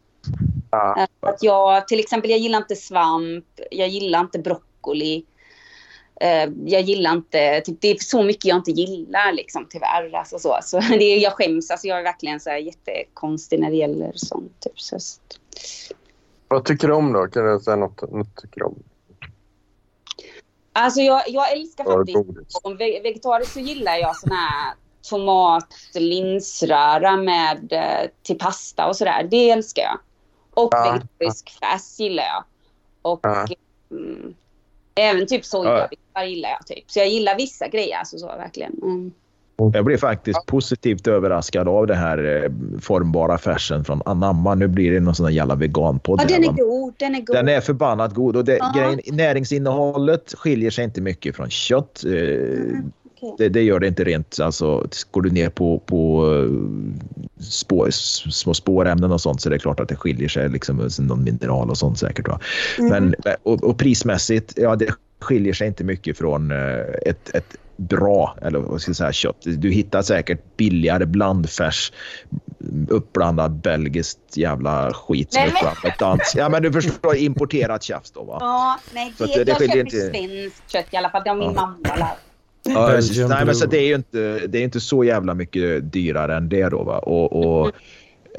[0.70, 1.00] Ah.
[1.00, 5.24] Eh, att jag, till exempel, jag gillar inte svamp, jag gillar inte broccoli.
[6.20, 10.14] Eh, jag gillar inte, typ, det är så mycket jag inte gillar liksom tyvärr.
[10.14, 10.58] Alltså, så.
[10.62, 14.12] Så det är, jag skäms, alltså, jag är verkligen så här, jättekonstig när det gäller
[14.14, 14.60] sånt.
[14.60, 14.98] Typ, så.
[16.52, 17.26] Vad tycker du om då?
[17.26, 18.82] Kan du säga något, något tycker om?
[20.72, 22.60] Alltså jag, jag älskar faktiskt...
[22.62, 29.28] Om vegetariskt så gillar jag sån här tomat, linsröra med eh, till pasta och sådär.
[29.30, 29.98] Det älskar jag.
[30.50, 31.68] Och ja, vegetarisk ja.
[31.68, 32.44] färs gillar jag.
[33.02, 33.46] Och ja.
[33.90, 34.34] mm,
[34.94, 36.24] även typ sojabitar ja.
[36.24, 36.66] gillar jag.
[36.66, 36.90] Typ.
[36.90, 37.98] Så jag gillar vissa grejer.
[37.98, 38.72] Alltså så, verkligen.
[38.82, 39.12] Mm.
[39.56, 40.44] Jag blev faktiskt ja.
[40.46, 42.50] positivt överraskad av det här eh,
[42.80, 44.54] formbara färsen från Anamma.
[44.54, 46.20] Nu blir det någon sån här jävla veganpodd.
[46.22, 46.94] Ja, den är god.
[46.98, 47.36] Den är god.
[47.36, 48.36] Den är förbannat god.
[48.36, 52.04] Och det, grejen, näringsinnehållet skiljer sig inte mycket från kött.
[52.06, 52.92] Eh, mm.
[53.38, 54.40] Det, det, gör det inte rent.
[54.40, 57.90] Alltså, går du ner på, på eh, spår,
[58.30, 60.48] små spårämnen och sånt så är det klart att det skiljer sig.
[60.48, 62.28] Liksom, någon mineral och sånt säkert.
[62.28, 62.40] Va?
[62.78, 62.90] Mm.
[62.90, 66.50] Men, och, och prismässigt, ja det skiljer sig inte mycket från
[67.02, 69.36] ett, ett bra, eller vad ska jag säga, kött.
[69.44, 71.92] Du hittar säkert billigare blandfärs
[72.88, 76.34] uppblandad belgiskt jävla skit som Nej, är dans.
[76.36, 78.36] Ja men du förstår, importerat tjafs då va?
[78.40, 81.22] Ja, nej, Så det, att det- det jag köper inte- svenskt kött i alla fall.
[81.24, 81.52] Det har min Ja.
[81.60, 82.08] mamma lärt
[82.64, 86.36] Ja, nej, men så det är ju inte, det är inte så jävla mycket dyrare
[86.36, 86.98] än det då va.
[86.98, 87.66] Och, och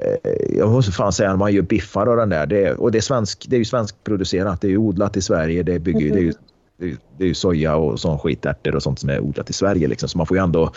[0.01, 2.45] eh, jag måste fan säga man gör biffar och den där.
[2.45, 4.61] Det är, och det är, svensk, det är ju svenskproducerat.
[4.61, 5.63] Det är ju odlat i Sverige.
[5.63, 6.33] Det, bygger, ju- det, är ju,
[7.17, 9.87] det, är, ju- soja och sån skit, ärtor och sånt som är odlat i Sverige.
[9.87, 10.09] Liksom.
[10.09, 10.71] Så man får ju ändå...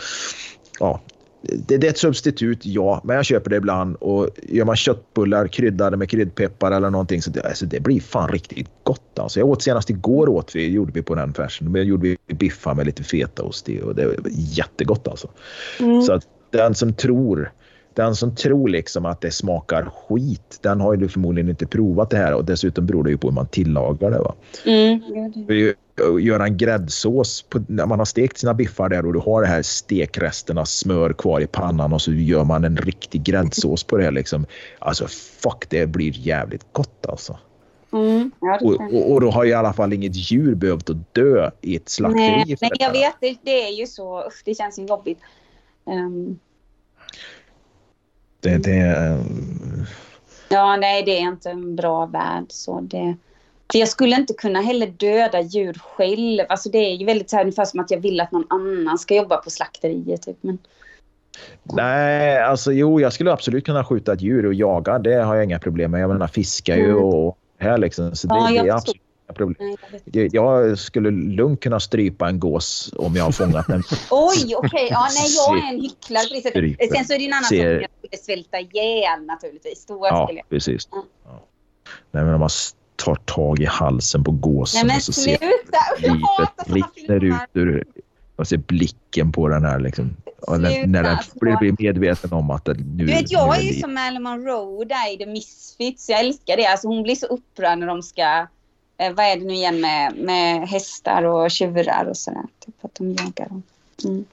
[0.79, 1.01] Ja,
[1.41, 3.01] det, det är ett substitut, ja.
[3.03, 3.95] Men jag köper det ibland.
[3.95, 8.29] Och gör man köttbullar kryddade med kryddpeppar eller någonting så det, alltså, det blir fan
[8.29, 9.19] riktigt gott.
[9.19, 11.71] Alltså, jag åt senast igår åt vi, gjorde vi på den färsen.
[11.71, 15.29] Men gjorde vi biffar med lite fetaost i och det var jättegott alltså.
[16.05, 17.51] Så att den som tror
[17.97, 22.17] den som tror liksom att det smakar skit, den har ju förmodligen inte provat det
[22.17, 24.19] här och dessutom beror det ju på hur man tillagar det.
[24.19, 24.35] Va?
[24.65, 25.01] Mm.
[26.19, 29.47] Göra en gräddsås på, när man har stekt sina biffar där och du har det
[29.47, 34.03] här stekresterna smör kvar i pannan och så gör man en riktig gräddsås på det
[34.03, 34.45] här liksom.
[34.79, 35.07] Alltså
[35.41, 37.37] fuck, det blir jävligt gott alltså.
[37.93, 38.31] Mm.
[38.41, 41.75] Ja, Och, och, och då har i alla fall inget djur behövt att dö i
[41.75, 42.27] ett slakteri.
[42.27, 43.15] Nej, nej, jag vet.
[43.21, 44.27] Det, det är ju så.
[44.27, 45.19] Usch, det känns ju jobbigt.
[45.87, 46.39] Ehm,
[48.39, 49.17] Det, det,
[50.49, 52.45] ja, nej, det är inte en bra värld.
[52.49, 53.15] Så det,
[53.71, 56.45] för jag skulle inte kunna heller döda djur själv.
[56.49, 58.97] Alltså det är ju väldigt så här, ungefär som att jag vill att någon annan
[58.97, 60.21] ska jobba på slakteriet.
[60.21, 60.37] Typ.
[60.41, 60.57] Men,
[61.63, 64.99] Nej, alltså jo, jag skulle absolut kunna skjuta ett djur och jaga.
[64.99, 66.01] Det har jag inga problem med.
[66.01, 67.03] Jag menar fiskar ju Mm.
[67.03, 68.15] och här liksom.
[68.15, 69.01] Så det, Ja, det är absolut
[69.33, 69.77] problem.
[70.31, 73.83] jag skulle lugnt kunna strypa en gås om jag har fångat den.
[74.11, 74.87] Oj, okej.
[74.91, 76.51] Ja, nej, jag är en hycklare på det sättet.
[76.51, 76.95] Stryper.
[76.95, 79.85] Sen så är det en annan Ser- sak jag skulle svälta ihjäl naturligtvis.
[79.85, 80.49] Då Ja, jag...
[80.49, 80.89] precis.
[80.91, 81.05] Ja.
[82.11, 82.49] Nej, men om man
[82.95, 85.39] tar tag i halsen på gåsen Nej och så ser
[85.97, 87.85] livet rinner ut ur...
[88.35, 90.15] Och ser blicken på den här liksom.
[90.47, 91.39] Sluta, när den alltså.
[91.39, 94.23] blir, blir medveten om att det, nu, Du vet, jag nu är ju som Marilyn
[94.23, 96.09] Monroe där i The Misfits.
[96.09, 96.65] Jag älskar det.
[96.65, 98.47] Alltså, hon blir så upprörd när de ska...
[98.97, 102.43] Eh, vad är det nu igen med, med hästar och tjurar och sådär.
[102.65, 103.63] Typ att de jagar dem.
[104.05, 104.25] Mm.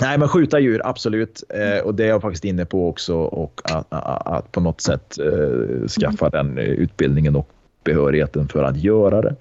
[0.00, 1.42] Nej, men skjuta djur, absolut.
[1.48, 3.16] Eh, och det är jag faktiskt inne på också.
[3.16, 7.48] Och att, att, att på något sätt eh, skaffa den eh, utbildningen och
[7.84, 9.36] behörigheten för att göra det.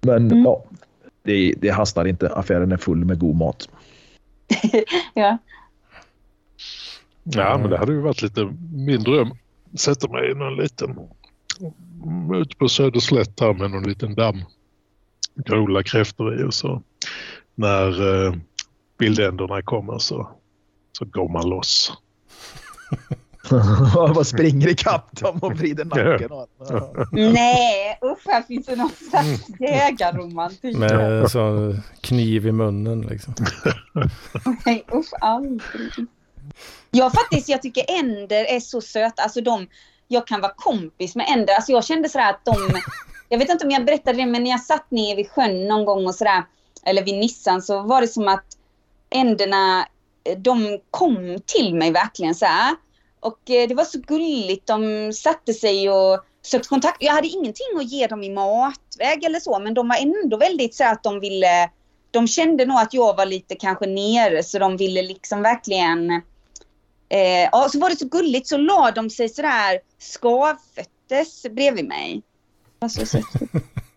[0.00, 0.44] Men Mm.
[0.44, 0.64] ja,
[1.22, 2.28] det, det hastar inte.
[2.28, 3.68] Affären är full med god mat.
[5.14, 5.38] Ja.
[7.22, 9.30] Ja, men det hade ju varit lite min dröm.
[9.78, 10.98] Sätta mig i någon liten...
[12.34, 14.44] Ute på Söderslätt här med någon liten damm.
[15.50, 16.82] Odla kräftor i och så.
[17.54, 18.34] När eh,
[18.98, 20.28] bildänderna kommer så,
[20.98, 21.92] så går man loss.
[23.94, 26.48] Vad springer ikapp dem och vrider nacken av.
[27.12, 30.76] Nej, usch, här finns det någon slags jägarromantik.
[30.76, 33.34] Med så kniv i munnen liksom.
[34.66, 36.06] Nej, usch, aldrig.
[36.90, 39.22] Jag faktiskt, jag tycker änder är så söta.
[39.22, 39.66] Alltså de,
[40.14, 41.54] jag kan vara kompis med änder.
[41.54, 42.56] Alltså jag kände sådär att de,
[43.28, 45.84] jag vet inte om jag berättade det, men när jag satt ner vid sjön någon
[45.84, 46.42] gång och sådär,
[46.86, 48.44] eller vid Nissan, så var det som att
[49.10, 49.86] änderna,
[50.36, 52.76] de kom till mig verkligen så här.
[53.20, 54.66] Och eh, det var så gulligt.
[54.66, 57.02] De satte sig och sökte kontakt.
[57.02, 60.74] Jag hade ingenting att ge dem i matväg eller så, men de var ändå väldigt
[60.74, 61.70] så att de ville...
[62.10, 66.22] De kände nog att jag var lite kanske nere, så de ville liksom verkligen...
[67.14, 72.22] Eh, ja, så var det så gulligt, så la de sig sådär skavföttes bredvid mig.
[72.78, 73.18] Det var så.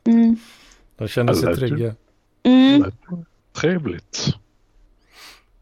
[0.07, 0.38] Mm.
[0.98, 1.95] De känner sig trygga.
[2.44, 2.91] Mm.
[3.53, 4.26] Trevligt.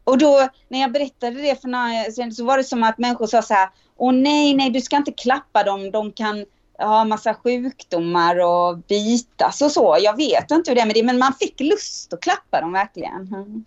[0.04, 3.26] Och då när jag berättade det för några sen så var det som att människor
[3.26, 3.68] sa så här.
[3.96, 5.90] Åh nej, nej, du ska inte klappa dem.
[5.90, 6.44] De kan
[6.78, 9.96] ha massa sjukdomar och bitas och så.
[10.00, 12.72] Jag vet inte hur det är med det, men man fick lust att klappa dem
[12.72, 13.26] verkligen.
[13.34, 13.64] Mm.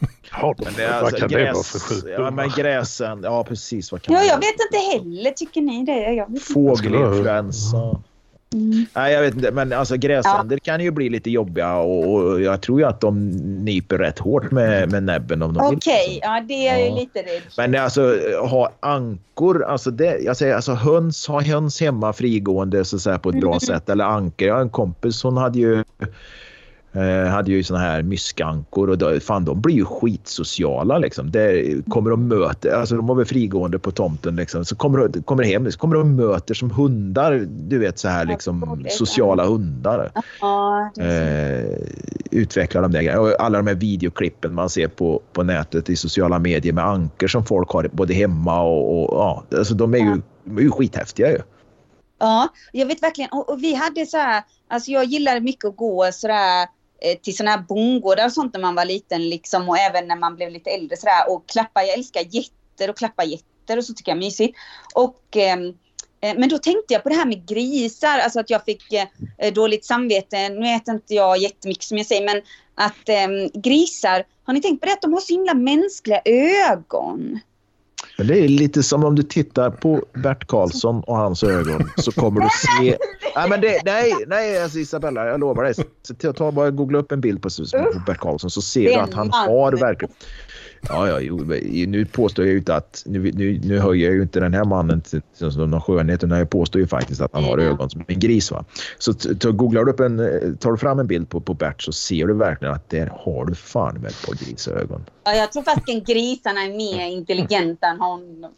[0.32, 2.24] Men det är vad alltså kan det vara gräs, för sjukdomar?
[2.24, 3.92] ja, men gräsen, ja precis.
[3.92, 5.30] Vad kan Ja, jag vet inte heller.
[5.30, 6.26] Tycker ni det?
[6.54, 7.76] Fågelinfluensa.
[8.54, 8.86] Mm.
[8.94, 9.50] Nej, jag vet inte.
[9.52, 13.28] Men alltså gräsänder kan ju bli lite jobbiga och, och jag tror ju att de
[13.64, 15.76] nyper rätt hårt med, med näbben om de.
[15.76, 16.84] Okej, ja det är jag Ja.
[16.94, 17.42] ju lite rädd.
[17.56, 18.16] Men alltså
[18.48, 23.18] ha ankor, alltså det, jag säger alltså höns, ha höns hemma frigående så att säga,
[23.18, 23.60] på ett bra Mm.
[23.60, 23.88] sätt.
[23.88, 24.48] Eller ankor.
[24.48, 25.84] Jag har en kompis, hon hade ju
[26.92, 31.30] eh, hade ju såna här myskankor och då, fan de blir ju skitsociala liksom.
[31.30, 34.64] Det kommer de möter, alltså de har väl frigående på tomten liksom.
[34.64, 38.24] Så kommer de, kommer hem, så kommer de möter som hundar, du vet så här
[38.24, 40.10] liksom sociala hundar.
[40.40, 41.02] Så.
[41.02, 41.78] Eh,
[42.30, 43.18] utvecklar de där.
[43.18, 47.26] Och alla de här videoklippen man ser på, på nätet i sociala medier med ankor
[47.26, 50.70] som folk har både hemma och, och ja, alltså de är ju, de är ju
[50.70, 51.38] skithäftiga ju.
[52.18, 53.30] Ja, jag vet verkligen.
[53.30, 56.68] Och, och vi hade så här, alltså jag gillade mycket att gå sådär eh,
[57.02, 60.16] Eh, till sådana här bondgårdar och sånt när man var liten liksom och även när
[60.16, 63.94] man blev lite äldre sådär och klappa, jag älskar getter och klappa getter och så
[63.94, 64.58] tycker jag är mysigt.
[64.94, 65.66] Och ehm,
[66.20, 69.06] eh, men då tänkte jag på det här med grisar, alltså att jag fick eh,
[69.38, 70.48] eh dåligt samvete.
[70.48, 72.42] Nu äter inte jag jättemycket som jag säger, men
[72.74, 77.40] att eh, grisar, har ni tänkt på det att de har så himla mänskliga ögon?
[78.20, 82.12] Men det är lite som om du tittar på Bert Karlsson och hans ögon så
[82.12, 82.96] kommer du se...
[83.36, 85.74] Nej, men det, nej, nej alltså Isabella, jag lovar dig.
[86.02, 87.48] Så ta bara googla upp en bild på,
[87.92, 90.14] på Bert Karlsson så ser du att han har verkligen...
[90.88, 91.36] Ja, ja, jo,
[91.86, 93.02] nu påstår jag ju inte att...
[93.06, 95.22] Nu, nu, nu höjer jag ju inte den här mannen till
[95.56, 98.50] någon skönhet, utan jag påstår ju faktiskt att han har ögon som en gris.
[98.50, 98.64] Va?
[98.98, 100.16] Så googlar du upp en,
[100.56, 103.44] tar du fram en bild på, på Bert så ser du verkligen att där har
[103.44, 105.04] du fan med ett par grisögon.
[105.24, 108.52] Ja, jag tror faktiskt grisarna är mer intelligenta än honom.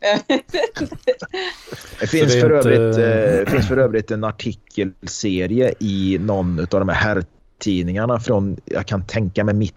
[2.00, 2.70] det finns, för inte...
[2.70, 2.98] övrigt,
[3.46, 9.04] eh, finns för övrigt en artikelserie i någon av de här herrtidningarna från, jag kan
[9.06, 9.74] tänka mig mitt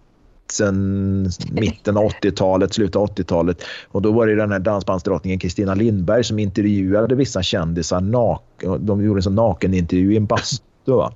[0.51, 3.63] sen mitten av 80-talet, slutet av 80-talet.
[3.87, 8.01] Och då var det den här dansbandsdrottningen Kristina Lindberg som intervjuade vissa kändisar.
[8.01, 8.43] Nak
[8.79, 11.13] de gjorde en sån nakenintervju i en bastu Va?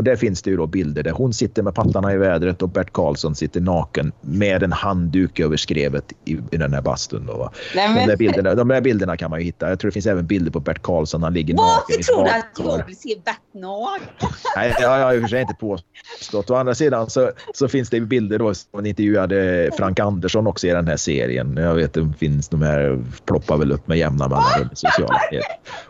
[0.00, 2.68] Och där finns det ju då bilder där hon sitter med pattarna i vädret och
[2.68, 7.26] Bert Karlsson sitter naken med en handduk över skrevet i, i den här bastun.
[7.26, 7.52] Då, va?
[7.74, 7.96] Nej, men...
[7.96, 9.68] de, där bilderna, de där bilderna kan man ju hitta.
[9.68, 11.22] Jag tror det finns även bilder på Bert Karlsson.
[11.22, 11.96] Han ligger Varför naken.
[11.96, 14.08] Varför tror du att jag vill se Bert naken?
[14.56, 16.50] Nej, jag har i och för sig inte påstått.
[16.50, 20.70] Å andra sidan så, så finns det bilder då man intervjuade Frank Andersson också i
[20.70, 21.56] den här serien.
[21.56, 25.46] Jag vet det finns de här ploppar väl upp med jämna mellanrum i sociala medier.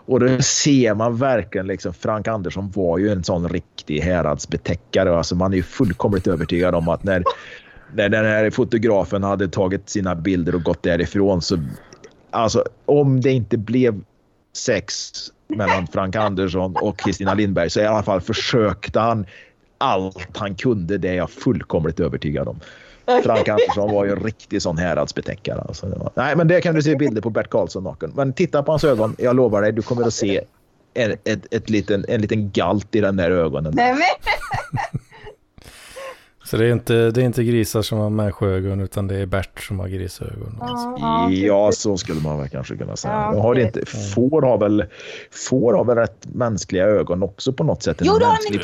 [0.07, 5.17] Och då ser man verkligen liksom Frank Andersson var ju en sån riktig häradsbetäckare.
[5.17, 7.25] Alltså man är ju fullkomligt övertygad om att när,
[7.95, 11.59] när den här fotografen hade tagit sina bilder och gått därifrån så
[12.31, 14.01] alltså om det inte blev
[14.53, 15.13] sex
[15.49, 19.27] mellan Frank Andersson och Kristina Lindberg så i alla fall försökte han
[19.79, 20.99] allt han kunde.
[20.99, 22.61] Det är jag fullkomligt övertygad om.
[23.23, 25.61] Frank Andersson var ju en riktig sån häradsbetäckare.
[25.61, 28.13] Alltså, nej, men det kan du se bilder på Bert Karlsson naken.
[28.15, 29.17] Men titta på hans ögon.
[29.19, 30.41] Jag lovar dig, du kommer att se
[30.95, 33.73] en, ett, ett liten, en liten galt i den där ögonen.
[33.77, 34.03] Nej, men...
[36.51, 39.63] Så det är, inte, det är inte grisar som har människoögon utan det är Bert
[39.63, 40.59] som har grisögon.
[41.31, 43.13] Ja, så skulle man väl kanske kunna säga.
[43.13, 44.85] Ja, har inte, får, har väl,
[45.31, 47.97] får har väl rätt mänskliga ögon också på något sätt?
[48.01, 48.59] Jo, det har de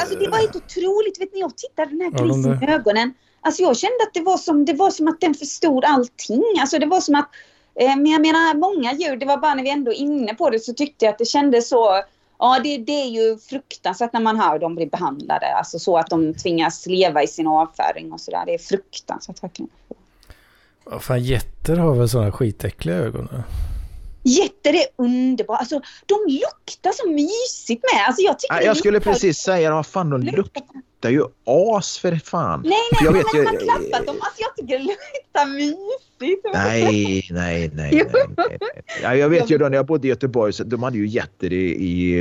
[0.00, 1.20] alltså, Det var helt otroligt.
[1.20, 3.14] Vet ni, jag tittade den här grisen i ögonen.
[3.40, 6.44] Alltså jag kände att det var, som, det var som att den förstod allting.
[6.60, 7.28] Alltså det var som att
[7.80, 10.50] Eh, men jag menar många djur, det var bara när vi ändå är inne på
[10.50, 12.02] det så tyckte jag att det kändes så
[12.40, 15.54] Ja, det, det, är ju fruktansvärt när man hör dem bli behandlade.
[15.54, 18.42] Alltså så att de tvingas leva i sin avföring och sådär.
[18.46, 19.70] Det är fruktansvärt verkligen.
[20.84, 23.28] Vad fan, getter har väl sådana skitäckliga ögon?
[24.28, 25.58] Getter är underbara.
[25.58, 28.06] Alltså, de luktar så mysigt med.
[28.06, 30.62] Alltså, jag, tycker jag skulle precis säga, vad fan, de luktar
[30.98, 32.60] luktar ju as för fan.
[32.64, 34.16] Nej, nej, jag vet, men man har klappat dem.
[34.20, 36.44] Alltså jag tycker det luktar mysigt.
[36.54, 37.90] Nej, nej, nej.
[37.92, 38.58] nej, nej.
[39.02, 41.52] Ja, jag vet ju då när jag bodde i Göteborg, så de hade ju jätter
[41.52, 42.18] i, i,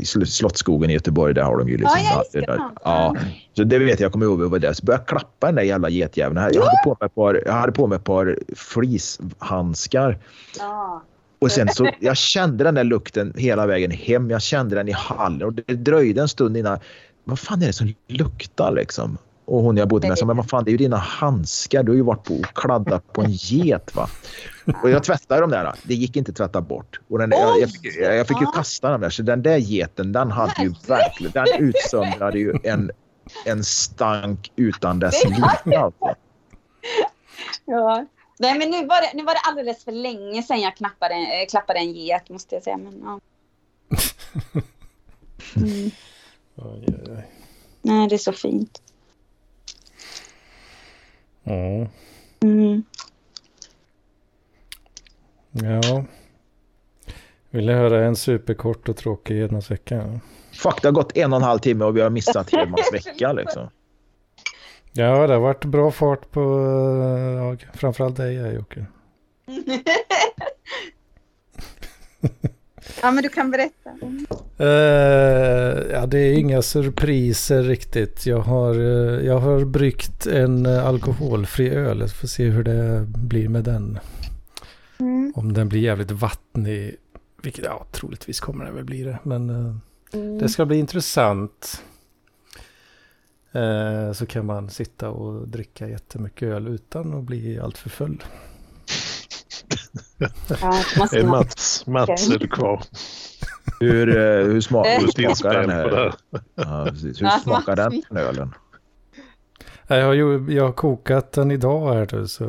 [0.00, 1.34] i Slottsskogen i Göteborg.
[1.34, 1.98] Där har de ju liksom...
[2.04, 3.16] Ja, jag där, ja,
[3.56, 4.72] så det vet jag, jag kommer ihåg vi var där.
[4.72, 6.36] Så började jag klappa den där jävla getjäveln.
[6.54, 10.18] Jag, hade på mig ett par, jag hade på mig ett par fleecehandskar.
[10.58, 11.02] Ja.
[11.44, 14.30] Och sen så, jag kände den där lukten hela vägen hem.
[14.30, 16.78] Jag kände den i hallen och det dröjde en stund innan
[17.24, 19.18] vad fan är det som luktar liksom?
[19.44, 21.82] Och hon jag bodde med sa, men vad fan det är ju dina handskar.
[21.82, 24.08] Du har ju varit på och kladdat på en get va.
[24.82, 25.74] Och jag tvättade dem där.
[25.82, 27.00] Det gick inte att tvätta bort.
[27.08, 29.10] Och den, jag, jag, fick, jag fick ju kasta dem där.
[29.10, 32.90] Så den där geten den hade ju verkligen, den utsöndrade ju en,
[33.46, 36.04] en stank utan dess like alltså.
[37.66, 38.06] Ja.
[38.38, 41.46] Nej men nu var, det, nu var det alldeles för länge sedan jag knappade, äh,
[41.50, 42.76] klappade en get måste jag säga.
[42.76, 43.20] Men, ja.
[45.56, 45.90] Mm.
[46.56, 47.26] Oj, oj, oj.
[47.82, 48.82] Nej, det är så fint.
[51.42, 51.88] Ja.
[52.40, 52.82] Mm.
[55.50, 56.04] Ja.
[57.50, 60.20] Vill ni höra en superkort och tråkig Hedmansvecka?
[60.52, 63.68] Fuck, det har gått en och en halv timme och vi har missat Hedmansvecka liksom.
[64.96, 66.40] Ja, det har varit bra fart på
[67.38, 68.86] ja, framförallt dig Jocke.
[73.02, 73.90] Ja, men du kan berätta.
[74.60, 78.26] Uh, ja, det är inga surpriser riktigt.
[78.26, 82.00] Jag har, uh, jag har bryggt en uh, alkoholfri öl.
[82.00, 83.98] Jag får se hur det blir med den.
[85.00, 85.32] Mm.
[85.36, 86.96] Om den blir jävligt vattnig.
[87.42, 89.18] Vilket, ja, troligtvis kommer den väl bli det.
[89.22, 89.50] Men
[90.12, 90.38] mm.
[90.38, 91.82] det ska bli intressant.
[94.14, 98.22] Så kan man sitta och dricka jättemycket öl utan att bli alltför full.
[100.60, 102.82] Ja, Mats, Mats är du kvar?
[103.80, 106.14] Hur, eh, hur, smak, hur smakar den här?
[106.54, 107.22] Ja, precis.
[107.22, 108.54] Hur smakar den ölen?
[109.86, 112.44] Jag har, ju, jag har kokat den idag här nu, så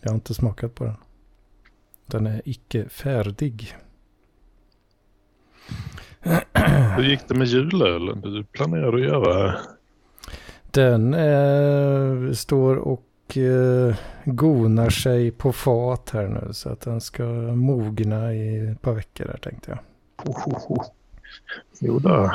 [0.00, 0.96] jag har inte smakat på den.
[2.06, 3.76] Den är icke färdig.
[6.96, 9.54] Hur gick det med julölen du planerade att göra?
[10.70, 17.24] Den eh, står och eh, gonar sig på fat här nu så att den ska
[17.54, 19.78] mogna i ett par veckor där tänkte jag.
[21.80, 22.32] Jo då.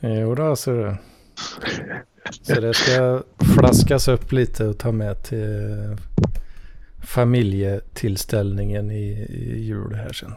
[0.00, 0.98] Jo då, så det.
[2.42, 3.22] Så det ska
[3.54, 5.96] flaskas upp lite och ta med till
[7.02, 10.34] familjetillställningen i, i jul här sen.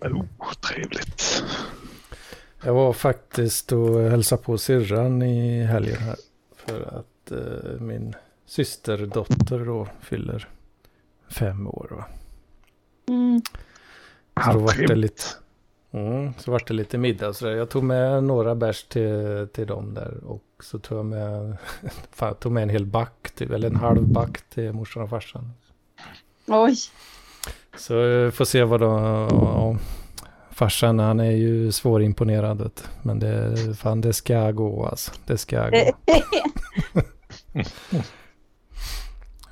[0.00, 1.44] Oh, trevligt.
[2.64, 6.16] Jag var faktiskt och hälsade på syrran i helgen här.
[6.56, 8.14] För att eh, min
[8.46, 10.48] systerdotter då fyller
[11.28, 11.88] fem år.
[11.90, 12.04] Va?
[13.08, 13.42] Mm.
[14.44, 15.22] Så då vart det lite,
[15.90, 17.52] mm, så vart det lite middag och sådär.
[17.52, 20.24] Jag tog med några bärs till, till dem där.
[20.24, 21.56] Och så tog jag med,
[22.10, 25.52] fan, tog med en hel back, typ, eller en halv back till morsan och farsan.
[26.46, 26.76] Oj.
[27.76, 29.02] Så eh, får se vad de...
[29.30, 29.76] Ja,
[30.56, 32.70] farsan han är ju svårimponerad.
[33.02, 35.12] Men det, fan, det ska gå alltså.
[35.26, 35.76] Det ska gå.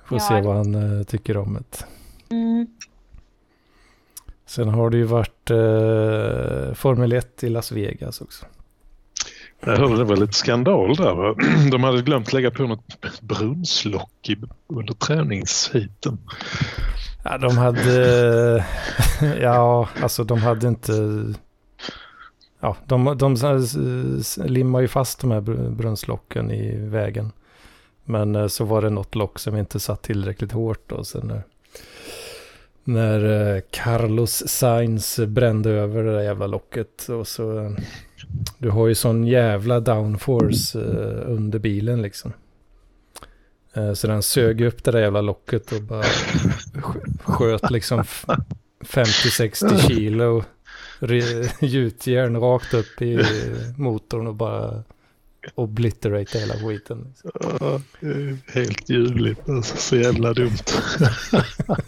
[0.07, 1.85] Får Ja, se vad han eh, tycker om det.
[2.35, 2.67] Mm.
[4.47, 8.47] Sen har det ju varit eh, Formel 1 i Las Vegas också.
[9.61, 11.15] Jag hörde det var lite skandal där.
[11.15, 11.35] Va?
[11.71, 14.37] De hade glömt lägga på något brunnslock i,
[14.67, 16.19] under träningsheaten.
[17.25, 18.65] Ja, de hade...
[19.41, 20.93] ja, alltså de hade inte...
[22.61, 23.37] Ja, de, de,
[24.45, 25.41] limmar ju fast de här
[25.71, 27.33] brunnslocken i vägen.
[28.05, 31.05] Men eh, så var det något lock som inte satt tillräckligt hårt då.
[31.05, 31.43] Sen när,
[32.85, 37.09] när eh, Carlos Sainz brände över det där jävla locket.
[37.09, 37.71] Och så, eh,
[38.59, 40.79] du har ju sån jävla downforce
[41.27, 42.33] under bilen liksom.
[43.75, 48.25] Eh, Så den sög upp det där jävla locket och bara sk- sköt liksom f-
[48.85, 50.45] 50-60 kilo
[51.61, 53.19] gjutjärn rakt upp i
[53.77, 54.83] motorn och bara
[55.55, 57.07] obliterate hela skiten.
[57.09, 57.31] liksom.
[57.61, 57.81] Ja,
[58.53, 59.49] helt ljuvligt.
[59.49, 60.59] Alltså, så jävla dumt.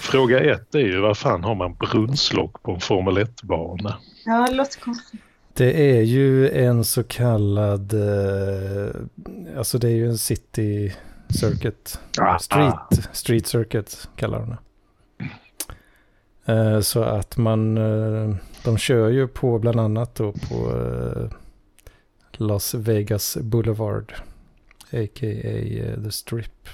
[0.00, 3.96] Fråga ett är ju vad fan har man brunnslock på en Formel 1-bana?
[4.24, 5.20] Ja, det låter konstigt.
[5.60, 8.90] Det är ju en så kallad, eh,
[9.58, 10.94] alltså det är ju en city
[11.28, 12.00] circuit.
[12.40, 14.58] Street, street circuit kallar de det.
[16.52, 20.72] Eh, Så att man, eh, de kör ju på bland annat då på
[22.32, 24.12] Las Vegas Boulevard.
[24.92, 26.02] A.k.a.
[26.04, 26.68] The Strip.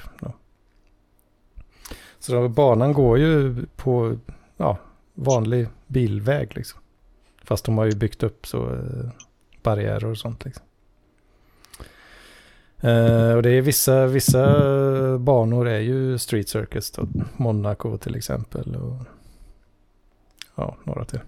[2.19, 4.19] Så då, banan går ju på
[4.57, 4.79] ja,
[5.15, 6.81] vanlig bilväg liksom.
[7.47, 9.11] Fast de har ju byggt upp så eh,
[9.63, 10.65] barriärer och sånt liksom.
[12.81, 17.09] Eh, och det är vissa, vissa banor är ju street circus då.
[17.37, 18.77] Monaco till exempel.
[18.77, 18.97] Och,
[20.55, 21.21] ja, några till.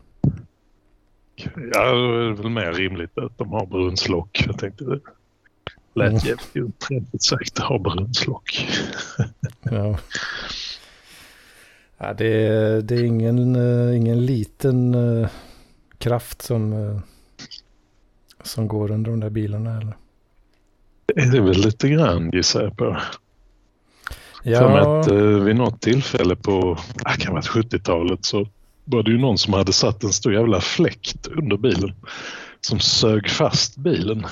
[1.72, 4.44] Ja, då är det väl mer rimligt att de har brunnslock.
[4.46, 5.00] Jag tänkte det
[5.94, 6.14] lät Mm.
[6.24, 8.68] jävligt otrevligt sagt att ha brunnslock.
[9.62, 9.98] Ja.
[11.98, 15.28] Ja, det, är, det är ingen, eh, ingen liten eh,
[15.98, 17.00] kraft som, eh,
[18.42, 19.96] som går under de där bilarna heller.
[21.14, 22.96] Det är väl lite grann gissar jag på.
[24.42, 28.46] Ja, att eh, vid något tillfälle på ah, kan vara 70-talet så
[28.84, 31.94] var det ju någon som hade satt en stor jävla fläkt under bilen
[32.60, 34.26] som sög fast bilen.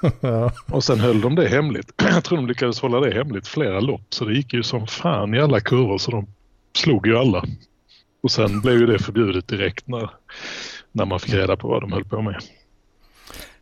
[0.20, 1.92] ja, Och sen höll de det hemligt.
[1.96, 5.34] Jag tror de lyckades hålla det hemligt flera lopp så det gick ju som fan
[5.34, 6.26] i alla kurvor så de
[6.76, 7.44] slog ju alla.
[8.22, 10.10] Och sen blev ju det förbjudet direkt när,
[10.92, 12.42] när man fick reda på vad de höll på med.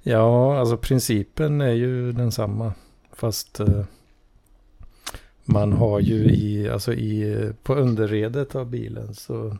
[0.03, 2.73] ja, alltså principen är ju densamma.
[3.12, 3.85] Fast eh,
[5.45, 9.57] man har ju i, alltså i, på underredet av bilen så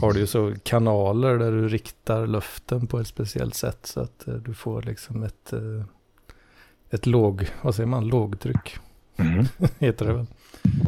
[0.00, 4.28] har du ju så kanaler där du riktar luften på ett speciellt sätt så att
[4.28, 5.84] eh, du får liksom ett, eh,
[6.90, 8.76] ett låg, vad säger man, lågtryck
[9.78, 10.26] heter det väl.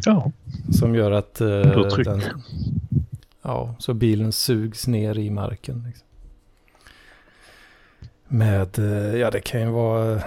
[0.05, 0.31] Ja,
[0.71, 1.47] Som gör att eh,
[1.97, 2.21] den,
[3.45, 5.83] ja, så bilen sugs ner i marken.
[5.87, 6.07] Liksom.
[8.27, 10.21] Med, eh, ja det kan ju vara,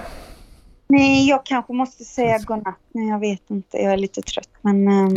[0.89, 3.03] Nej, jag kanske måste säga godnatt nu.
[3.03, 3.77] Jag vet inte.
[3.77, 4.51] Jag är lite trött.
[4.63, 5.17] Men ehm,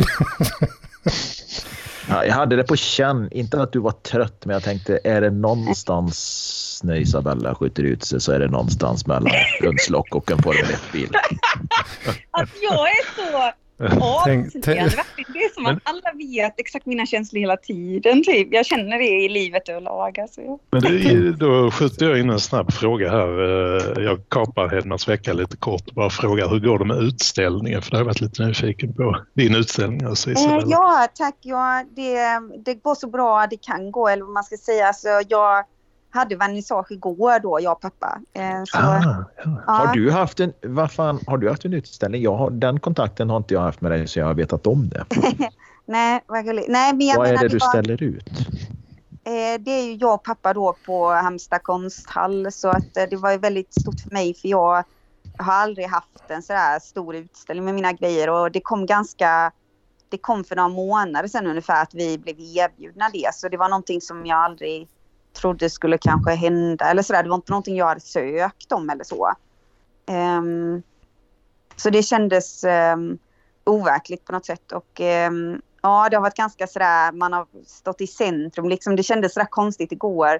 [2.08, 3.28] Ja, jag hade det på känn.
[3.32, 8.04] Inte att du var trött, men jag tänkte är det någonstans när Isabella skjuter ut
[8.04, 11.08] sig så är det någonstans mellan brunnslock och en Formel 1-bil.
[12.30, 13.52] att jag är så
[14.00, 14.92] Ja, Tänk- tänk, tänk-
[15.32, 18.22] det är som att alla vet exakt mina känslor hela tiden.
[18.24, 18.48] Typ.
[18.50, 20.20] Jag känner det i livet överlag.
[20.20, 20.40] Alltså.
[20.70, 23.28] Men det då skjuter jag in en snabb fråga här.
[23.98, 27.82] Eh, Jag kapar Hedmans vecka lite kort och bara frågar hur går det med utställningen?
[27.82, 29.16] För det har jag varit lite nyfiken på.
[29.34, 30.66] Din utställning alltså Eh, Isabella.
[30.68, 31.36] ja, tack.
[31.40, 32.18] Ja, det,
[32.64, 34.86] det går så bra det kan gå, eller vad man ska säga.
[34.86, 35.64] Alltså, jag
[36.12, 38.20] hade vernissage igår då, jag och pappa.
[38.32, 39.50] Eh, så, Ah, ja.
[39.66, 42.22] Har du haft en, vad fan, har du haft en utställning?
[42.22, 44.88] Jag har, den kontakten har inte jag haft med dig så jag har vetat om
[44.88, 45.04] det.
[45.86, 46.44] Nej, vad.
[46.44, 48.28] Nej, men jag Vad är menar, det du var- ställer ut?
[49.24, 53.16] Eh, det är ju jag och pappa då på Halmstad konsthall så att eh, det
[53.16, 54.84] var ju väldigt stort för mig för jag
[55.38, 59.52] har aldrig haft en sådär stor utställning med mina grejer och det kom ganska
[60.08, 63.68] det kom för några månader sedan ungefär att vi blev erbjudna det så det var
[63.68, 64.88] någonting som jag aldrig
[65.32, 67.22] trodde skulle kanske hända eller sådär.
[67.22, 69.32] Det var inte någonting jag hade sökt om eller så.
[70.10, 70.82] Um,
[71.76, 73.18] så det kändes um,
[73.64, 78.00] overkligt på något sätt och um, Ja, det har varit ganska sådär, man har stått
[78.00, 78.96] i centrum liksom.
[78.96, 80.38] Det kändes sådär konstigt igår.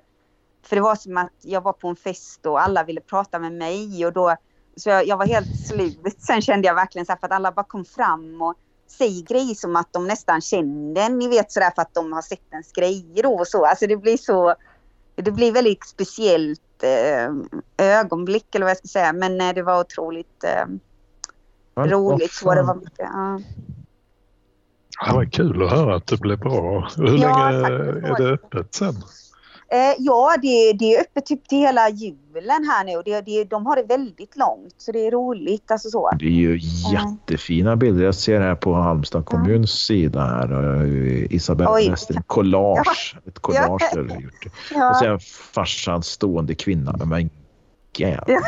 [0.67, 3.53] För det var som att jag var på en fest och alla ville prata med
[3.53, 4.37] mig och då,
[4.77, 5.99] så jag, jag var helt slut.
[6.19, 8.55] Sen kände jag verkligen så här för att alla bara kom fram och
[8.89, 12.23] säger grejer som att de nästan kände en, ni vet sådär för att de har
[12.23, 13.67] sett ens grejer och så.
[13.67, 14.55] Alltså det blir så,
[15.15, 17.33] det blir väldigt speciellt eh,
[17.87, 19.13] ögonblick eller vad jag ska säga.
[19.13, 20.67] Men eh, det var otroligt eh,
[21.85, 22.33] roligt.
[22.33, 23.41] Så det var mycket, ja.
[25.07, 26.89] Ja, vad kul att höra att det blev bra.
[26.97, 27.69] Hur Ja, länge
[28.09, 28.95] är det öppet sen?
[29.73, 33.03] Eh, ja, det, det är öppet typ till hela julen här nu.
[33.05, 35.71] Det, det, de har det väldigt långt, så det är roligt.
[35.71, 36.11] Alltså så.
[36.19, 36.59] Det är ju
[36.93, 38.05] jättefina bilder.
[38.05, 40.83] Jag ser här på Halmstad kommuns sida här.
[40.85, 41.91] eh, Isabella Oj.
[41.91, 43.17] Wester, collage.
[43.27, 44.03] Ett collage Ja.
[44.03, 44.47] där gjort.
[44.47, 45.19] Och Ja, sen
[45.55, 46.99] farsans stående kvinna.
[47.05, 47.31] Men
[47.97, 48.27] jävlar.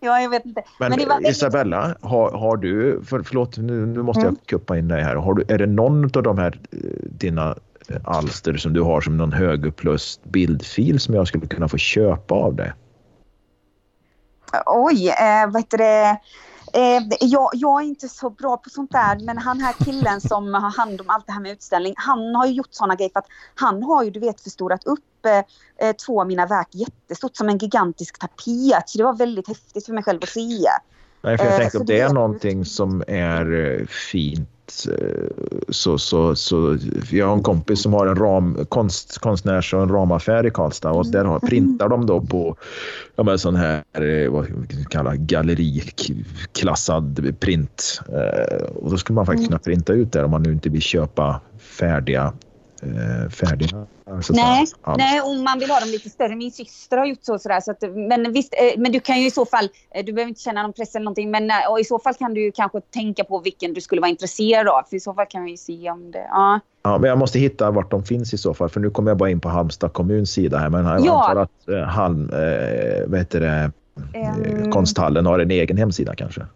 [0.00, 0.62] ja, jag vet inte.
[0.80, 4.36] Men, Men väldigt- Isabella, har, har du, för, förlåt nu, nu måste Mm.
[4.40, 5.16] jag kuppa in dig här.
[5.16, 7.56] Har du, är det någon av de här eh, dina eh,
[8.04, 12.54] alster som du har som någon högupplöst bildfil som jag skulle kunna få köpa av
[12.54, 12.72] dig?
[14.66, 16.20] Oj, eh, vad heter det?
[16.72, 20.54] Eh, jag, jag är inte så bra på sånt där, men han här killen som
[20.54, 23.18] har hand om allt det här med utställning, han har ju gjort såna grejer för
[23.18, 27.36] att han har ju, du vet, förstorat upp eh, eh, två av mina verk jättestort
[27.36, 28.88] som en gigantisk tapet.
[28.88, 30.58] Så det var väldigt häftigt för mig själv att se.
[31.22, 34.48] Nej, för jag Eh, tänkte om det är någonting som är eh, fint
[34.88, 35.26] eh,
[35.68, 36.78] så, så, så
[37.10, 40.90] jag har en kompis som har en ram, konst, konstnärs och en ramaffär i Karlstad
[40.90, 42.56] och där har, printar de då på
[43.16, 48.00] ja, men sån här eh, vad ska man kalla galleriklassad print.
[48.08, 50.82] Eh, och då skulle man faktiskt kunna printa ut där om man nu inte vill
[50.82, 52.32] köpa färdiga
[52.94, 54.94] eh, färdiga så att Nej, alster.
[54.96, 56.36] nej, om man vill ha dem lite större.
[56.36, 57.38] Min syster har gjort så.
[57.38, 60.12] Sådär, så att, men visst, eh, men du kan ju i så fall, eh, du
[60.12, 62.52] behöver inte känna någon press eller någonting, men eh, och i så fall kan du
[62.52, 64.82] kanske tänka på vilken du skulle vara intresserad av.
[64.90, 66.60] För i så fall kan vi ju se om det, ja.
[66.82, 69.18] Ja, men jag måste hitta vart de finns i så fall, för nu kommer jag
[69.18, 70.70] bara in på Halmstad kommuns sida här.
[70.70, 71.28] Men jag Ja.
[71.28, 73.70] antar att eh, Halm, eh, vad heter det,
[74.14, 76.46] Ehm, konsthallen har en egen hemsida kanske?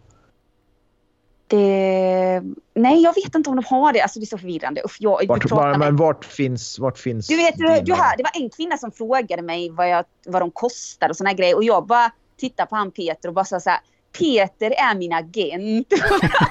[1.51, 2.41] Det,
[2.73, 4.01] nej, jag vet inte om de har det.
[4.01, 4.81] Alltså det är så förvirrande.
[4.81, 8.23] Uff, jag, Vart, var, men vart finns, vart finns du vet, du, du här, det
[8.23, 11.55] var en kvinna som frågade mig vad, jag, vad de kostar och såna grejer.
[11.55, 13.79] Och jag bara tittade på han Peter och bara sa så här.
[14.19, 15.87] Peter är min agent.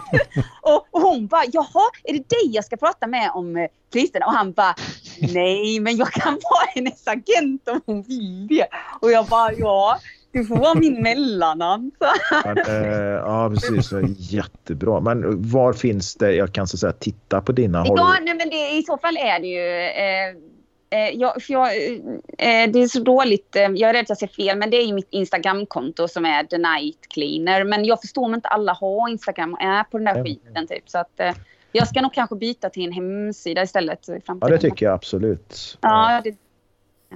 [0.62, 4.26] och, och hon bara, jaha, är det dig jag ska prata med om eh, priserna?
[4.26, 4.74] Och han bara,
[5.20, 8.66] nej, men jag kan vara hennes agent om hon vill det.
[9.00, 9.98] Och jag bara, ja,
[10.32, 11.90] du får vara min mellannamn.
[11.98, 12.06] Så.
[12.44, 13.88] Men, eh, ja, precis.
[13.88, 15.00] Så Jättebra.
[15.00, 16.32] Men var finns det?
[16.32, 17.84] Jag kan så att säga titta på dina.
[17.86, 19.68] Ja, du, nej, men det, i så fall är det ju...
[19.86, 20.28] Eh,
[21.00, 21.66] eh, jag, för jag,
[22.38, 23.56] eh, det är så dåligt.
[23.56, 26.24] Eh, jag är rädd att jag säger fel, men det är ju mitt Instagramkonto som
[26.24, 27.64] är The Night Cleaner.
[27.64, 30.24] Men jag förstår om inte alla har Instagram och är på den där Mm.
[30.24, 30.66] skiten.
[30.66, 30.90] Typ.
[30.90, 31.32] Så att, eh,
[31.72, 34.38] jag ska nog kanske byta till en hemsida istället i framtiden.
[34.40, 35.78] ja, det tycker jag absolut.
[35.80, 36.34] Ja, det,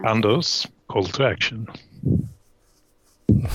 [0.04, 1.66] Anders, call to action.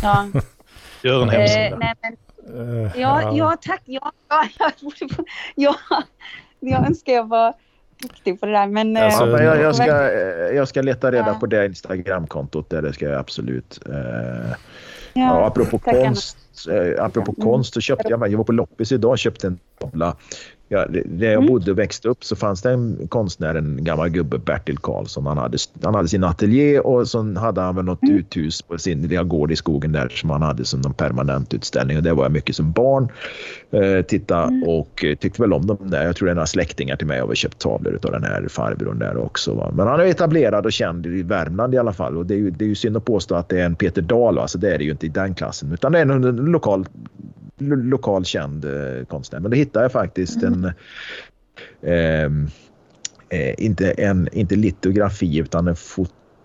[0.02, 0.28] Ja.
[1.04, 1.78] Gör en Eh, hemsida.
[1.78, 2.16] nej, men,
[2.84, 3.82] Eh, ja, ja, tack.
[3.86, 4.44] Ja, ja,
[5.56, 5.76] ja,
[6.60, 7.54] jag önskar jag var
[8.02, 8.68] duktig på det där.
[8.68, 11.34] Men, eh, Alltså, Ja, men jag, jag, ska, eh, jag ska leta reda Ja.
[11.40, 12.70] på det Instagramkontot.
[12.70, 13.80] Där det ska jag absolut.
[13.86, 14.56] Eh, ja,
[15.14, 16.38] Ja, apropå konst,
[16.72, 17.50] eh, apropå Mm.
[17.50, 20.16] konst så köpte jag, jag var på loppis idag och köpte en tavla.
[20.72, 21.48] Ja, där jag Mm.
[21.48, 25.26] bodde och växte upp så fanns det en konstnär, en gammal gubbe, Bertil Karlsson.
[25.26, 28.16] Han hade, han hade sin ateljé och så hade han väl något Mm.
[28.16, 31.98] uthus på sin lilla gård i skogen där som han hade som någon permanent utställning.
[31.98, 33.08] Och det var jag mycket som barn.
[33.72, 34.64] Eh, titta Mm.
[34.64, 36.06] och eh, tyckte väl om dem där.
[36.06, 39.00] Jag tror det är några släktingar till mig har köpt tavlor av den här farbrorn
[39.00, 39.54] där också.
[39.54, 39.72] Va?
[39.74, 42.18] Men han är etablerad och känd i Värmland i alla fall.
[42.18, 44.02] Och det är ju, det är ju synd att påstå att det är en Peter
[44.02, 44.36] Dahl.
[44.36, 44.48] Va?
[44.48, 45.72] Så det är det ju inte i den klassen.
[45.74, 46.86] Utan det är en, en lokal
[47.60, 49.40] lokal känd eh, konstnär.
[49.40, 50.72] Men då hittade jag faktiskt en
[51.82, 52.48] ehm,
[53.30, 55.76] eh, inte, en, inte litografi utan en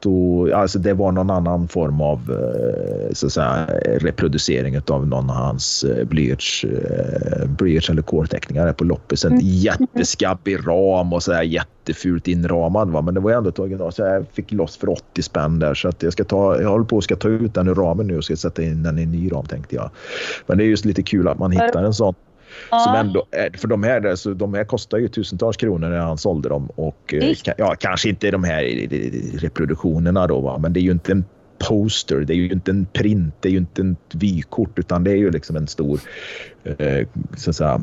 [0.04, 3.66] foto alltså det var någon annan form av eh, så att säga,
[4.00, 9.24] reproducering av någon av hans eh, blyerts, eh, blyerts eller kårteckningar på loppis.
[9.24, 9.40] En Mm.
[9.44, 12.90] jätteskabbig ram och så här jättefult inramad.
[12.90, 13.00] Va?
[13.02, 15.88] Men det var ändå ett original så jag fick loss för 80 spänn där så
[15.88, 18.16] att jag ska ta, jag håller på att ska ta ut den ur ramen nu
[18.16, 19.90] och ska sätta in den i en ny ram tänkte jag.
[20.46, 22.14] Men det är just lite kul att man hittar en sån
[22.68, 22.96] som Ja.
[22.96, 26.48] ändå är, för de här, så de här kostar ju tusentals kronor när han sålde
[26.48, 26.68] dem.
[26.74, 28.62] Och, eh, ja, kanske inte de här
[29.38, 30.58] reproduktionerna då, va?
[30.58, 31.24] men det är ju inte en
[31.58, 35.10] poster, det är ju inte en print, det är ju inte en vykort utan det
[35.10, 36.00] är ju liksom en stor eh,
[37.36, 37.80] så att säga,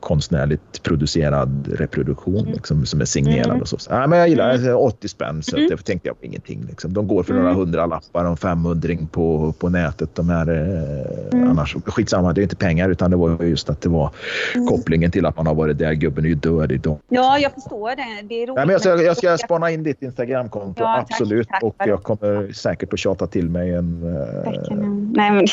[0.00, 3.46] konstnärligt producerad reproduktion liksom, som är signerad.
[3.46, 3.60] Mm.
[3.60, 3.76] Och så.
[3.90, 6.64] Ja, men jag gillar det, 80 spänn så att det tänkte jag på ingenting.
[6.68, 6.92] Liksom.
[6.92, 7.58] De går för några Mm.
[7.60, 10.14] hundra lappar och 500 på, på nätet.
[10.14, 11.50] De här, eh, Mm.
[11.50, 14.10] annars, skitsamma, det är inte pengar utan det var just att det var
[14.54, 14.66] Mm.
[14.66, 15.92] kopplingen till att man har varit där.
[15.92, 16.98] Gubben är ju död idag.
[17.08, 18.28] ja, jag förstår det.
[18.28, 18.56] Det är roligt.
[18.56, 21.48] Nej, men jag, ska, jag ska spana in ditt Instagramkonto, Ja, tack, absolut.
[21.48, 21.62] tack.
[21.62, 24.02] och jag kommer säkert att tjata till mig en...
[24.44, 24.76] Tack, eh,
[25.12, 25.38] Nej, men...
[25.38, 25.46] en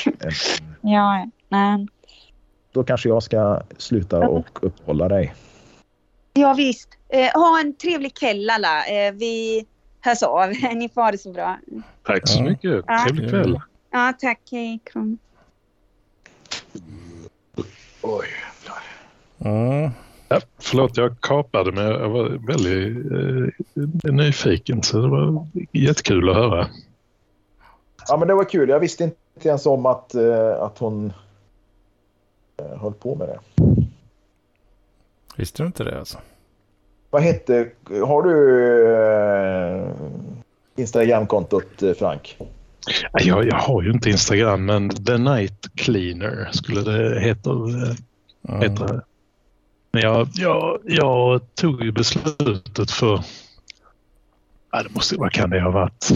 [0.82, 1.88] Ja, nej.
[2.72, 5.34] Då kanske jag ska sluta och uppehålla dig.
[6.34, 6.90] Ja, visst.
[7.10, 8.86] Eh, ha en trevlig kväll alla.
[8.86, 9.66] Eh, vi
[10.02, 10.50] hörs av.
[10.76, 11.58] Ni får ha det så bra.
[12.04, 12.44] Tack så Ja.
[12.44, 12.84] mycket.
[12.88, 13.06] Ja.
[13.08, 13.62] Trevlig kväll.
[13.92, 14.40] Ja, tack.
[14.52, 15.18] Hej, Kron.
[18.02, 18.28] Oj.
[19.46, 19.92] Mm.
[20.28, 23.12] Ja, förlåt, jag kapade men jag var väldigt
[24.06, 26.68] eh, nyfiken så det var jättekul att höra.
[28.08, 28.70] Ja, men det var kul.
[28.70, 31.14] Jag visste inte ens om att, eh, att hon
[32.82, 33.40] höll på med det.
[35.36, 36.18] Visste du inte det alltså?
[37.10, 37.70] Vad hette...
[38.08, 38.66] Har du
[38.96, 39.92] eh,
[40.76, 42.38] Instagramkontot, eh, Frank?
[43.14, 47.50] Ja, Jag, jag har ju inte Instagram men The Night Cleaner skulle det heta.
[47.50, 47.96] eh,
[48.50, 48.76] Mm.
[48.76, 49.02] det.
[49.92, 53.24] Men jag, jag, jag tog ju beslutet för,
[54.72, 56.10] ja, det måste, vad kan det ha varit,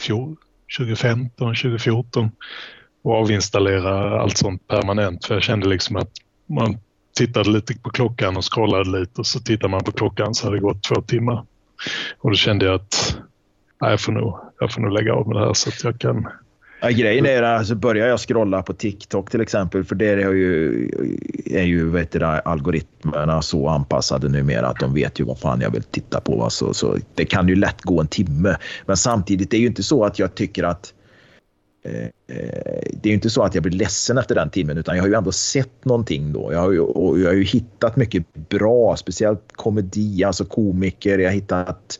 [0.00, 0.36] Fjol,
[0.78, 2.30] 2015, 2014
[3.02, 6.10] och avinstallera allt sånt permanent för jag kände liksom att
[6.46, 6.78] man
[7.16, 10.56] tittade lite på klockan och scrollade lite och så tittar man på klockan så hade
[10.56, 11.44] det gått två timmar.
[12.18, 13.16] Och då kände jag att
[13.80, 16.00] nej, jag, får nog, jag får nog lägga av med det här så att jag
[16.00, 16.28] kan
[16.82, 20.32] Ja, grejen är att alltså, börjar jag scrolla på TikTok till exempel, för där är
[20.32, 20.90] ju,
[21.46, 25.70] är ju vet du, algoritmerna så anpassade numera att de vet ju vad fan jag
[25.70, 26.36] vill titta på.
[26.36, 26.50] va.
[26.50, 28.56] Så, så det kan ju lätt gå en timme.
[28.86, 30.99] Men samtidigt, det är ju inte så att jag tycker att eh,
[31.82, 34.96] Eh, eh, det är ju inte så att jag blir ledsen efter den timmen utan
[34.96, 36.52] jag har ju ändå sett någonting då.
[36.52, 41.18] Jag har ju, och jag har ju hittat mycket bra, speciellt komedi, alltså komiker.
[41.18, 41.98] Jag har hittat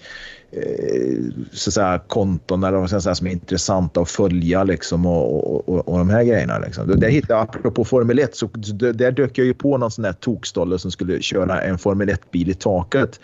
[0.50, 5.68] eh, så att säga, konton eller vad säga, som är intressanta att följa liksom, och,
[5.68, 6.58] och, och de här grejerna.
[6.58, 7.00] Liksom.
[7.00, 8.46] Där hittade jag, apropå Formel 1, så
[8.92, 12.50] där dök jag ju på någon sån där tokstolle som skulle köra en Formel 1-bil
[12.50, 13.20] i taket.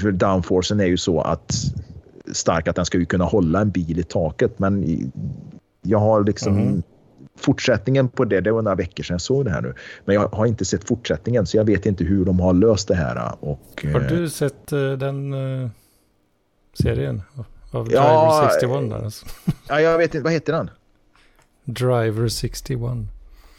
[0.00, 1.52] För downforcen är ju så att
[2.32, 4.84] stark att den ska ju kunna hålla en bil i taket men
[5.82, 6.82] jag har liksom Mhm.
[7.38, 9.74] fortsättningen på det, det var några veckor sedan jag såg det här nu.
[10.04, 12.94] Men jag har inte sett fortsättningen så jag vet inte hur de har löst det
[12.94, 13.34] här.
[13.40, 15.32] Och, Har eh, du sett eh, den
[15.62, 15.68] eh,
[16.82, 17.22] serien?
[17.70, 19.26] Av Ja, Driver 61 där alltså.
[19.68, 20.70] Ja, jag vet inte, vad heter den?
[21.64, 22.80] Driver 61.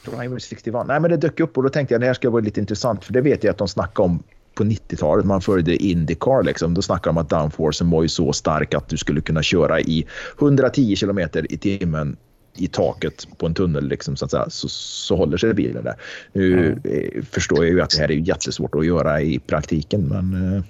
[0.05, 0.87] Driver 61.
[0.87, 3.03] Nej, men det dök upp och då tänkte jag det här ska vara lite intressant
[3.05, 4.23] för det vet jag att de snackade om
[4.55, 5.25] på 90-talet.
[5.25, 6.73] Man följde Indycar liksom.
[6.73, 9.79] Då snackade de om att downforcen var ju så stark att du skulle kunna köra
[9.79, 10.05] i
[10.39, 12.17] 110 kilometer i timmen
[12.57, 15.95] i taket på en tunnel liksom, så, att säga, så, så håller sig bilen där.
[16.33, 20.55] Nu eh, förstår jag ju att det här är jättesvårt att göra i praktiken men
[20.55, 20.63] eh,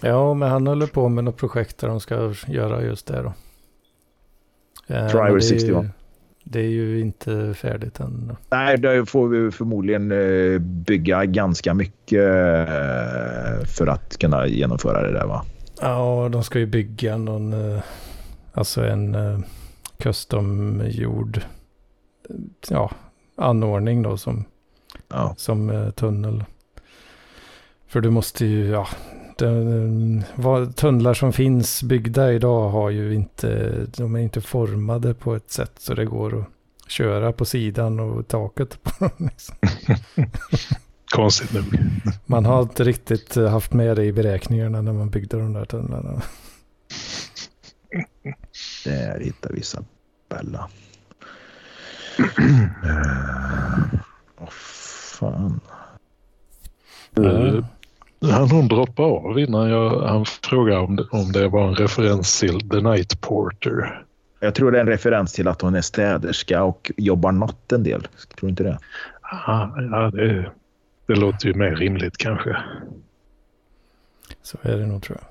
[0.00, 3.32] Ja, men han håller på med något projekt där de ska göra just det då.
[4.94, 5.68] Eh, Driver det är 61.
[5.68, 5.88] Ju,
[6.50, 8.36] det är ju inte färdigt än.
[8.50, 15.12] nej, där får vi förmodligen eh, bygga ganska mycket eh, för att kunna genomföra det
[15.12, 15.44] där va?
[15.80, 17.82] Ja, de ska ju bygga någon, eh,
[18.52, 19.16] alltså en
[19.98, 21.40] custom-gjord
[22.68, 22.90] ja,
[23.36, 24.44] anordning då som,
[25.08, 25.34] Ja.
[25.36, 26.44] som tunnel.
[27.86, 28.88] För du måste ju, ja,
[29.38, 35.34] den, vad, tunnlar som finns byggda idag har ju inte, de är inte formade på
[35.34, 39.28] ett sätt så det går att köra på sidan och taket på dem.
[39.28, 39.56] Liksom.
[41.14, 41.64] Konstigt nog.
[42.26, 45.64] Man har inte riktigt eh, haft med det i beräkningarna när man byggde de där
[45.64, 46.22] tunnlarna.
[48.84, 50.68] Där hittar vi Isabella.
[52.84, 54.00] Eh,
[54.38, 55.60] Åh fan.
[57.16, 57.64] Eh,
[58.20, 62.40] Han hon droppade av innan jag, han frågade om det, om det var en referens
[62.40, 64.04] till The Night Porter.
[64.40, 67.82] Jag tror det är en referens till att hon är städerska och jobbar natt en
[67.82, 68.00] del.
[68.02, 68.78] Tror du inte det?
[69.32, 70.50] Aha, ja, det,
[71.06, 72.56] det låter ju mer rimligt kanske.
[74.42, 75.28] Så är det nog tror jag.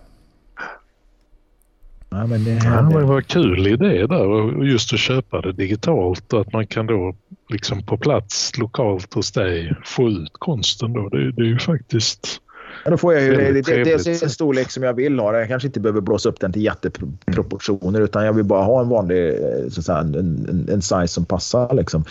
[2.10, 5.52] Ja, men det Ja, här, men vad kul idé där och just att köpa det
[5.52, 7.16] digitalt och att man kan då
[7.50, 11.10] liksom på plats lokalt hos dig få ut konsten då.
[11.10, 12.42] Det, det är ju faktiskt...
[12.88, 15.38] Ja, då får jag ju det, det, det, är en storlek som jag vill ha.
[15.40, 18.90] Jag kanske inte behöver blåsa upp den till jätteproportioner utan jag vill bara ha en
[18.90, 21.74] vanlig eh, så att säga, en, en, en size som passar.
[21.74, 22.04] Liksom.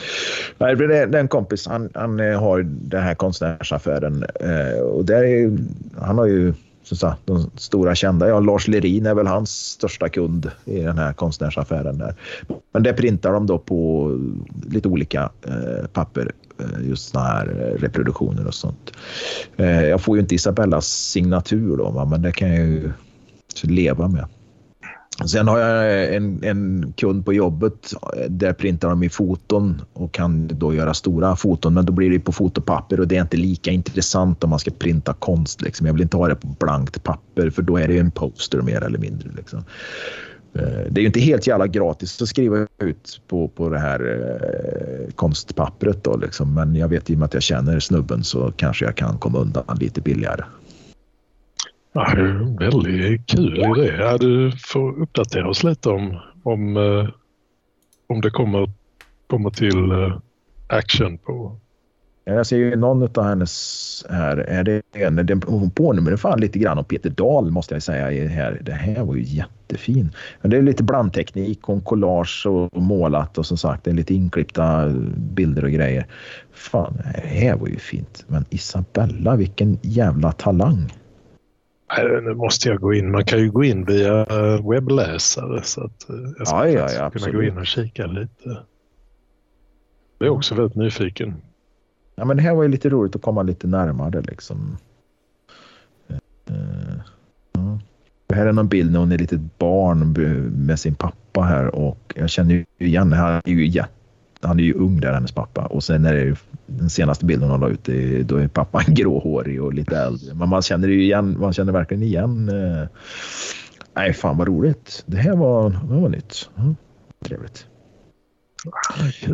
[0.59, 4.81] Nej, för det- det är en kompis, han, han eh, har den här konstnärsaffären eh,
[4.81, 5.59] och där är,
[5.99, 8.29] han har ju så säga, de stora kända.
[8.29, 11.99] Ja, Lars Lerin är väl hans största kund i den här konstnärsaffären.
[11.99, 12.15] Där.
[12.73, 14.11] Men det printar de då på
[14.71, 18.93] lite olika eh, papper Eh, just såna här eh, reproduktioner och sånt.
[19.57, 22.93] Eh, jag får ju inte Isabellas signatur då, men det kan jag ju
[23.63, 24.27] leva med.
[25.25, 27.95] Sen har jag en, en kund på jobbet.
[28.29, 31.75] Där printar de i foton och kan då göra stora foton.
[31.75, 34.71] Men då blir det på fotopapper och det är inte lika intressant om man ska
[34.71, 35.61] printa konst.
[35.61, 35.87] Liksom.
[35.87, 38.85] Jag vill inte ha det på blankt papper för då är det en poster mer
[38.85, 39.31] eller mindre.
[39.37, 39.65] Liksom.
[40.59, 44.01] Eh, det är ju inte helt jävla gratis att skriva ut på, på det här
[44.01, 46.05] eh, konstpappret.
[46.05, 46.55] Då, liksom.
[46.55, 49.39] Men jag vet i och med att jag känner snubben så kanske jag kan komma
[49.39, 50.45] undan lite billigare.
[51.93, 52.07] Ja,
[52.61, 53.97] väldigt kul idé.
[53.99, 57.09] Ja, du får uppdatera oss lite om, om, eh,
[58.07, 58.71] om det kommer,
[59.27, 60.19] kommer till eh,
[60.67, 61.57] action på...
[62.29, 64.37] Jag ser ju någon av hennes här.
[64.37, 68.29] Är det en, den, hon påminner fan lite grann om Peter Dahl måste jag säga.
[68.29, 70.11] här, det här var ju jättefin.
[70.41, 74.15] Men det är lite blandteknik och collage och målat och som sagt det är lite
[74.15, 76.07] inklippta bilder och grejer.
[76.53, 78.25] Fan, det här var ju fint.
[78.29, 80.93] Men Isabella, vilken jävla talang.
[82.23, 83.11] Nu måste jag gå in.
[83.11, 84.27] Man kan ju gå in via
[84.71, 88.59] webbläsare så att eh, jag ska Ja, ja, ja, kunna gå in och kika lite.
[90.19, 91.35] Jag är också väldigt nyfiken.
[92.17, 94.77] Ja, men det här var ju lite roligt att komma lite närmare liksom.
[96.09, 96.17] Eh,
[96.47, 96.97] eh,
[97.53, 97.79] ja.
[98.35, 100.13] Här är någon bild när hon är litet barn
[100.67, 103.91] med sin pappa här och jag känner ju igen, han är ju, jätte,
[104.41, 105.67] han är ju ung där, hennes pappa.
[105.67, 106.37] Och sen är det ju
[106.67, 107.85] den senaste bilden hon la ut,
[108.29, 110.35] då är pappan gråhårig och lite äldre.
[110.35, 112.49] Men man känner ju igen, man känner verkligen igen.
[112.49, 112.89] Eh,
[113.95, 115.05] nej, fan vad roligt.
[115.07, 116.51] Det här var, det var nytt.
[116.57, 116.77] Mm,
[117.25, 117.67] trevligt.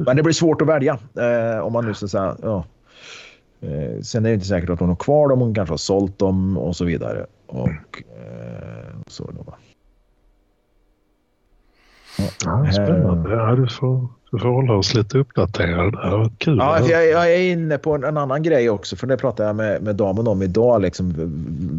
[0.07, 2.65] Men det blir svårt att välja eh, om man nu att säga, ja.
[3.61, 6.19] Eh, sen är det inte säkert att hon har kvar dem, hon kanske har sålt
[6.19, 7.27] dem och så vidare.
[7.47, 9.55] Och eh, så då.
[12.45, 13.31] Ja, spännande.
[13.31, 15.91] Ja, du, får, du får hålla oss lite uppdaterade.
[15.91, 16.59] Det kul.
[16.59, 16.89] Ja, höra.
[16.89, 19.83] jag, jag är inne på en, en annan grej också, för det pratade jag med,
[19.83, 20.83] med damen om idag.
[20.83, 21.13] Liksom,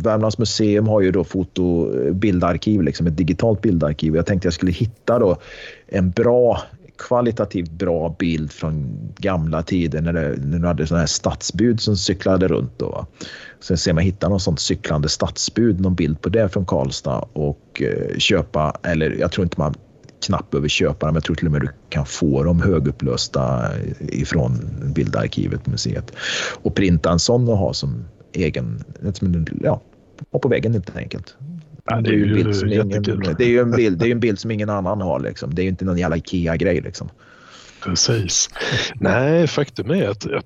[0.03, 4.15] Värmlands museum har ju då foto, bildarkiv, liksom, ett digitalt bildarkiv.
[4.15, 5.38] Jag tänkte jag skulle hitta då
[5.88, 6.61] en bra,
[6.97, 11.97] kvalitativt bra bild från gamla tider när, det, när du hade sådana här stadsbud som
[11.97, 12.79] cyklade runt.
[12.79, 13.07] Då, va?
[13.59, 17.81] Sen ser man hitta något sånt cyklande stadsbud, någon bild på det från Karlstad och
[17.81, 19.75] eh, köpa, eller jag tror inte man
[20.25, 21.15] knappt behöver köpa dem.
[21.15, 24.59] Jag tror till och med du kan få dem högupplösta eh, ifrån
[24.95, 26.11] bildarkivet, museet.
[26.61, 28.83] Och printa en sån och ha som egen,
[29.61, 29.81] ja,
[30.31, 31.35] ha på väggen helt enkelt.
[31.89, 32.89] Ja, det är ju en bild som ingen,
[33.38, 35.19] det är ju en bild, det är en bild som ingen annan har.
[35.19, 35.55] Liksom.
[35.55, 36.81] Det är ju inte någon jävla Ikea-grej.
[36.81, 37.10] Liksom.
[37.84, 38.49] Precis.
[38.95, 40.45] Nej, faktum är att, att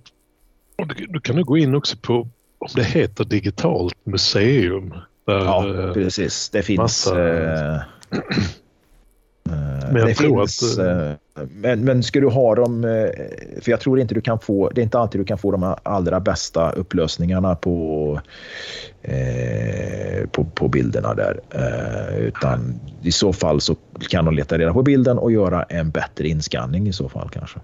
[1.09, 2.13] du, kan nog gå in också på
[2.59, 4.89] om det heter digitalt museum.
[5.25, 6.49] Där, Ja, eh, precis.
[6.49, 6.77] Det finns...
[6.79, 7.81] massa- eh,
[9.47, 11.11] Men jag det tror finns, att, eh,
[11.51, 12.83] men, men ska du ha dem...
[12.83, 13.09] eh,
[13.61, 14.69] För jag tror inte du kan få...
[14.69, 18.19] Det är inte alltid du kan få de allra bästa upplösningarna på,
[19.01, 21.39] eh, på, på bilderna där.
[21.51, 23.75] Eh, utan i så fall så
[24.09, 27.59] kan de leta reda på bilden och göra en bättre inskanning i så fall kanske.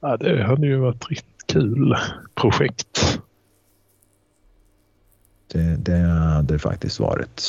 [0.00, 1.96] ja, det hade ju varit riktigt kul
[2.34, 3.20] projekt.
[5.52, 7.42] Det, det hade det faktiskt varit.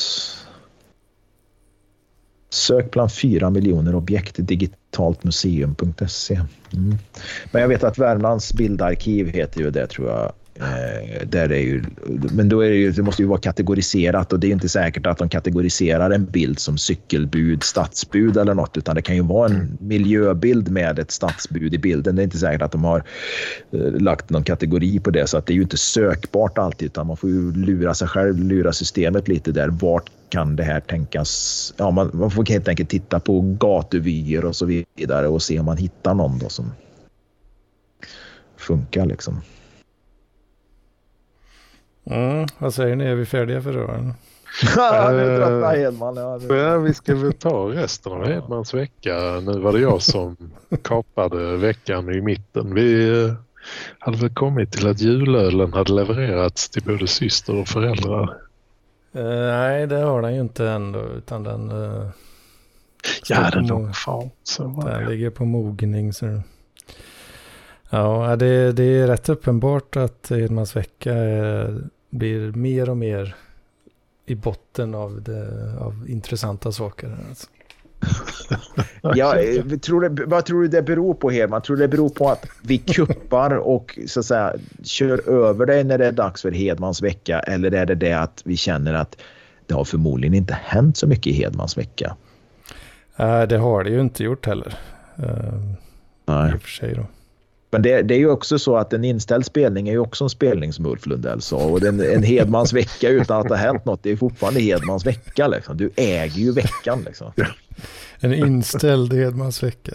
[2.49, 6.41] Sök bland 4 miljoner objekt digitaltmuseum.se.
[6.73, 6.97] Mm.
[7.51, 10.33] Men jag vet att Värmlands bildarkiv heter ju det tror jag.
[10.59, 11.83] Eh, där är ju,
[12.31, 15.05] men då är det, ju, det måste ju vara kategoriserat och det är inte säkert
[15.05, 19.49] att de kategoriserar en bild som cykelbud, stadsbud eller något utan det kan ju vara
[19.49, 22.15] en miljöbild med ett stadsbud i bilden.
[22.15, 23.03] Det är inte säkert att de har
[23.71, 27.07] eh, lagt någon kategori på det så att det är ju inte sökbart alltid utan
[27.07, 29.67] man får ju lura sig själv, lura systemet lite där.
[29.67, 31.73] Vart kan det här tänkas?
[31.77, 35.65] Ja, man, man får helt enkelt titta på gatuvyer och så vidare och se om
[35.65, 36.71] man hittar någon då som
[38.57, 39.41] funkar liksom.
[42.09, 43.05] Mm, vad säger ni?
[43.05, 44.13] Är vi färdiga för dagen?
[44.75, 46.15] Ja, nu tröttnar Hedman.
[46.15, 46.55] Ja, nu.
[46.55, 49.15] Ja, vi ska väl ta resten av Hedmans vecka.
[49.43, 50.37] Nu var det jag som
[50.83, 52.73] kapade veckan i mitten.
[52.73, 53.33] Vi eh,
[53.99, 58.37] hade väl kommit till att julölen hade levererats till både syster och föräldrar.
[59.13, 61.71] Eh, nej, det har den ju inte ändå, utan den...
[61.71, 62.09] Uh,
[63.29, 65.09] ja, den låg var den det.
[65.09, 66.13] ligger på mogning.
[66.13, 66.41] Så.
[67.89, 73.35] Ja, det, det är rätt uppenbart att Hedmans vecka är, blir mer och mer
[74.25, 77.17] i botten av, det, av intressanta saker.
[77.29, 77.47] Alltså.
[79.01, 79.35] ja,
[79.81, 81.61] tror det, vad tror du det beror på Hedman?
[81.61, 84.53] Tror du det beror på att vi kuppar och så att säga
[84.83, 87.39] kör över dig när det är dags för Hedmans vecka?
[87.39, 89.17] Eller är det det att vi känner att
[89.65, 92.15] det har förmodligen inte hänt så mycket i Hedmans vecka?
[93.19, 94.77] Uh, det har det ju inte gjort heller.
[95.19, 95.73] Uh,
[96.25, 96.51] Nej.
[96.51, 97.05] I och för sig då.
[97.69, 100.29] Men det, det, är ju också så att en inställd spelning är ju också en
[100.29, 101.57] spelning som Ulf Lundell sa.
[101.57, 105.05] Och en, en Hedmans vecka utan att det har hänt något, det är fortfarande Hedmans
[105.05, 105.47] vecka.
[105.47, 105.77] Liksom.
[105.77, 107.03] Du äger ju veckan.
[107.05, 107.31] Liksom.
[108.19, 109.91] En inställd Hedmans vecka.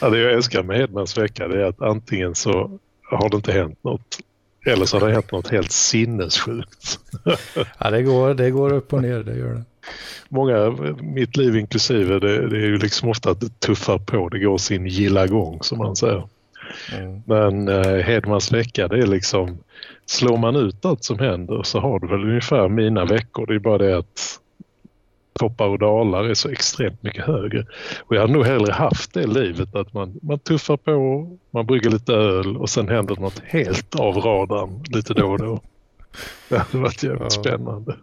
[0.00, 3.78] ja, det jag älskar med Hedmans vecka är att antingen så har det inte hänt
[3.84, 4.18] något
[4.66, 6.98] eller så har det hänt något helt sinnessjukt.
[7.78, 9.64] ja, det går, det går upp och ner, det gör det
[10.28, 10.70] många,
[11.00, 14.58] mitt liv inklusive, det, det, är ju liksom ofta att det tuffar på, det går
[14.58, 16.28] sin gilla gång som man säger.
[16.92, 17.22] Mm.
[17.26, 19.58] Men eh, Hedmans vecka, det är liksom,
[20.06, 23.46] slår man ut allt som händer så har du väl ungefär mina veckor.
[23.46, 24.40] Det är bara det att
[25.38, 27.66] toppar och dalar är så extremt mycket högre.
[28.00, 31.90] Och jag hade nog hellre haft det livet att man, man tuffar på, man brygger
[31.90, 35.60] lite öl och sen händer något helt av radarn lite då och då.
[36.48, 37.30] Det hade varit jävligt ja.
[37.30, 37.96] spännande.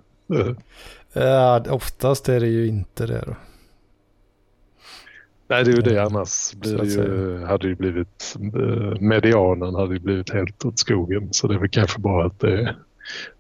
[1.14, 3.36] Ja, oftast är det ju inte det då.
[5.48, 6.54] Nej, det är ju det annars.
[6.54, 11.34] Blir det ju, hade ju blivit, eh, medianen hade ju blivit helt åt skogen.
[11.34, 12.76] Så det är väl kanske bara att det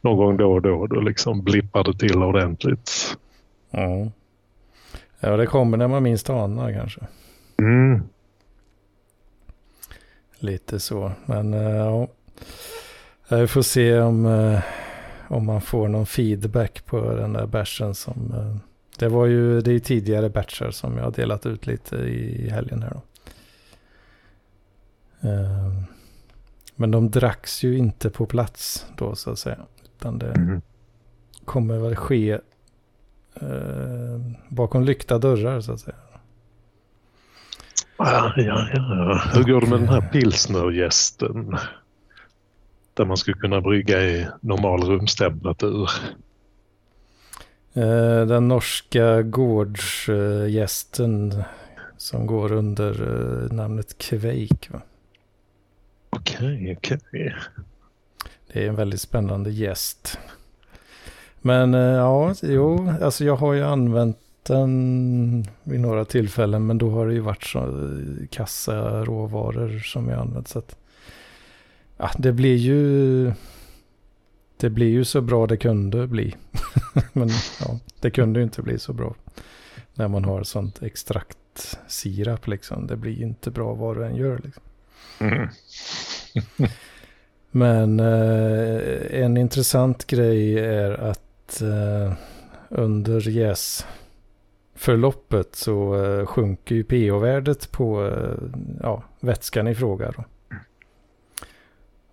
[0.01, 3.17] någon gång då och då, då liksom blippar det till ordentligt.
[3.69, 4.11] Ja.
[5.19, 7.01] ja, det kommer när man minst anar kanske.
[7.59, 8.01] Mm.
[10.39, 12.07] Lite så, men eh, ja.
[13.29, 14.59] Vi får se om eh,
[15.31, 18.33] om man får någon feedback på den där batchen som...
[18.33, 18.55] Eh,
[18.99, 22.83] det var ju det är tidigare batcher som jag har delat ut lite i helgen
[22.83, 23.01] här då.
[25.29, 25.83] Ehm,
[26.75, 29.59] men de dracks ju inte på plats då så att säga.
[29.97, 30.61] Utan det mm.
[31.45, 32.31] kommer väl ske
[33.33, 35.97] eh, bakom lyckta dörrar så att säga.
[37.97, 39.21] Ja, ja, ja.
[39.33, 41.57] Hur går det med den här pilsnergästen?
[43.01, 45.89] Där man skulle kunna brygga i normal rumstemperatur.
[47.73, 51.43] Eh, den norska gårdsgästen
[51.97, 54.69] som går under eh, namnet Kveik.
[56.09, 56.99] Okej, okej.
[57.07, 57.31] Okay.
[58.53, 60.19] Det är en väldigt spännande gäst.
[61.41, 66.89] Men eh, ja, jo, alltså jag har ju använt den vid några tillfällen men då
[66.89, 67.89] har det ju varit så
[68.29, 70.47] kassa råvaror som jag använt.
[70.47, 70.75] Så att
[72.01, 73.31] ja, det blir ju...
[74.57, 76.35] Det blir ju så bra det kunde bli.
[77.13, 77.29] Men
[77.59, 79.15] ja, det kunde ju inte bli så bra.
[79.93, 82.87] När man har sånt extrakt sirap liksom.
[82.87, 84.63] Det blir ju inte bra vad du än gör liksom.
[85.19, 85.49] Mm.
[87.51, 92.13] Men eh, en intressant grej är att eh,
[92.69, 98.33] under jäsförloppet så eh, sjunker ju pH-värdet på eh,
[98.81, 100.13] ja, vätskan i fråga.
[100.17, 100.23] Då.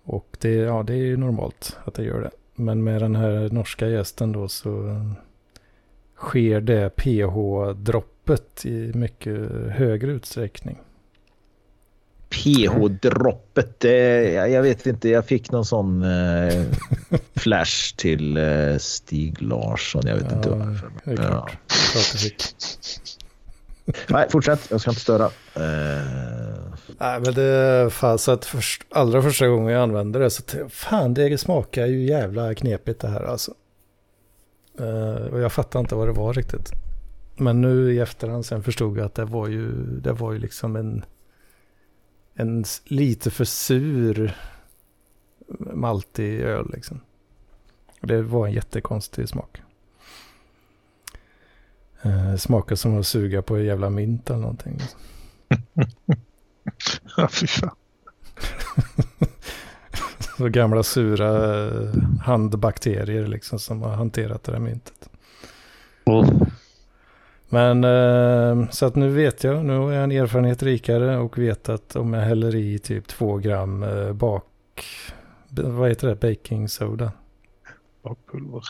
[0.08, 2.30] Och det, ja, det är ju normalt att det gör det.
[2.54, 5.00] Men med den här norska gästen då så
[6.16, 10.78] sker det pH-droppet i mycket högre utsträckning.
[12.28, 13.84] PH-droppet,
[14.52, 16.64] jag vet inte, jag fick någon sån eh,
[17.34, 20.90] flash till eh, Stig Larsson, jag vet ja, inte varför.
[21.04, 21.58] Det är klart.
[21.68, 21.74] Ja.
[21.92, 23.17] klart
[24.08, 24.70] Nej, fortsätt.
[24.70, 25.24] Jag ska inte störa.
[25.24, 26.58] Uh...
[27.00, 31.14] Nej, men det fanns så att först, allra första gången jag använde det så fan
[31.14, 33.54] det smakar ju jävla knepigt det här alltså.
[34.80, 36.72] Uh, och jag fattade inte vad det var riktigt.
[37.36, 39.70] Men nu i efterhand sen förstod jag att det var ju,
[40.00, 41.04] det var ju liksom en,
[42.34, 44.36] en lite för sur
[45.58, 47.00] maltig öl liksom.
[48.00, 49.62] Det var en jättekonstig smak.
[52.08, 54.78] Eh, smakar som att suga på en jävla mint eller någonting.
[57.16, 57.74] ja, fy fan.
[60.38, 65.08] Så gamla sura eh, handbakterier liksom som har hanterat det där myntet.
[66.04, 66.46] Mm.
[67.48, 71.68] Men eh, så att nu vet jag, nu har jag en erfarenhet rikare och vet
[71.68, 74.44] att om jag häller i typ två gram eh, bak,
[75.48, 77.12] vad heter det, baking soda.
[78.02, 78.62] bakpulver.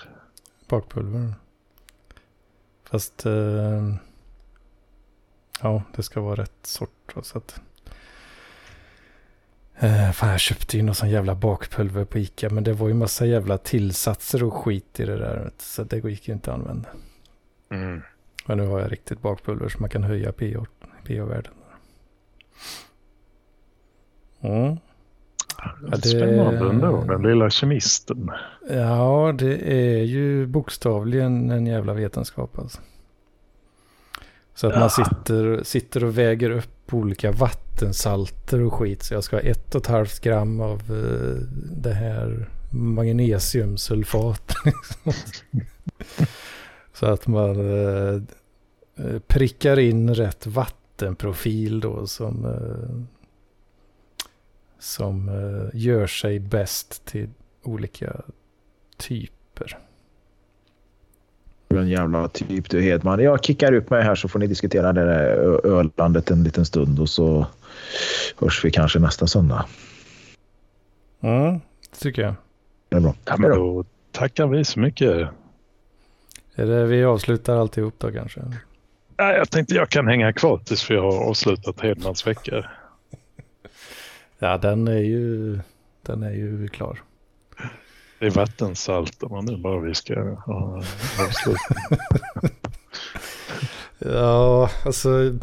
[0.69, 1.35] Bakpulver.
[2.91, 3.27] Fast...
[3.27, 3.95] Eh,
[5.63, 7.15] ja, det ska vara rätt sort.
[7.23, 7.61] Så att,
[9.79, 12.51] eh, fan, jag köpte ju någon sån jävla bakpulver på Ica.
[12.51, 15.51] Men det var ju massa jävla tillsatser och skit i det där.
[15.59, 16.89] Så det gick ju inte att använda.
[17.71, 18.03] Mm.
[18.47, 21.53] Men nu har jag riktigt bakpulver så man kan höja pH-värden.
[24.41, 24.77] Mm.
[25.63, 26.09] Ja, det...
[26.09, 28.31] Spännande ändå, den lilla kemisten.
[28.71, 32.81] Ja, det är ju bokstavligen en jävla vetenskap alltså.
[34.55, 34.81] Så att ja.
[34.81, 39.03] man sitter, sitter och väger upp olika vattensalter och skit.
[39.03, 41.37] Så jag ska ha ett och ett halvt gram av uh,
[41.73, 44.55] det här magnesiumsulfat.
[46.95, 48.23] så att man uh,
[49.27, 53.03] prickar in rätt vattenprofil då som uh,
[54.79, 57.29] som uh, gör sig bäst till
[57.63, 58.21] olika
[58.97, 59.79] typer.
[61.69, 63.21] En jävla typ du Hedman.
[63.21, 67.01] Jag kickar upp mig här så får ni diskutera det där ölandet en liten stund
[67.01, 67.47] och så
[68.37, 69.67] hörs vi kanske nästa söndag.
[71.21, 71.53] Mm,
[71.91, 72.35] det tycker jag.
[72.89, 73.15] Det är bra.
[73.25, 75.29] Ja, men då tackar vi så mycket.
[76.55, 78.41] Är det vi avslutar alltihop då kanske?
[79.17, 82.65] Ja, jag tänkte jag kan hänga kvar tills vi har avslutat Hedmans vecka.
[84.39, 85.59] Ja, den är ju,
[86.03, 87.03] den är ju klar.
[88.19, 90.83] Det är vattensalterna nu bara vi ska ha
[93.99, 95.39] Ja, alltså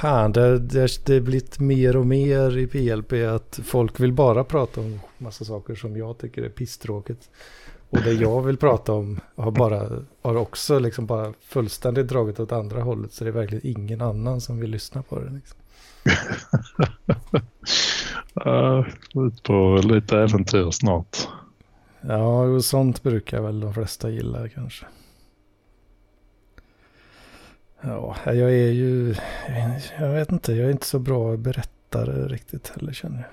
[0.00, 4.80] fan det, det, det blivit mer och mer i PLP att folk vill bara prata
[4.80, 7.30] om massa saker som jag tycker är pisstråkigt.
[7.90, 12.52] Och det jag vill prata om har, bara, har också liksom bara fullständigt dragit åt
[12.52, 13.12] andra hållet.
[13.12, 15.30] Så det är verkligen ingen annan som vill lyssna på det.
[15.30, 15.58] Liksom.
[18.46, 21.28] Uh, ut på lite äventyr snart.
[22.00, 24.86] Ja, och sånt brukar väl de flesta gilla kanske.
[27.80, 29.14] Ja, jag är ju,
[29.98, 33.30] jag vet inte, jag är inte så bra berättare riktigt heller känner jag.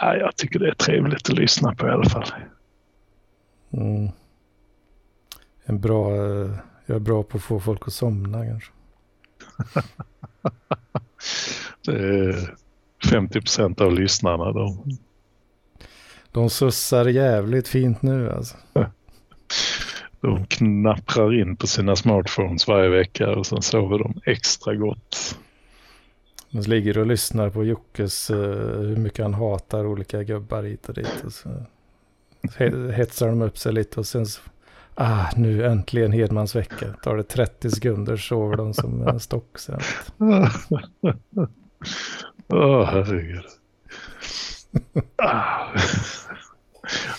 [0.00, 2.34] Ja, jag tycker det är trevligt att lyssna på i alla fall.
[3.70, 4.08] Mm.
[5.64, 6.10] En bra,
[6.86, 8.72] jag är bra på att få folk att somna kanske.
[11.86, 12.54] det är
[13.10, 14.52] 50 procent av lyssnarna.
[14.52, 14.98] De
[16.34, 18.56] de sussar jävligt fint nu alltså.
[20.20, 25.38] De knapprar in på sina smartphones varje vecka och sen sover de extra gott.
[26.50, 28.36] De ligger och lyssnar på Jockes uh,
[28.80, 31.24] hur mycket han hatar olika gubbar hit och dit.
[31.24, 31.48] Och så
[32.92, 34.40] hetsar de upp sig lite och sen så,
[34.94, 36.86] ah, nu äntligen Hedmans vecka.
[37.02, 39.80] Tar det 30 sekunder sover de som en stock sen.
[42.48, 43.44] Åh, oh, herregud.
[45.16, 45.66] ah.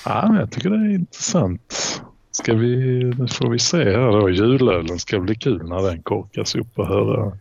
[0.05, 2.01] Ja, men jag tycker det är intressant.
[2.31, 4.29] Ska vi, nu får vi se här då.
[4.29, 7.37] Julölen ska bli kul när den korkas upp och höra.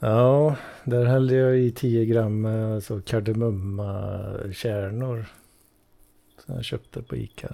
[0.00, 5.26] Ja, där hällde jag i 10 gram alltså kardemummakärnor.
[6.54, 7.48] Jag köpte på Ica.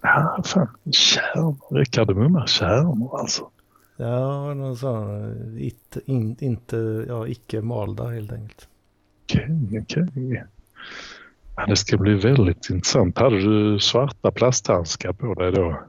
[0.00, 0.68] Ja, fan.
[0.92, 1.84] Kärnor.
[1.84, 3.50] Kardemummakärnor alltså.
[3.96, 5.58] Ja, någon sån.
[5.58, 8.68] Inte, in, inte, ja, icke malda helt enkelt.
[9.24, 10.02] Okej, okay, okej.
[10.02, 10.42] Okay.
[11.56, 13.18] Ja, det ska bli väldigt intressant.
[13.18, 15.80] Hade du svarta plasthandskar på dig då?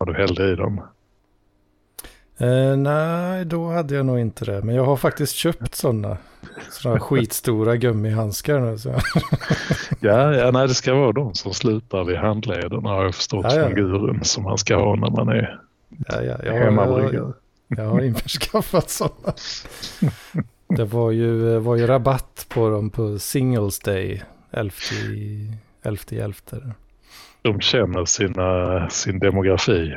[0.00, 0.80] När du hällde i dem?
[2.38, 4.62] Eh, nej, då hade jag nog inte det.
[4.62, 6.16] Men jag har faktiskt köpt sådana.
[6.70, 8.78] Sådana skitstora gummihandskar nu.
[8.78, 8.88] Så.
[10.00, 13.56] ja, ja, nej, det ska vara de som slutar vid handlederna har jag förstått ja,
[13.56, 13.66] ja.
[13.66, 15.60] från gurun som man ska ha när man är
[16.08, 17.32] ja, ja, jag, hemmabryggare.
[17.68, 19.34] Jag, jag har införskaffat sådana.
[20.68, 25.52] Det var ju, var ju rabatt på dem på Singles Day elfte i
[25.82, 26.16] elfte.
[26.16, 26.72] I elfte.
[27.42, 29.94] De känner sina, sin demografi.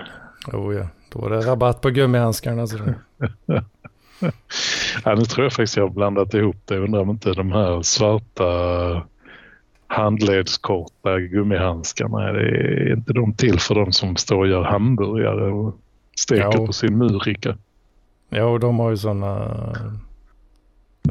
[0.54, 0.88] Oh ja,
[1.20, 2.68] då är det rabatt på gummihandskarna.
[2.68, 2.78] Så
[5.04, 6.76] ja, nu tror jag faktiskt jag har blandat ihop det.
[6.76, 8.46] Jag undrar om inte de här svarta
[9.88, 15.80] handledskorta gummihandskarna, är, det, inte de till för de som står och gör hamburgare och
[16.16, 16.66] steker ja.
[16.66, 17.58] på sin murika?
[18.30, 19.46] Ja, och de har ju sådana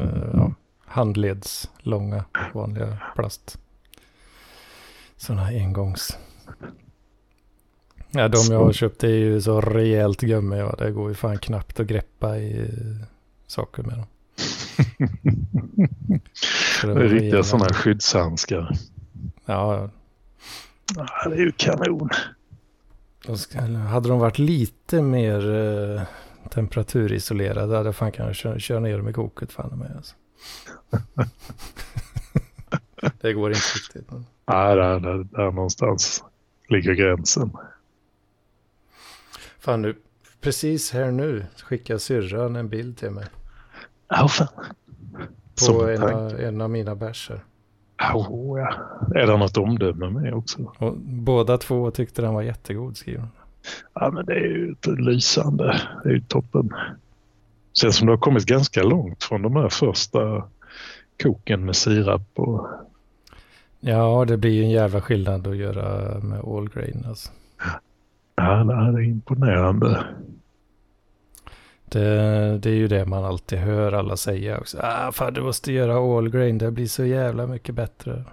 [0.01, 0.51] uh, ja,
[0.85, 3.59] handledslånga vanliga plast.
[5.17, 6.17] Sådana engångs.
[8.15, 10.57] Ja, de jag har köpt är ju så rejält gummi.
[10.57, 10.75] Ja.
[10.77, 13.07] Det går ju fan knappt att greppa i eh,
[13.47, 14.05] saker med dem.
[16.81, 18.71] det är riktiga sådana skyddshandskar.
[19.45, 19.89] Ja.
[20.95, 21.07] ja.
[21.29, 22.09] Det är ju kanon.
[23.37, 26.01] Ska, hade de varit lite mer eh,
[26.49, 29.91] temperaturisolerade hade jag fan kunnat köra, köra ner dem i koket fan med.
[29.95, 30.15] Alltså.
[33.21, 34.11] det går inte riktigt.
[34.45, 36.23] Nej, där, där, där någonstans
[36.69, 37.51] ligger gränsen.
[39.65, 39.95] Fan nu,
[40.41, 43.25] precis här nu skickar syrran en bild till mig.
[44.07, 44.47] Ja, fan.
[45.67, 47.43] På en av, en av mina bärsar.
[48.13, 48.73] Oh, ja.
[49.15, 50.73] Är det något omdöme med också?
[50.77, 53.27] Och båda två tyckte den var jättegod skriven.
[53.93, 55.81] Ja, men det är ju lysande.
[56.03, 56.69] Det är ju toppen.
[57.73, 60.43] Känns som det har kommit ganska långt från de här första
[61.23, 62.67] koken med sirap och...
[63.79, 67.31] Ja, det blir ju en jävla skillnad att göra med all grain alltså.
[68.35, 70.05] Ja, det är imponerande.
[71.85, 74.79] Det, det, är ju det man alltid hör alla säga också.
[74.81, 78.23] Ah, fan du måste göra all grain, det blir så jävla mycket bättre.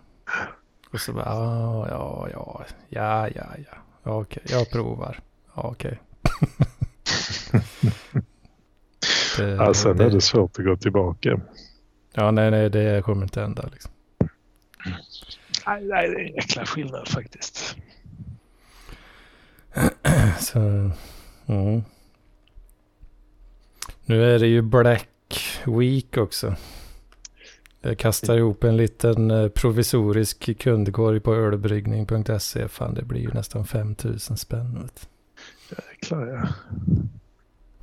[0.92, 5.20] Och så bara, ah, ja, ja, ja, ja, ja, ja, okej, jag provar.
[5.54, 5.98] Ja, okej.
[9.36, 11.40] det, ja, sen det, är det svårt att gå tillbaka.
[12.14, 13.90] Ja, nej, nej, det kommer inte hända liksom.
[15.66, 17.76] Nej, nej, det är en jäkla skillnad faktiskt.
[20.40, 20.58] så,
[21.46, 21.82] mm.
[24.04, 25.08] Nu är det ju Black
[25.66, 26.54] Week också.
[27.80, 32.68] Jag kastar ihop en liten eh, provisorisk kundkorg på ölbryggning.se.
[32.68, 34.88] Fan, det blir ju nästan 5000 spänn.
[35.70, 36.48] Jäklar ja.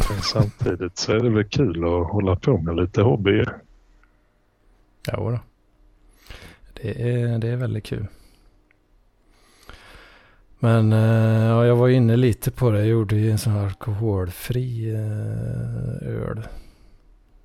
[0.10, 3.46] Men samtidigt så är det väl kul att hålla på med lite hobby.
[5.08, 5.40] Ja, då.
[6.74, 8.08] Det är, det är väldigt kul.
[10.60, 12.78] Men uh, ja, jag var inne lite på det.
[12.78, 16.48] Jag gjorde ju en sån här alkoholfri uh, öl.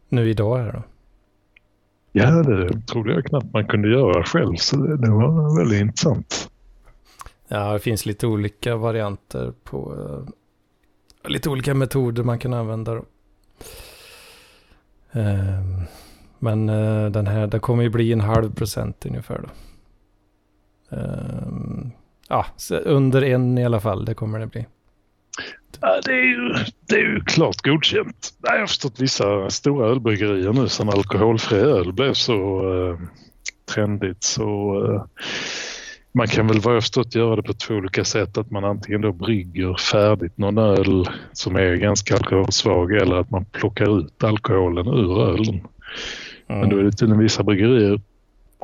[0.09, 0.83] Nu idag här då.
[2.13, 4.57] Ja, det trodde jag knappt man kunde göra själv.
[4.57, 6.51] Så det, det var väldigt intressant.
[7.49, 10.29] Ja, det finns lite olika varianter på uh,
[11.31, 12.95] lite olika metoder man kan använda.
[12.95, 13.05] Då.
[15.13, 15.83] Ehm,
[16.39, 16.67] men
[17.13, 19.49] den här, den kommer ju bli en halv procent ungefär då.
[22.35, 22.47] Ja,
[22.85, 24.67] under en i alla fall, det kommer det bli.
[25.81, 26.55] Ja, det, är ju,
[26.89, 28.35] det är ju klart godkänt.
[28.43, 32.99] Jag har förstått vissa stora ölbryggerier nu sen alkoholfri öl blev så uh,
[33.75, 35.05] trendigt så uh,
[36.13, 38.39] man kan väl vad jag förstått göra det på två olika sätt.
[38.39, 43.45] Att man antingen då brygger färdigt någon öl som är ganska alkoholsvag eller att man
[43.45, 45.61] plockar ut alkoholen ur ölen.
[46.49, 46.61] Mm.
[46.61, 48.01] Men då är det tydligen vissa bryggerier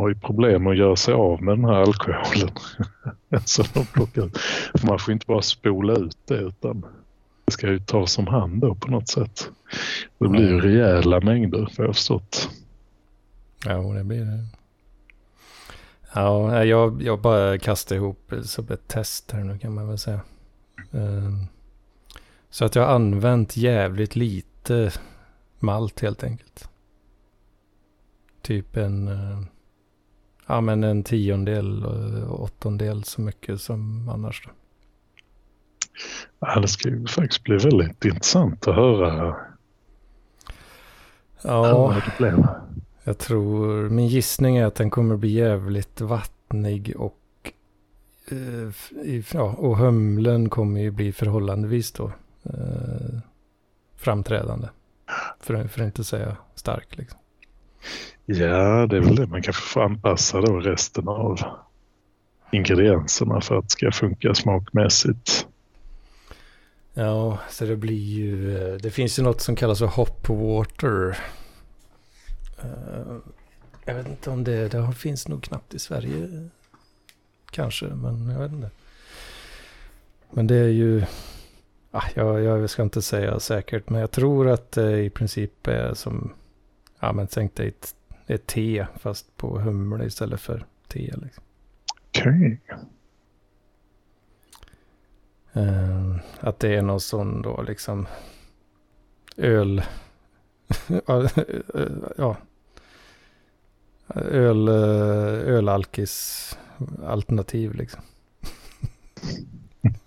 [0.01, 2.51] har ju problem att göra sig av med den här alkoholen.
[3.45, 4.31] så de plockar,
[4.87, 6.87] man får inte bara spola ut det utan
[7.45, 9.51] det ska ju tas om hand då på något sätt.
[10.19, 12.51] Det blir ju rejäla mängder för jag förstått.
[13.65, 14.47] Ja, det blir det.
[16.15, 20.21] Ja, jag, jag bara kastar ihop som ett test här nu kan man väl säga.
[20.93, 21.47] Ehm,
[22.51, 24.93] så att jag har använt jävligt lite
[25.59, 26.69] malt helt enkelt.
[28.43, 29.41] Typ en eh,
[30.51, 31.85] ja, men en tiondel
[32.29, 34.47] och åttondel så mycket som annars.
[34.47, 34.51] Då.
[36.39, 39.37] Ja, det ska ju faktiskt bli väldigt intressant att höra.
[41.43, 41.97] Ja,
[43.05, 47.53] jag tror, min gissning är att den kommer bli jävligt vattnig och,
[48.31, 52.13] eh, ja, och humlen kommer ju bli förhållandevis då
[52.43, 53.19] eh,
[53.97, 54.69] framträdande.
[55.41, 57.19] För, för att inte säga stark liksom.
[58.33, 61.41] Ja, det är väl det man kanske får anpassa då resten av
[62.53, 65.47] ingredienserna för att det ska funka smakmässigt.
[66.95, 71.19] Ja, så det blir ju, eh, det finns ju något som kallas för hop water.
[72.63, 73.17] Eh,
[73.85, 76.49] jag vet inte om det, det finns nog knappt i Sverige.
[77.51, 78.71] Kanske, men jag vet inte.
[80.31, 81.05] Men det är ju,
[81.91, 85.95] ah, jag, jag ska inte säga säkert, men jag tror att det i princip är
[85.95, 86.33] som,
[87.01, 87.95] ja men tänk dig ett
[88.31, 91.15] det är te fast på humle istället för te.
[91.23, 91.45] Liksom.
[92.09, 92.61] Okej.
[92.65, 92.79] Okay.
[95.65, 98.07] Uh, att det är någon sån då liksom
[99.37, 99.83] öl...
[102.17, 102.37] ja.
[104.15, 106.59] Öl, ölalkis
[107.07, 108.03] alternativ liksom.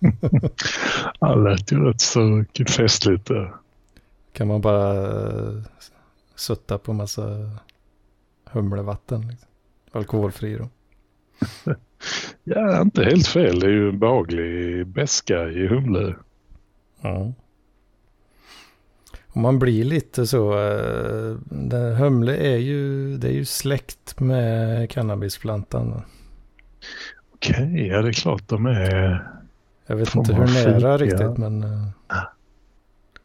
[1.20, 2.44] ja, det lät ju rätt så
[2.76, 3.30] festligt.
[4.32, 5.08] Kan man bara
[6.34, 7.50] sutta på massa
[8.54, 9.28] humlevatten.
[9.28, 9.48] Liksom.
[9.92, 10.68] Alkoholfri då.
[12.44, 13.60] ja, inte helt fel.
[13.60, 16.14] Det är ju en behaglig beska i humle.
[17.00, 17.32] Ja.
[19.28, 20.52] Och man blir lite så.
[20.52, 21.36] Äh,
[21.98, 26.02] humle är ju, det är ju släkt med cannabisplantan.
[27.34, 29.28] Okej, okay, ja det är klart de är.
[29.86, 31.62] Jag vet inte hur nära riktigt men.
[31.62, 31.88] Äh,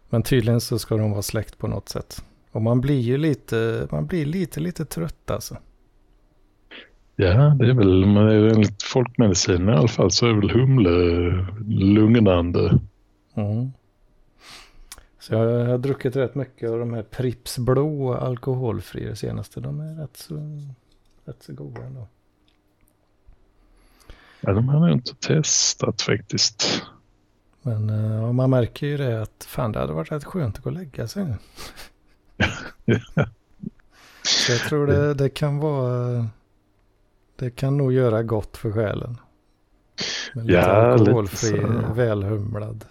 [0.10, 2.24] men tydligen så ska de vara släkt på något sätt.
[2.52, 5.58] Och man blir ju lite, man blir lite, lite trött alltså.
[7.16, 8.04] Ja, det är väl,
[8.56, 10.88] enligt folkmedicinen i alla fall så är väl humle
[11.68, 12.80] lugnande.
[13.34, 13.72] Mm.
[15.20, 19.60] Så jag har druckit rätt mycket av de här Pripps blå alkoholfria senaste.
[19.60, 20.36] De är rätt så,
[21.26, 22.08] rätt så goda ändå.
[24.42, 26.84] Ja, de har jag inte testat faktiskt.
[27.62, 30.70] Men uh, man märker ju det att fan det hade varit rätt skönt att gå
[30.70, 31.36] och lägga sig nu.
[34.50, 36.28] Jag tror det, det kan vara...
[37.36, 39.18] Det kan nog göra gott för själen.
[40.34, 41.94] Med lite Ja, alkoholfri, lite så.
[41.94, 42.86] välhumlad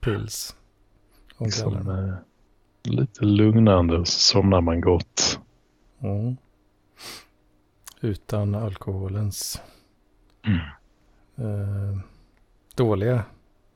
[0.00, 0.56] pils.
[1.36, 2.14] Om Som, eh,
[2.92, 5.38] lite lugnande så somnar man gott.
[6.02, 6.36] Mm.
[8.00, 9.62] Utan alkoholens
[10.46, 10.58] Mm.
[11.36, 11.98] eh,
[12.74, 13.22] dåliga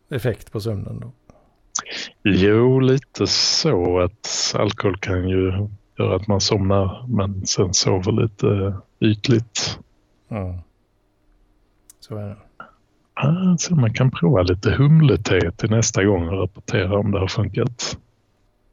[0.08, 1.12] effekt på sömnen då.
[2.24, 8.76] Jo, lite så att alkohol kan ju göra att man somnar men sen sover lite
[9.00, 9.78] ytligt.
[10.28, 10.58] Mm.
[12.00, 12.36] Så är det.
[13.14, 17.28] Ah, Så man kan prova lite humlete till nästa gång och rapportera om det har
[17.28, 17.98] funkat.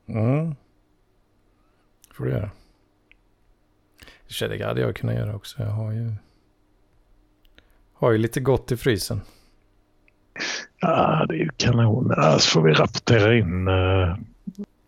[0.07, 0.55] Mm.
[2.13, 2.49] Får du göra.
[4.39, 5.63] Det hade jag kunnat göra också.
[5.63, 6.13] Jag har ju,
[7.93, 9.21] har ju lite gott i frysen.
[10.79, 12.13] Ja, det är ju kanon.
[12.17, 14.15] Ja, så får vi rapportera in eh,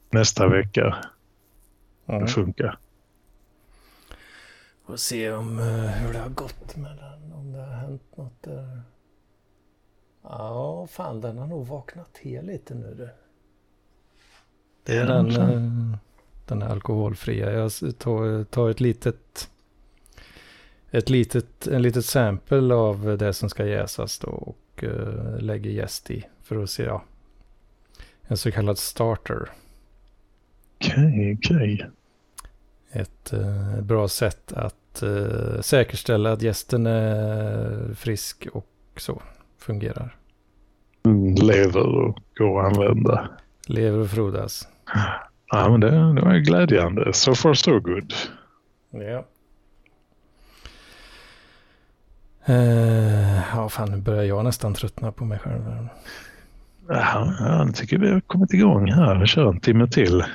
[0.10, 0.96] nästa vecka
[2.08, 2.22] Mm.
[2.26, 2.78] det funkar.
[4.86, 7.34] Och se om eh, hur det har gått med den.
[7.34, 8.82] Om det har hänt något där.
[10.24, 13.10] Ja, fan den har nog vaknat till lite nu du.
[14.84, 15.30] Det är Ja, den,
[15.92, 15.98] eh,
[16.46, 17.52] den alkoholfria.
[17.52, 19.50] Jag tar, tar ett litet,
[20.92, 26.12] ett litet, en litet sample av det som ska jäsas då och eh, lägger jäst
[26.12, 27.04] i för att se, ja.
[28.24, 29.50] En så kallad starter.
[30.80, 31.90] Okej, okej.
[32.92, 38.68] Ett eh, bra sätt att eh, säkerställa att gästen är frisk och
[38.98, 39.22] så
[39.58, 40.16] fungerar.
[41.06, 43.30] Mm, Lever och går att använda.
[43.68, 44.68] Lever och frodas.
[45.48, 47.14] Ja, men det, det var glädjande.
[47.14, 48.14] So far so good.
[48.92, 49.26] Ja.
[52.46, 55.88] Eh, ja, fan nu börjar jag nästan tröttna på mig själv.
[56.88, 59.26] Ja, ja, jag tycker vi har kommit igång här.
[59.26, 60.24] Kör en timme till.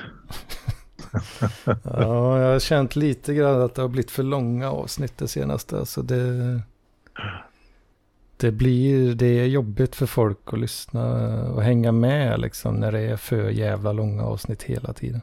[1.83, 5.79] Ja, jag har känt lite grann att det har blivit för långa avsnitt det senaste.
[5.79, 6.61] Alltså det,
[8.37, 11.03] det, blir, det är jobbigt för folk att lyssna
[11.49, 15.21] och hänga med liksom när det är för jävla långa avsnitt hela tiden.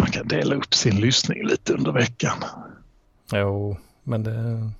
[0.00, 2.36] Man kan dela upp sin lyssning lite under veckan.
[3.32, 4.70] Jo, men det...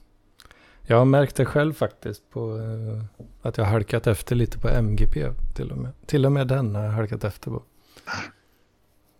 [0.86, 3.05] Jag har märkt det själv faktiskt på eh,
[3.43, 5.93] att jag har halkat efter lite på MGP till och med.
[6.06, 7.62] Till och med den har jag halkat efter på.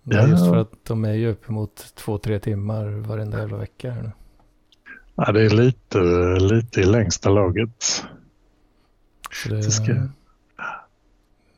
[0.03, 0.27] Ja.
[0.29, 4.11] just för att de är ju uppemot två, tre timmar varenda jävla vecka här nu.
[5.15, 5.99] Ja, det är lite,
[6.41, 8.05] lite i längsta laget.
[9.49, 10.09] Det, Det ska-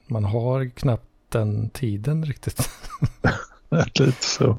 [0.06, 2.70] Man har knappt den tiden riktigt.
[3.84, 4.56] lite så.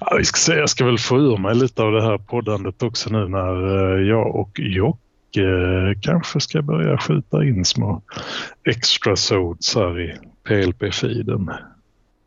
[0.00, 2.82] Ja, vi ska se, jag ska väl få ur mig lite av det här poddandet
[2.82, 8.02] också nu när eh, jag och Jocke eh, kanske ska börja skjuta in små
[8.64, 11.50] extra sods här i PLP-feeden.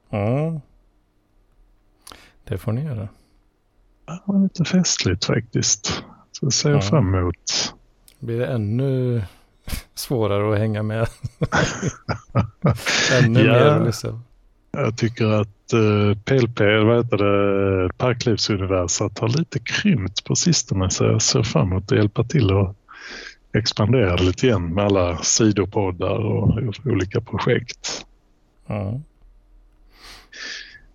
[0.10, 0.62] Ja.
[2.44, 3.08] Det får ni göra.
[4.06, 6.04] Det var lite festligt faktiskt.
[6.32, 6.82] Så det ser jag Ja.
[6.82, 7.74] fram emot.
[8.20, 9.22] Blir det ännu
[9.96, 11.08] svårare att hänga med.
[13.24, 13.54] ännu Ja.
[13.54, 14.24] mer liksom.
[14.78, 20.90] Jag tycker att eh, PLP, eller vad heter det, Parklivsuniversat har lite krympt på sistone
[20.90, 22.76] så jag ser fram emot att hjälpa till och
[23.54, 28.06] expandera lite igen med alla sidopoddar och olika projekt.
[28.68, 29.00] Ja.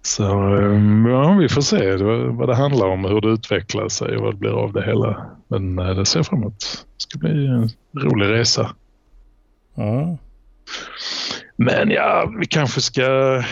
[0.02, 1.96] Så eh, ja, vi får se
[2.30, 5.26] vad det handlar om, hur det utvecklar sig och vad det blir av det hela.
[5.48, 6.86] Men eh, det ser jag fram emot.
[6.96, 7.70] Det ska bli en
[8.02, 8.74] rolig resa.
[9.74, 10.18] Ja.
[11.56, 13.42] Men ja, vi kanske ska...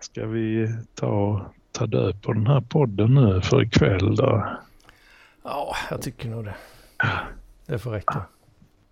[0.00, 4.58] Ska vi ta, ta död på den här podden nu för ikväll då?
[5.44, 6.54] ja, jag tycker nog det.
[7.66, 8.24] Det får räcka.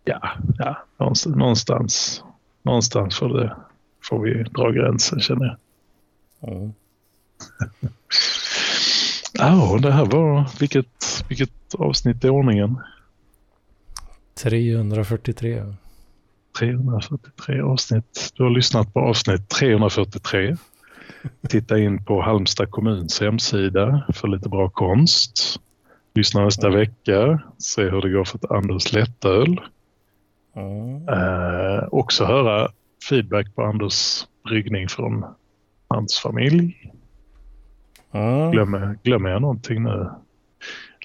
[0.05, 0.21] Ja,
[0.59, 0.87] ja
[1.27, 2.23] någonstans,
[2.63, 3.57] någonstans, får, det,
[4.03, 5.57] får vi dra gränsen känner jag.
[6.41, 6.71] Ja.
[9.33, 10.51] Ja, det här var...
[10.61, 12.79] Vilket, vilket avsnitt i ordningen?
[14.35, 15.75] 343.
[16.59, 18.33] 343 avsnitt.
[18.35, 20.57] Du har lyssnat på avsnitt 343.
[21.49, 25.61] Titta in på Halmstad kommuns hemsida för lite bra konst.
[26.15, 27.43] Lyssna nästa vecka.
[27.59, 29.61] Se hur det går för ett Anders lättöl.
[30.55, 31.15] Ja.
[31.15, 32.69] Eh, också höra
[33.09, 35.25] feedback på Anders bryggning från
[35.89, 36.93] hans familj.
[38.11, 38.51] Ja.
[38.51, 40.11] Glömmer, glömmer jag någonting nu?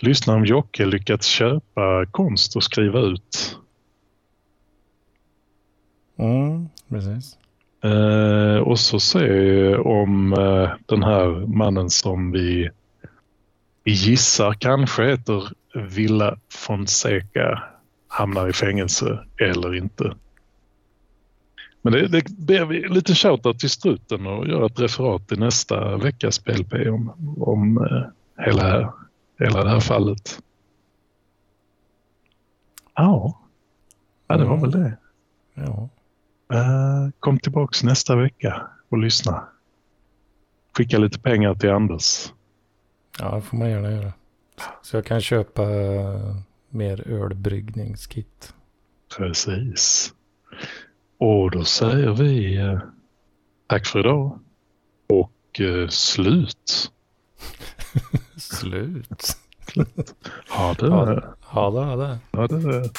[0.02, 3.58] Lyssna om Jocke lyckats köpa konst och skriva ut.
[6.16, 7.38] Ja, precis.
[7.84, 12.70] Eh, och så se om eh, den här mannen som vi
[13.86, 17.64] gissar kanske heter Villa Fonseca
[18.08, 20.16] hamnar i fängelse eller inte.
[21.82, 25.98] Men det, det ber vi lite shoutout till struten och göra ett referat i nästa
[25.98, 28.94] veckas PLP om, om eh, hela,
[29.40, 30.40] hela det här fallet.
[32.96, 33.40] Ja,
[34.28, 34.98] ja det var väl det.
[35.54, 35.90] Ja.
[36.54, 39.48] Uh, kom tillbaks nästa vecka och lyssna.
[40.78, 42.34] Skicka lite pengar till Anders.
[43.20, 44.14] Ja, det får man gärna göra.
[44.82, 46.38] Så jag kan köpa uh,
[46.70, 48.54] mer ölbryggningskit.
[49.18, 50.14] Precis.
[51.18, 52.80] Och då säger vi uh,
[53.68, 54.40] tack för idag.
[55.08, 56.92] Och slut.
[58.38, 59.38] slut.
[60.50, 60.90] Ha det.
[60.90, 61.28] Ha det.
[61.42, 62.20] Ha det.
[62.32, 62.90] Ha det.